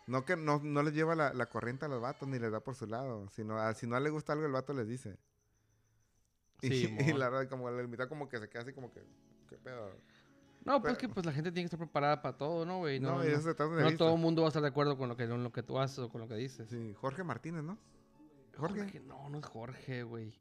No 0.06 0.24
que 0.24 0.34
no, 0.34 0.60
no 0.64 0.82
les 0.82 0.94
lleva 0.94 1.14
la, 1.14 1.32
la 1.34 1.46
corriente 1.46 1.84
a 1.84 1.88
los 1.88 2.00
vatos 2.00 2.26
ni 2.26 2.38
les 2.38 2.50
da 2.50 2.60
por 2.60 2.74
su 2.74 2.86
lado. 2.86 3.28
Sino 3.30 3.58
a- 3.58 3.74
si 3.74 3.86
no 3.86 4.00
le 4.00 4.10
gusta 4.10 4.32
algo, 4.32 4.46
el 4.46 4.52
vato 4.52 4.72
les 4.72 4.88
dice. 4.88 5.16
Sí, 6.62 6.96
y 7.06 7.12
la 7.12 7.28
verdad, 7.28 7.48
como 7.48 7.70
la 7.70 7.82
invita 7.82 8.08
como 8.08 8.28
que 8.28 8.38
se 8.38 8.48
queda 8.48 8.62
así 8.62 8.72
como 8.72 8.90
que. 8.92 9.02
¿Qué 9.48 9.56
pedo? 9.58 9.92
No, 10.64 10.80
pues 10.82 10.98
que 10.98 11.08
pues 11.08 11.24
la 11.24 11.32
gente 11.32 11.50
tiene 11.52 11.62
que 11.68 11.74
estar 11.74 11.78
preparada 11.78 12.20
para 12.20 12.36
todo, 12.36 12.66
¿no, 12.66 12.78
güey? 12.78 13.00
No, 13.00 13.16
No, 13.18 13.24
no, 13.24 13.80
no 13.80 13.96
todo 13.96 14.14
el 14.14 14.20
mundo 14.20 14.42
va 14.42 14.48
a 14.48 14.50
estar 14.50 14.62
de 14.62 14.68
acuerdo 14.68 14.96
con 14.98 15.08
lo 15.08 15.16
que, 15.16 15.26
con 15.26 15.42
lo 15.42 15.50
que 15.52 15.62
tú 15.62 15.78
haces 15.78 15.98
o 16.00 16.10
con 16.10 16.20
lo 16.20 16.28
que 16.28 16.34
dices. 16.34 16.68
Sí, 16.68 16.94
Jorge 17.00 17.24
Martínez, 17.24 17.62
¿no? 17.62 17.78
Jorge. 18.60 18.80
Jorge, 18.82 19.00
no, 19.00 19.28
no 19.28 19.38
es 19.38 19.44
Jorge, 19.46 20.02
güey. 20.02 20.32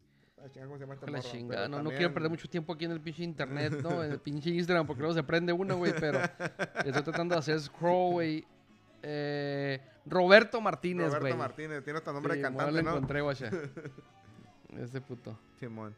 Chinga, 0.54 0.68
¿cómo 0.68 0.78
se 0.78 0.82
llama 0.84 0.94
este 0.94 1.06
Con 1.06 1.14
la 1.14 1.20
chingada. 1.22 1.68
No, 1.68 1.84
no 1.84 1.90
quiero 1.90 2.14
perder 2.14 2.30
mucho 2.30 2.48
tiempo 2.50 2.72
aquí 2.74 2.86
en 2.86 2.92
el 2.92 3.02
pinche 3.02 3.24
internet, 3.24 3.82
¿no? 3.84 4.02
En 4.04 4.12
el 4.14 4.20
pinche 4.20 4.50
Instagram, 4.52 4.88
porque 4.88 5.02
luego 5.02 5.14
se 5.14 5.24
prende 5.24 5.52
uno, 5.52 5.76
güey, 5.78 5.94
pero 6.00 6.20
estoy 6.86 7.04
tratando 7.04 7.36
de 7.36 7.40
hacer 7.40 7.60
scroll, 7.60 8.14
güey. 8.14 8.46
Eh, 9.04 9.82
Roberto 10.06 10.62
Martínez, 10.62 11.08
Roberto 11.08 11.26
güey. 11.28 11.38
Martínez, 11.38 11.84
tiene 11.84 12.00
hasta 12.00 12.14
nombre 12.14 12.34
Sí, 12.34 12.40
de 12.40 12.44
cantante, 12.44 12.72
lo 12.72 12.82
¿no? 12.84 12.90
encontré, 12.92 13.22
guacha. 13.22 13.50
Ese 14.78 15.02
puto. 15.02 15.38
Simón. 15.60 15.96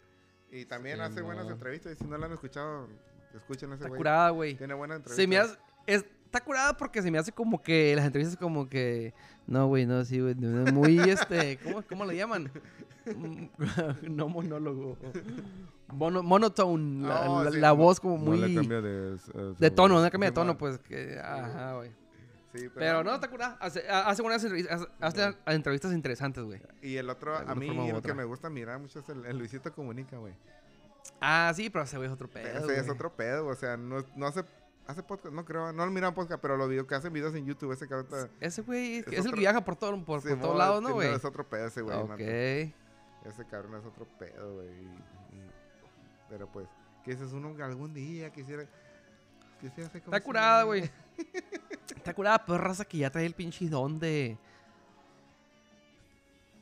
Y 0.51 0.65
también 0.65 0.99
hace 1.01 1.21
buenas 1.21 1.47
entrevistas. 1.47 1.93
Y 1.93 1.95
si 1.95 2.05
no 2.05 2.17
la 2.17 2.25
han 2.25 2.33
escuchado, 2.33 2.87
escuchen 3.35 3.71
ese 3.73 3.87
güey. 3.87 3.97
curada, 3.97 4.29
güey. 4.31 4.55
Tiene 4.55 4.73
buena 4.73 4.95
entrevista. 4.95 5.21
Se 5.21 5.27
me 5.27 5.37
hace... 5.37 5.57
es- 5.85 6.05
está 6.31 6.41
curada 6.43 6.77
porque 6.77 7.01
se 7.01 7.11
me 7.11 7.17
hace 7.17 7.31
como 7.33 7.61
que 7.61 7.93
las 7.95 8.05
entrevistas 8.05 8.37
como 8.37 8.69
que... 8.69 9.13
No, 9.47 9.67
güey, 9.67 9.85
no, 9.85 10.05
sí, 10.05 10.19
güey. 10.21 10.33
no, 10.35 10.47
no, 10.63 10.71
Muy, 10.71 10.97
este... 10.99 11.57
¿Cómo, 11.63 11.81
cómo 11.83 12.05
le 12.05 12.15
llaman? 12.15 12.49
Mm, 13.05 13.45
no 14.15 14.29
monólogo. 14.29 14.97
Mono, 15.89 16.23
monotone. 16.23 17.05
La, 17.07 17.29
Oh, 17.29 17.43
la- 17.43 17.51
sí, 17.51 17.59
la 17.59 17.67
no- 17.69 17.75
voz 17.75 17.99
como 17.99 18.17
No 18.17 18.23
muy... 18.31 18.39
le 18.39 18.55
cambia 18.55 18.79
de... 18.81 19.17
de 19.59 19.71
tono, 19.71 20.01
no 20.01 20.09
cambia 20.09 20.29
de 20.29 20.33
tono, 20.35 20.57
pues 20.57 20.77
que... 20.79 21.19
Ajá, 21.19 21.75
güey. 21.75 21.91
Sí, 22.55 22.67
Pero 22.75 23.03
no, 23.03 23.13
está 23.15 23.29
curada. 23.29 23.57
Hace, 23.61 23.87
hace 23.89 24.21
buenas 24.21 24.43
entrevistas, 24.43 24.87
hace, 24.99 25.23
hace 25.23 25.55
entrevistas 25.55 25.93
interesantes, 25.93 26.43
güey. 26.43 26.61
Y 26.81 26.95
el 26.97 27.09
otro, 27.09 27.35
a 27.37 27.55
mí, 27.55 27.67
el 27.89 27.95
otra. 27.95 28.11
que 28.11 28.13
me 28.17 28.23
gusta 28.25 28.49
mirar 28.49 28.77
mucho 28.79 28.99
es 28.99 29.07
el, 29.09 29.25
el 29.25 29.37
Luisito 29.37 29.71
Comunica, 29.73 30.17
güey. 30.17 30.33
Ah, 31.21 31.51
sí, 31.55 31.69
pero 31.69 31.83
ese 31.85 31.95
güey 31.97 32.07
es 32.07 32.13
otro 32.13 32.29
pedo, 32.29 32.47
Ese 32.59 32.79
es 32.79 32.89
otro 32.89 33.11
pedo, 33.15 33.47
o 33.47 33.55
sea, 33.55 33.75
no, 33.77 34.03
no 34.15 34.27
hace 34.27 34.43
Hace 34.87 35.03
podcast, 35.03 35.33
no 35.33 35.45
creo, 35.45 35.71
no 35.71 35.85
lo 35.85 35.91
miran 35.91 36.13
podcast, 36.13 36.41
pero 36.41 36.57
lo 36.57 36.67
vio 36.67 36.85
que 36.87 36.95
hacen 36.95 37.13
videos 37.13 37.33
en 37.35 37.45
YouTube. 37.45 37.71
Ese 37.71 37.87
cabrón 37.87 38.07
está- 38.11 38.29
Ese 38.39 38.61
güey 38.61 38.97
es, 38.97 39.07
Es 39.07 39.19
es 39.19 39.25
el 39.25 39.33
que 39.33 39.39
viaja 39.39 39.63
por, 39.63 39.75
todo, 39.75 40.03
por, 40.03 40.21
todos 40.21 40.57
lados, 40.57 40.81
¿no, 40.81 40.93
güey? 40.93 41.13
Es 41.13 41.23
otro 41.23 41.47
pedo 41.47 41.67
ese 41.67 41.81
güey. 41.81 41.97
Ok. 41.97 42.09
mato. 42.09 42.23
Ese 42.23 43.45
cabrón 43.49 43.79
es 43.79 43.85
otro 43.85 44.05
pedo, 44.19 44.55
güey. 44.55 44.69
Pero 46.29 46.47
pues, 46.51 46.67
que 47.05 47.11
ese 47.11 47.25
es 47.25 47.31
uno 47.33 47.55
que 47.55 47.63
algún 47.63 47.93
día 47.93 48.31
quisiera. 48.31 48.65
quisiera 49.59 49.87
hacer 49.87 50.01
como 50.01 50.15
Está 50.15 50.25
curada, 50.25 50.63
güey. 50.63 50.89
Está 51.95 52.13
curada, 52.13 52.43
pero 52.45 52.57
raza 52.57 52.83
que 52.85 52.97
ya 52.97 53.11
trae 53.11 53.25
el 53.25 53.35
pinche 53.35 53.69
don 53.69 53.99
de... 53.99 54.37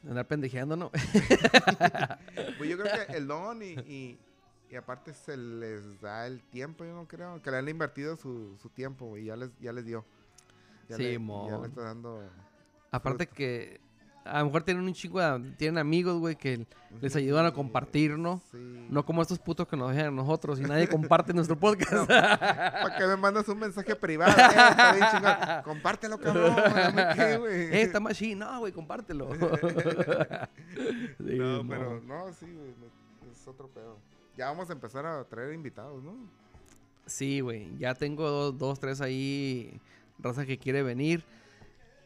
de 0.03 0.09
andar 0.09 0.28
pendejeando, 0.28 0.76
¿no? 0.76 0.91
Pues 2.57 2.70
yo 2.70 2.78
creo 2.78 3.07
que 3.07 3.13
el 3.15 3.26
don 3.28 3.61
y, 3.63 3.72
y, 3.88 4.20
y 4.70 4.76
aparte 4.76 5.13
se 5.13 5.36
les 5.36 5.99
da 6.01 6.28
el 6.28 6.41
tiempo, 6.43 6.86
yo 6.86 6.93
no 6.93 7.07
creo. 7.07 7.41
Que 7.41 7.51
le 7.51 7.57
han 7.57 7.67
invertido 7.70 8.15
su, 8.17 8.55
su 8.61 8.70
tiempo, 8.70 9.05
güey. 9.07 9.26
Ya 9.26 9.36
les, 9.36 9.49
ya 9.59 9.74
les 9.74 9.86
dio. 9.86 10.05
Ya 10.88 10.97
le, 10.97 11.13
ya 11.13 11.57
le 11.59 11.67
está 11.67 11.82
dando. 11.82 12.24
Aparte 12.91 13.26
Fruto. 13.26 13.36
que 13.38 13.80
a 14.26 14.39
lo 14.39 14.45
mejor 14.45 14.63
tienen 14.63 14.84
un 14.84 14.93
chingo. 14.93 15.20
Tienen 15.57 15.78
amigos, 15.80 16.20
güey, 16.20 16.36
que 16.36 16.65
les 17.01 17.15
ayudan 17.15 17.45
a 17.45 17.49
Sí, 17.49 17.55
compartir, 17.55 18.17
¿no? 18.17 18.41
Sí. 18.51 18.88
No 18.89 19.05
como 19.05 19.22
estos 19.22 19.39
putos 19.39 19.67
que 19.67 19.78
nos 19.78 19.91
dejan 19.91 20.07
a 20.07 20.11
nosotros 20.11 20.59
y 20.59 20.63
nadie 20.63 20.88
comparte 20.88 21.34
nuestro 21.34 21.55
podcast. 21.59 21.93
Para 22.07 22.95
que 22.97 23.07
me 23.07 23.15
mandas 23.17 23.47
un 23.49 23.59
mensaje 23.59 23.95
privado, 23.95 24.32
eh, 24.32 24.45
está 24.45 24.93
bien. 24.93 25.63
Compártelo, 25.63 26.20
cabrón. 26.20 26.55
qué, 27.15 27.38
güey. 27.38 27.61
eh, 27.74 27.82
está 27.82 27.99
más. 27.99 28.20
No, 28.22 28.59
güey, 28.59 28.72
compártelo. 28.72 29.30
Sí, 29.34 29.39
No, 31.38 31.67
pero 31.67 32.01
no, 32.01 32.34
sí, 32.34 32.45
güey. 32.51 32.74
Es 33.32 33.47
otro 33.47 33.67
pedo. 33.67 33.97
Ya 34.39 34.45
vamos 34.45 34.69
a 34.69 34.73
empezar 34.73 35.05
a 35.05 35.25
traer 35.25 35.53
invitados, 35.53 36.01
¿no? 36.01 36.15
Sí, 37.05 37.41
güey. 37.41 37.77
Ya 37.77 37.93
tengo 37.93 38.29
dos, 38.29 38.57
dos, 38.57 38.79
tres 38.79 39.01
ahí. 39.01 39.81
Raza 40.17 40.45
que 40.45 40.57
quiere 40.57 40.81
venir. 40.81 41.25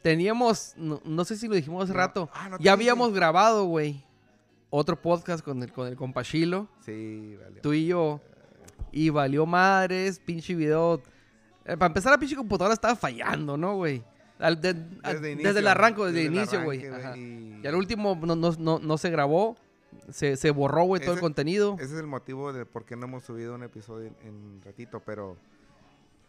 Teníamos, 0.01 0.73
no, 0.75 0.99
no 1.05 1.25
sé 1.25 1.38
si 1.38 1.47
lo 1.47 1.53
dijimos 1.53 1.84
hace 1.84 1.93
No. 1.93 1.99
rato. 1.99 2.29
Ah, 2.34 2.49
no 2.49 2.55
ya 2.57 2.57
dije. 2.57 2.69
habíamos 2.71 3.13
grabado, 3.13 3.65
güey. 3.65 4.03
Otro 4.71 4.99
podcast 4.99 5.45
con 5.45 5.61
el, 5.61 5.71
con 5.71 5.88
el 5.88 5.95
compa 5.95 6.23
Chilo, 6.23 6.67
Sí, 6.84 7.38
vale. 7.39 7.61
Tú 7.61 7.73
y 7.73 7.86
yo. 7.86 8.19
Y 8.91 9.09
valió 9.11 9.45
madres, 9.45 10.19
pinche 10.19 10.55
video. 10.55 11.03
Eh, 11.65 11.77
para 11.77 11.86
empezar, 11.86 12.11
la 12.11 12.17
pinche 12.17 12.36
computadora 12.36 12.73
estaba 12.73 12.95
fallando, 12.95 13.55
¿no, 13.57 13.75
güey? 13.75 14.03
Al- 14.39 14.59
de- 14.59 14.69
al- 15.03 15.21
desde, 15.21 15.59
el 15.59 15.67
arranco, 15.67 16.05
desde, 16.07 16.25
el 16.25 16.34
inicio, 16.34 16.63
güey. 16.63 16.81
Y, 17.15 17.59
Y 17.63 17.67
al 17.67 17.75
último 17.75 18.17
no, 18.23 18.36
no, 18.36 18.51
no, 18.57 18.79
no 18.79 18.97
se 18.97 19.11
grabó. 19.11 19.55
Se, 20.10 20.36
se 20.38 20.52
borró, 20.52 20.84
güey, 20.84 21.02
todo 21.02 21.14
el 21.14 21.20
contenido. 21.20 21.76
Ese 21.80 21.94
es 21.94 22.00
el 22.00 22.08
motivo 22.08 22.54
de 22.54 22.66
por 22.66 22.86
qué 22.86 22.96
no 22.96 23.06
hemos 23.06 23.24
subido 23.24 23.56
un 23.56 23.64
episodio 23.64 24.08
en, 24.08 24.28
en 24.28 24.62
ratito, 24.62 25.02
pero 25.02 25.38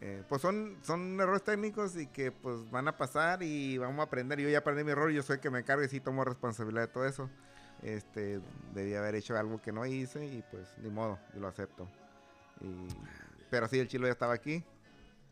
eh, 0.01 0.23
pues 0.27 0.41
son, 0.41 0.77
son 0.83 1.19
errores 1.19 1.43
técnicos 1.43 1.95
y 1.97 2.07
que 2.07 2.31
pues 2.31 2.69
van 2.69 2.87
a 2.87 2.97
pasar 2.97 3.41
y 3.41 3.77
vamos 3.77 3.99
a 3.99 4.03
aprender. 4.03 4.39
Yo 4.39 4.49
ya 4.49 4.59
aprendí 4.59 4.83
mi 4.83 4.91
error, 4.91 5.09
yo 5.09 5.23
soy 5.23 5.35
el 5.35 5.39
que 5.41 5.49
me 5.49 5.59
encargo 5.59 5.83
y 5.83 5.87
sí 5.87 5.99
tomo 5.99 6.23
responsabilidad 6.23 6.87
de 6.87 6.93
todo 6.93 7.05
eso. 7.05 7.29
Este, 7.81 8.39
debí 8.73 8.93
haber 8.95 9.15
hecho 9.15 9.37
algo 9.37 9.61
que 9.61 9.71
no 9.71 9.85
hice 9.85 10.25
y 10.25 10.43
pues 10.51 10.67
ni 10.81 10.89
modo, 10.89 11.19
yo 11.33 11.39
lo 11.39 11.47
acepto. 11.47 11.87
Y, 12.61 12.87
pero 13.49 13.67
sí, 13.67 13.79
el 13.79 13.87
chilo 13.87 14.07
ya 14.07 14.13
estaba 14.13 14.33
aquí. 14.33 14.63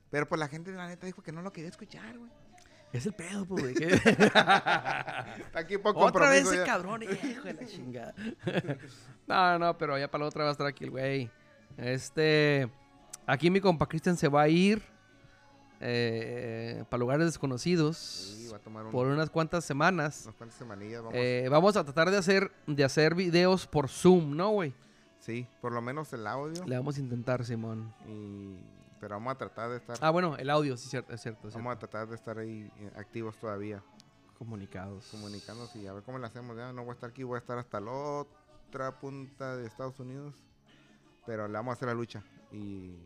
Pero 0.10 0.28
pues 0.28 0.40
la 0.40 0.48
gente 0.48 0.72
la 0.72 0.88
neta 0.88 1.06
dijo 1.06 1.22
que 1.24 1.32
no 1.32 1.42
lo 1.42 1.52
quería 1.52 1.70
escuchar, 1.70 2.18
güey. 2.18 2.32
Es 2.94 3.06
el 3.08 3.14
pedo, 3.14 3.46
pues, 3.46 3.64
güey. 3.74 3.76
Está 3.94 5.60
aquí 5.60 5.78
por 5.80 5.94
Otra 5.98 6.30
vez 6.30 6.46
ese 6.46 6.58
ya. 6.58 6.64
cabrón, 6.66 7.04
hijo 7.04 7.41
de 7.44 7.54
la 7.54 7.66
chingada. 7.68 8.14
no, 9.28 9.60
no, 9.60 9.78
pero 9.78 9.98
ya 9.98 10.10
para 10.10 10.24
la 10.24 10.28
otra 10.30 10.44
va 10.44 10.50
a 10.50 10.52
estar 10.54 10.68
aquí 10.68 10.84
el 10.86 10.91
güey. 10.91 11.30
Este. 11.78 12.70
Aquí 13.26 13.50
mi 13.50 13.60
compa 13.62 13.88
Cristian 13.88 14.16
se 14.18 14.28
va 14.28 14.44
a 14.44 14.48
ir. 14.48 14.82
eh, 15.86 16.84
para 16.89 17.00
lugares 17.00 17.26
desconocidos. 17.26 17.98
Sí, 17.98 18.48
va 18.50 18.58
a 18.58 18.60
tomar 18.62 18.86
un- 18.86 18.91
por 18.91 19.08
unas 19.08 19.30
cuantas 19.30 19.66
semanas. 19.66 20.22
unas 20.26 20.36
cuantas 20.36 20.58
semanillas. 20.58 21.02
Vamos. 21.02 21.14
Eh, 21.18 21.48
vamos 21.50 21.76
a 21.76 21.84
tratar 21.84 22.10
de 22.12 22.18
hacer, 22.18 22.52
de 22.68 22.84
hacer 22.86 23.16
videos 23.16 23.68
por 23.68 23.89
Zoom, 23.89 24.36
¿no, 24.38 24.50
güey? 24.52 24.74
sí, 25.20 25.48
por 25.62 25.72
lo 25.72 25.82
menos 25.82 26.12
el 26.14 26.28
audio. 26.28 26.64
Le 26.66 26.78
vamos 26.78 26.98
a 26.98 27.00
intentar, 27.00 27.44
Simón. 27.46 27.94
Y, 28.08 28.58
pero 29.04 29.16
vamos 29.16 29.34
a 29.34 29.38
tratar 29.38 29.70
de 29.70 29.76
estar, 29.78 29.97
Ah, 29.99 30.12
bueno, 30.12 30.38
el 30.38 30.49
audio, 30.49 30.78
sí, 30.78 30.88
cierto, 30.88 31.14
es 31.14 31.20
cierto. 31.22 31.49
es 31.49 31.54
vamos 31.54 31.76
a 31.76 31.78
tratar 31.78 32.08
de 32.08 32.16
estar 32.16 32.38
ahí 32.38 32.72
eh, 32.78 32.91
activos 32.95 33.36
todavía, 33.36 33.84
Comunicados. 34.38 35.10
comunicándonos 35.12 35.76
y 35.76 35.86
a 35.88 35.91
ver 35.93 36.04
cómo 36.04 36.20
le 36.20 36.26
hacemos. 36.26 36.56
Ya 36.56 36.72
no 36.72 36.84
voy 36.84 36.91
a 36.91 36.93
estar 36.93 37.10
aquí, 37.10 37.24
voy 37.24 37.36
a 37.36 37.39
estar 37.39 37.58
hasta 37.58 37.82
la 37.82 37.91
otra 37.91 38.97
punta 39.01 39.58
de 39.58 39.68
Estados 39.68 39.99
Unidos, 39.99 40.41
pero 41.26 41.49
le 41.49 41.54
vamos 41.54 41.72
a 41.72 41.74
hacer 41.74 41.89
la 41.89 41.93
lucha 41.95 42.24
y 42.49 42.97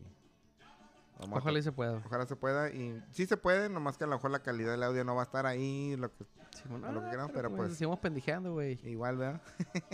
Ojalá 1.32 1.58
y 1.58 1.62
se 1.64 1.72
pueda. 1.72 2.00
ojalá 2.06 2.26
se 2.26 2.36
pueda 2.36 2.70
y 2.70 3.02
sí 3.10 3.26
se 3.26 3.36
puede, 3.36 3.68
nomás 3.68 3.98
que 3.98 4.04
a 4.04 4.06
lo 4.06 4.14
mejor 4.14 4.30
la 4.30 4.38
calidad 4.38 4.70
del 4.70 4.84
audio 4.84 5.02
no 5.02 5.16
va 5.16 5.22
a 5.22 5.24
estar 5.24 5.46
ahí, 5.46 5.96
lo 5.96 6.14
que 6.14 6.24
Simón, 6.52 6.84
a 6.84 6.92
lo 6.92 7.00
que 7.00 7.06
ah, 7.08 7.10
queramos, 7.10 7.32
pero 7.34 7.50
pues- 7.50 7.72
Seguimos 7.72 7.98
pendejeando, 7.98 8.52
güey. 8.52 8.78
igual, 8.88 9.16
¿verdad? 9.16 9.42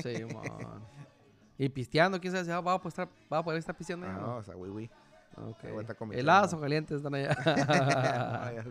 Simón. 0.02 0.42
y 1.56 1.66
pisteando, 1.70 2.20
quién 2.20 2.30
sabe 2.34 2.44
si 2.44 2.50
va 2.50 2.58
a 2.58 2.62
poder 2.62 2.88
estar, 2.88 3.08
va 3.32 3.38
a 3.38 3.42
poder 3.42 3.58
estar 3.58 3.74
pisteando. 3.74 4.06
Ah, 4.06 4.12
no? 4.12 4.36
o 4.36 4.42
sea, 4.42 4.54
güey, 4.54 4.70
güey. 4.70 4.90
Ok. 5.36 5.64
Ahí 5.64 5.70
voy 5.70 5.78
a 5.78 5.82
estar 5.82 5.96
con 5.96 6.08
mi 6.08 6.16
Heladas 6.16 6.52
o 6.52 6.60
calientes 6.60 6.98
están 6.98 7.14
allá. 7.14 7.34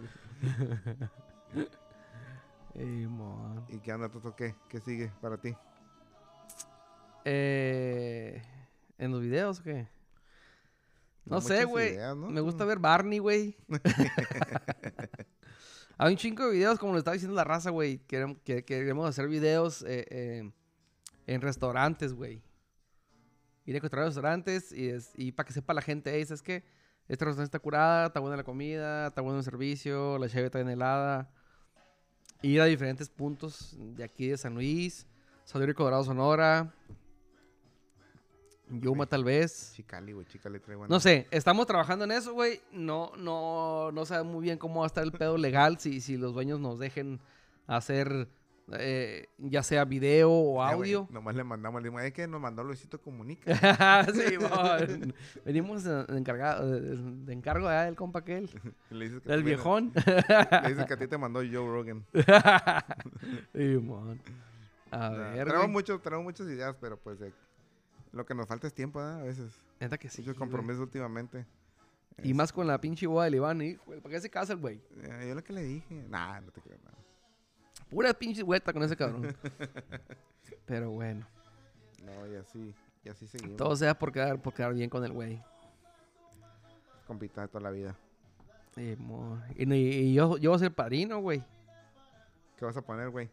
Ey, 2.76 3.08
mon. 3.08 3.66
¿Y 3.70 3.80
qué 3.80 3.94
onda, 3.94 4.10
Toto? 4.10 4.36
¿Qué? 4.36 4.56
¿Qué 4.68 4.80
sigue 4.80 5.12
para 5.22 5.38
ti? 5.38 5.56
Eh, 7.26 8.42
¿En 8.98 9.12
los 9.12 9.22
videos 9.22 9.60
o 9.60 9.64
qué? 9.64 9.88
No, 11.26 11.36
No 11.36 11.42
sé, 11.42 11.66
güey. 11.66 11.98
Me 12.16 12.42
gusta 12.42 12.66
ver 12.66 12.80
Barney, 12.80 13.20
güey. 13.20 13.56
Hay 15.98 16.12
un 16.12 16.18
chingo 16.18 16.48
de 16.48 16.54
videos, 16.54 16.80
como 16.80 16.94
lo 16.94 16.98
estaba 16.98 17.14
diciendo 17.14 17.36
la 17.36 17.44
raza, 17.44 17.70
güey. 17.70 18.00
Queremos, 18.00 18.40
que, 18.44 18.66
queremos 18.66 19.08
hacer 19.08 19.28
videos 19.28 19.84
eh, 19.84 20.06
eh, 20.10 20.52
en 21.28 21.42
restaurantes, 21.42 22.14
güey. 22.14 22.42
Ir 23.66 23.76
a 23.76 23.78
encontrar 23.78 24.06
restaurantes 24.06 24.72
y, 24.72 24.90
es- 24.90 25.12
y 25.16 25.32
para 25.32 25.48
que 25.48 25.54
sepa 25.54 25.74
la 25.74 25.82
gente, 25.82 26.12
hey, 26.14 26.26
¿sabes 26.26 26.42
qué? 26.42 26.64
Este 27.08 27.26
restaurante 27.26 27.44
está 27.46 27.60
curada, 27.60 28.08
está 28.08 28.20
buena 28.20 28.38
la 28.38 28.44
comida, 28.44 29.08
está 29.08 29.22
bueno 29.22 29.38
el 29.40 29.44
servicio, 29.44 30.18
la 30.18 30.28
cheve 30.30 30.46
está 30.46 30.58
bien 30.60 30.70
helada. 30.70 31.30
Ir 32.42 32.60
a 32.62 32.66
diferentes 32.66 33.10
puntos 33.10 33.76
de 33.78 34.04
aquí 34.04 34.28
de 34.28 34.38
San 34.38 34.54
Luis, 34.54 35.08
San 35.46 35.62
Luis 35.62 35.76
Colorado, 35.76 36.04
Sonora, 36.04 36.74
Yuma 38.70 39.06
tal 39.06 39.24
vez. 39.24 39.74
Chicali, 39.76 40.14
güey, 40.14 40.26
Chicali 40.26 40.60
trae 40.60 40.76
buena- 40.76 40.94
No 40.94 41.00
sé, 41.00 41.28
estamos 41.32 41.68
trabajando 41.68 42.06
en 42.06 42.12
eso, 42.12 42.34
güey. 42.34 42.62
No, 42.72 43.12
no, 43.18 43.92
no 43.92 44.06
sabemos 44.06 44.34
muy 44.34 44.44
bien 44.44 44.58
cómo 44.58 44.80
va 44.80 44.86
a 44.86 44.88
estar 44.88 45.04
el 45.04 45.12
pedo 45.12 45.38
legal 45.38 45.80
si, 45.80 46.02
si 46.02 46.18
los 46.18 46.34
dueños 46.34 46.60
nos 46.60 46.80
dejen 46.80 47.20
hacer 47.68 48.28
eh, 48.72 49.28
ya 49.38 49.62
sea 49.62 49.84
video 49.86 50.32
o 50.32 50.54
güey, 50.54 50.72
audio. 50.74 51.08
nomás 51.12 51.36
le 51.36 51.44
mandamos, 51.44 51.82
le 51.82 51.90
dimos, 51.90 52.02
es 52.04 52.14
que 52.14 52.28
nos 52.28 52.40
mandó 52.42 52.64
Luisito 52.64 53.02
Comunica. 53.02 53.54
sí, 54.14 54.38
mon. 54.40 55.14
venimos 55.46 55.84
de, 55.84 56.06
de 56.06 56.18
encargado, 56.18 56.70
de, 56.70 56.96
de 56.98 57.34
encargo 57.34 57.68
de 57.70 57.76
del 57.86 57.96
compa 57.96 58.20
aquel, 58.20 58.50
le 58.90 59.06
dices 59.06 59.22
que 59.22 59.30
vienes- 59.30 59.44
viejón. 59.46 59.92
Le 59.96 60.70
dices 60.70 60.86
que 60.86 60.94
a 60.94 60.98
ti 60.98 61.08
te 61.08 61.18
mandó 61.18 61.40
Joe 61.42 61.68
Rogan. 61.68 62.06
Sí, 63.54 63.78
mon. 63.82 64.20
A 64.92 65.10
Nah, 65.10 65.32
ver, 65.34 65.48
güey. 65.52 65.68
mucho, 65.68 66.00
muchas 66.22 66.48
ideas, 66.48 66.76
pero 66.80 66.98
pues 66.98 67.20
eh, 67.22 67.34
lo 68.12 68.26
que 68.26 68.36
nos 68.36 68.48
falta 68.48 68.68
es 68.68 68.74
tiempo. 68.74 69.00
A 69.00 69.24
veces. 69.24 69.52
Neta 69.80 69.98
que 69.98 70.08
sí, 70.08 70.22
Muchos 70.22 70.38
compromisos 70.38 70.82
últimamente. 70.82 71.46
Y 72.22 72.34
más 72.36 72.54
con 72.54 72.68
la 72.68 72.80
pinche 72.80 73.08
boda 73.08 73.26
del 73.26 73.36
Iván, 73.36 73.60
hijo. 73.64 73.84
¿Para 73.86 74.10
qué 74.16 74.22
se 74.22 74.30
casa 74.30 74.54
el 74.54 74.60
güey? 74.60 74.80
Eh, 75.02 75.26
yo 75.30 75.36
lo 75.36 75.44
que 75.44 75.52
le 75.52 75.64
dije. 75.64 76.06
Nah, 76.10 76.40
no 76.42 76.52
te 76.52 76.62
creo 76.62 76.78
nada. 76.84 76.96
Pura 77.94 78.14
pinche 78.14 78.42
vuelta 78.42 78.74
con 78.74 78.82
ese 78.84 78.98
cabrón. 78.98 79.36
Pero 80.66 80.90
bueno. 80.92 81.28
No, 82.04 82.28
y 82.28 82.36
así, 82.36 82.74
y 83.04 83.10
así 83.10 83.28
seguimos. 83.28 83.58
Todo 83.58 83.76
sea 83.76 83.98
por 83.98 84.12
quedar, 84.12 84.42
por 84.42 84.54
quedar 84.54 84.74
bien 84.74 84.90
con 84.90 85.04
el 85.06 85.12
güey. 85.12 85.42
Compita 87.06 87.42
de 87.42 87.48
toda 87.50 87.62
la 87.62 87.72
vida. 87.72 87.96
Y, 88.76 88.96
y 89.64 89.74
y 89.74 90.14
yo, 90.14 90.38
yo 90.38 90.50
voy 90.50 90.56
a 90.56 90.60
ser 90.60 90.74
padrino, 90.74 91.20
güey. 91.20 91.44
¿Qué 92.58 92.66
vas 92.66 92.76
a 92.76 92.82
poner, 92.82 93.10
güey? 93.10 93.30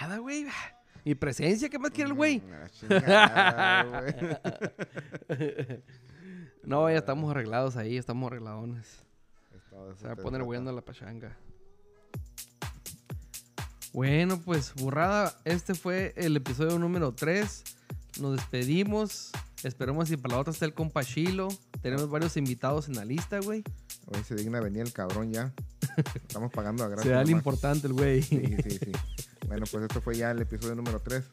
Nada, 0.00 0.18
güey. 0.18 0.46
Mi 1.04 1.14
presencia, 1.14 1.68
¿qué 1.68 1.78
más 1.78 1.90
quiere 1.90 2.10
el 2.10 2.16
güey? 2.16 2.40
Mm, 2.40 3.90
güey. 3.90 4.14
No, 6.64 6.90
ya 6.90 6.96
estamos 6.98 7.30
arreglados 7.30 7.78
ahí, 7.78 7.96
estamos 7.96 8.26
arregladones. 8.26 9.02
Se 9.96 10.06
va 10.06 10.12
a 10.12 10.16
poner 10.16 10.42
bueno 10.42 10.70
la 10.70 10.82
pachanga. 10.82 11.34
Bueno, 13.92 14.38
pues, 14.44 14.74
burrada, 14.74 15.34
este 15.44 15.74
fue 15.74 16.12
el 16.16 16.36
episodio 16.36 16.78
número 16.78 17.12
3. 17.12 17.64
Nos 18.20 18.36
despedimos. 18.36 19.30
Esperemos 19.62 20.08
que 20.08 20.18
para 20.18 20.34
la 20.34 20.40
otra 20.40 20.52
esté 20.52 20.64
el 20.66 20.74
compa 20.74 21.02
Chilo. 21.04 21.48
Tenemos 21.82 22.08
varios 22.10 22.36
invitados 22.36 22.88
en 22.88 22.94
la 22.96 23.04
lista, 23.04 23.40
güey. 23.40 23.64
Hoy 24.06 24.22
se 24.24 24.34
digna 24.34 24.60
venir 24.60 24.82
el 24.82 24.92
cabrón 24.92 25.32
ya. 25.32 25.52
Estamos 26.14 26.52
pagando 26.52 26.84
a 26.84 26.88
gratis. 26.88 27.04
Se 27.04 27.10
da 27.10 27.22
el 27.22 27.30
importante 27.30 27.86
el 27.86 27.92
güey. 27.92 28.22
Sí, 28.22 28.40
sí, 28.62 28.78
sí. 28.78 28.92
Bueno, 29.46 29.64
pues 29.70 29.82
esto 29.84 30.00
fue 30.00 30.16
ya 30.16 30.30
el 30.30 30.40
episodio 30.42 30.74
número 30.74 31.00
3. 31.00 31.24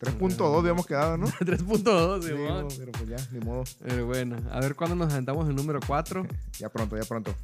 3.2 0.00 0.58
habíamos 0.58 0.86
quedado, 0.86 1.16
¿no? 1.16 1.26
3.2, 1.40 2.22
Sí, 2.22 2.28
Simón. 2.28 2.68
pero 2.76 2.92
pues 2.92 3.08
ya, 3.08 3.28
ni 3.32 3.40
modo. 3.40 3.64
Pero 3.80 4.06
bueno, 4.06 4.36
a 4.50 4.60
ver 4.60 4.74
cuándo 4.74 4.94
nos 4.96 5.12
aventamos 5.12 5.48
el 5.48 5.54
número 5.56 5.80
4. 5.86 6.26
Ya 6.58 6.68
pronto, 6.68 6.96
ya 6.96 7.04
pronto. 7.04 7.34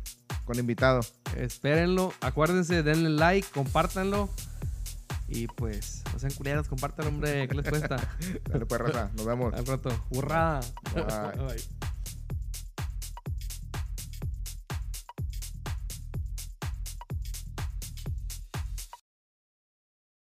Con 0.48 0.58
invitado. 0.58 1.00
Espérenlo. 1.36 2.14
Acuérdense, 2.22 2.82
denle 2.82 3.10
like, 3.10 3.46
compártanlo. 3.52 4.30
Y 5.28 5.46
pues, 5.46 6.02
no 6.10 6.18
sean 6.18 6.32
culeros, 6.32 6.68
compártanlo, 6.68 7.10
hombre. 7.10 7.46
¿Qué 7.46 7.54
les 7.54 7.68
cuesta? 7.68 7.96
Dale 8.48 8.64
pues, 8.64 8.80
raza. 8.80 9.10
Nos 9.14 9.26
vemos. 9.26 9.52
Al 9.52 9.66
rato. 9.66 9.90
¡Hurra! 10.08 10.60
Bye. 10.94 11.04
Bye. 11.04 11.87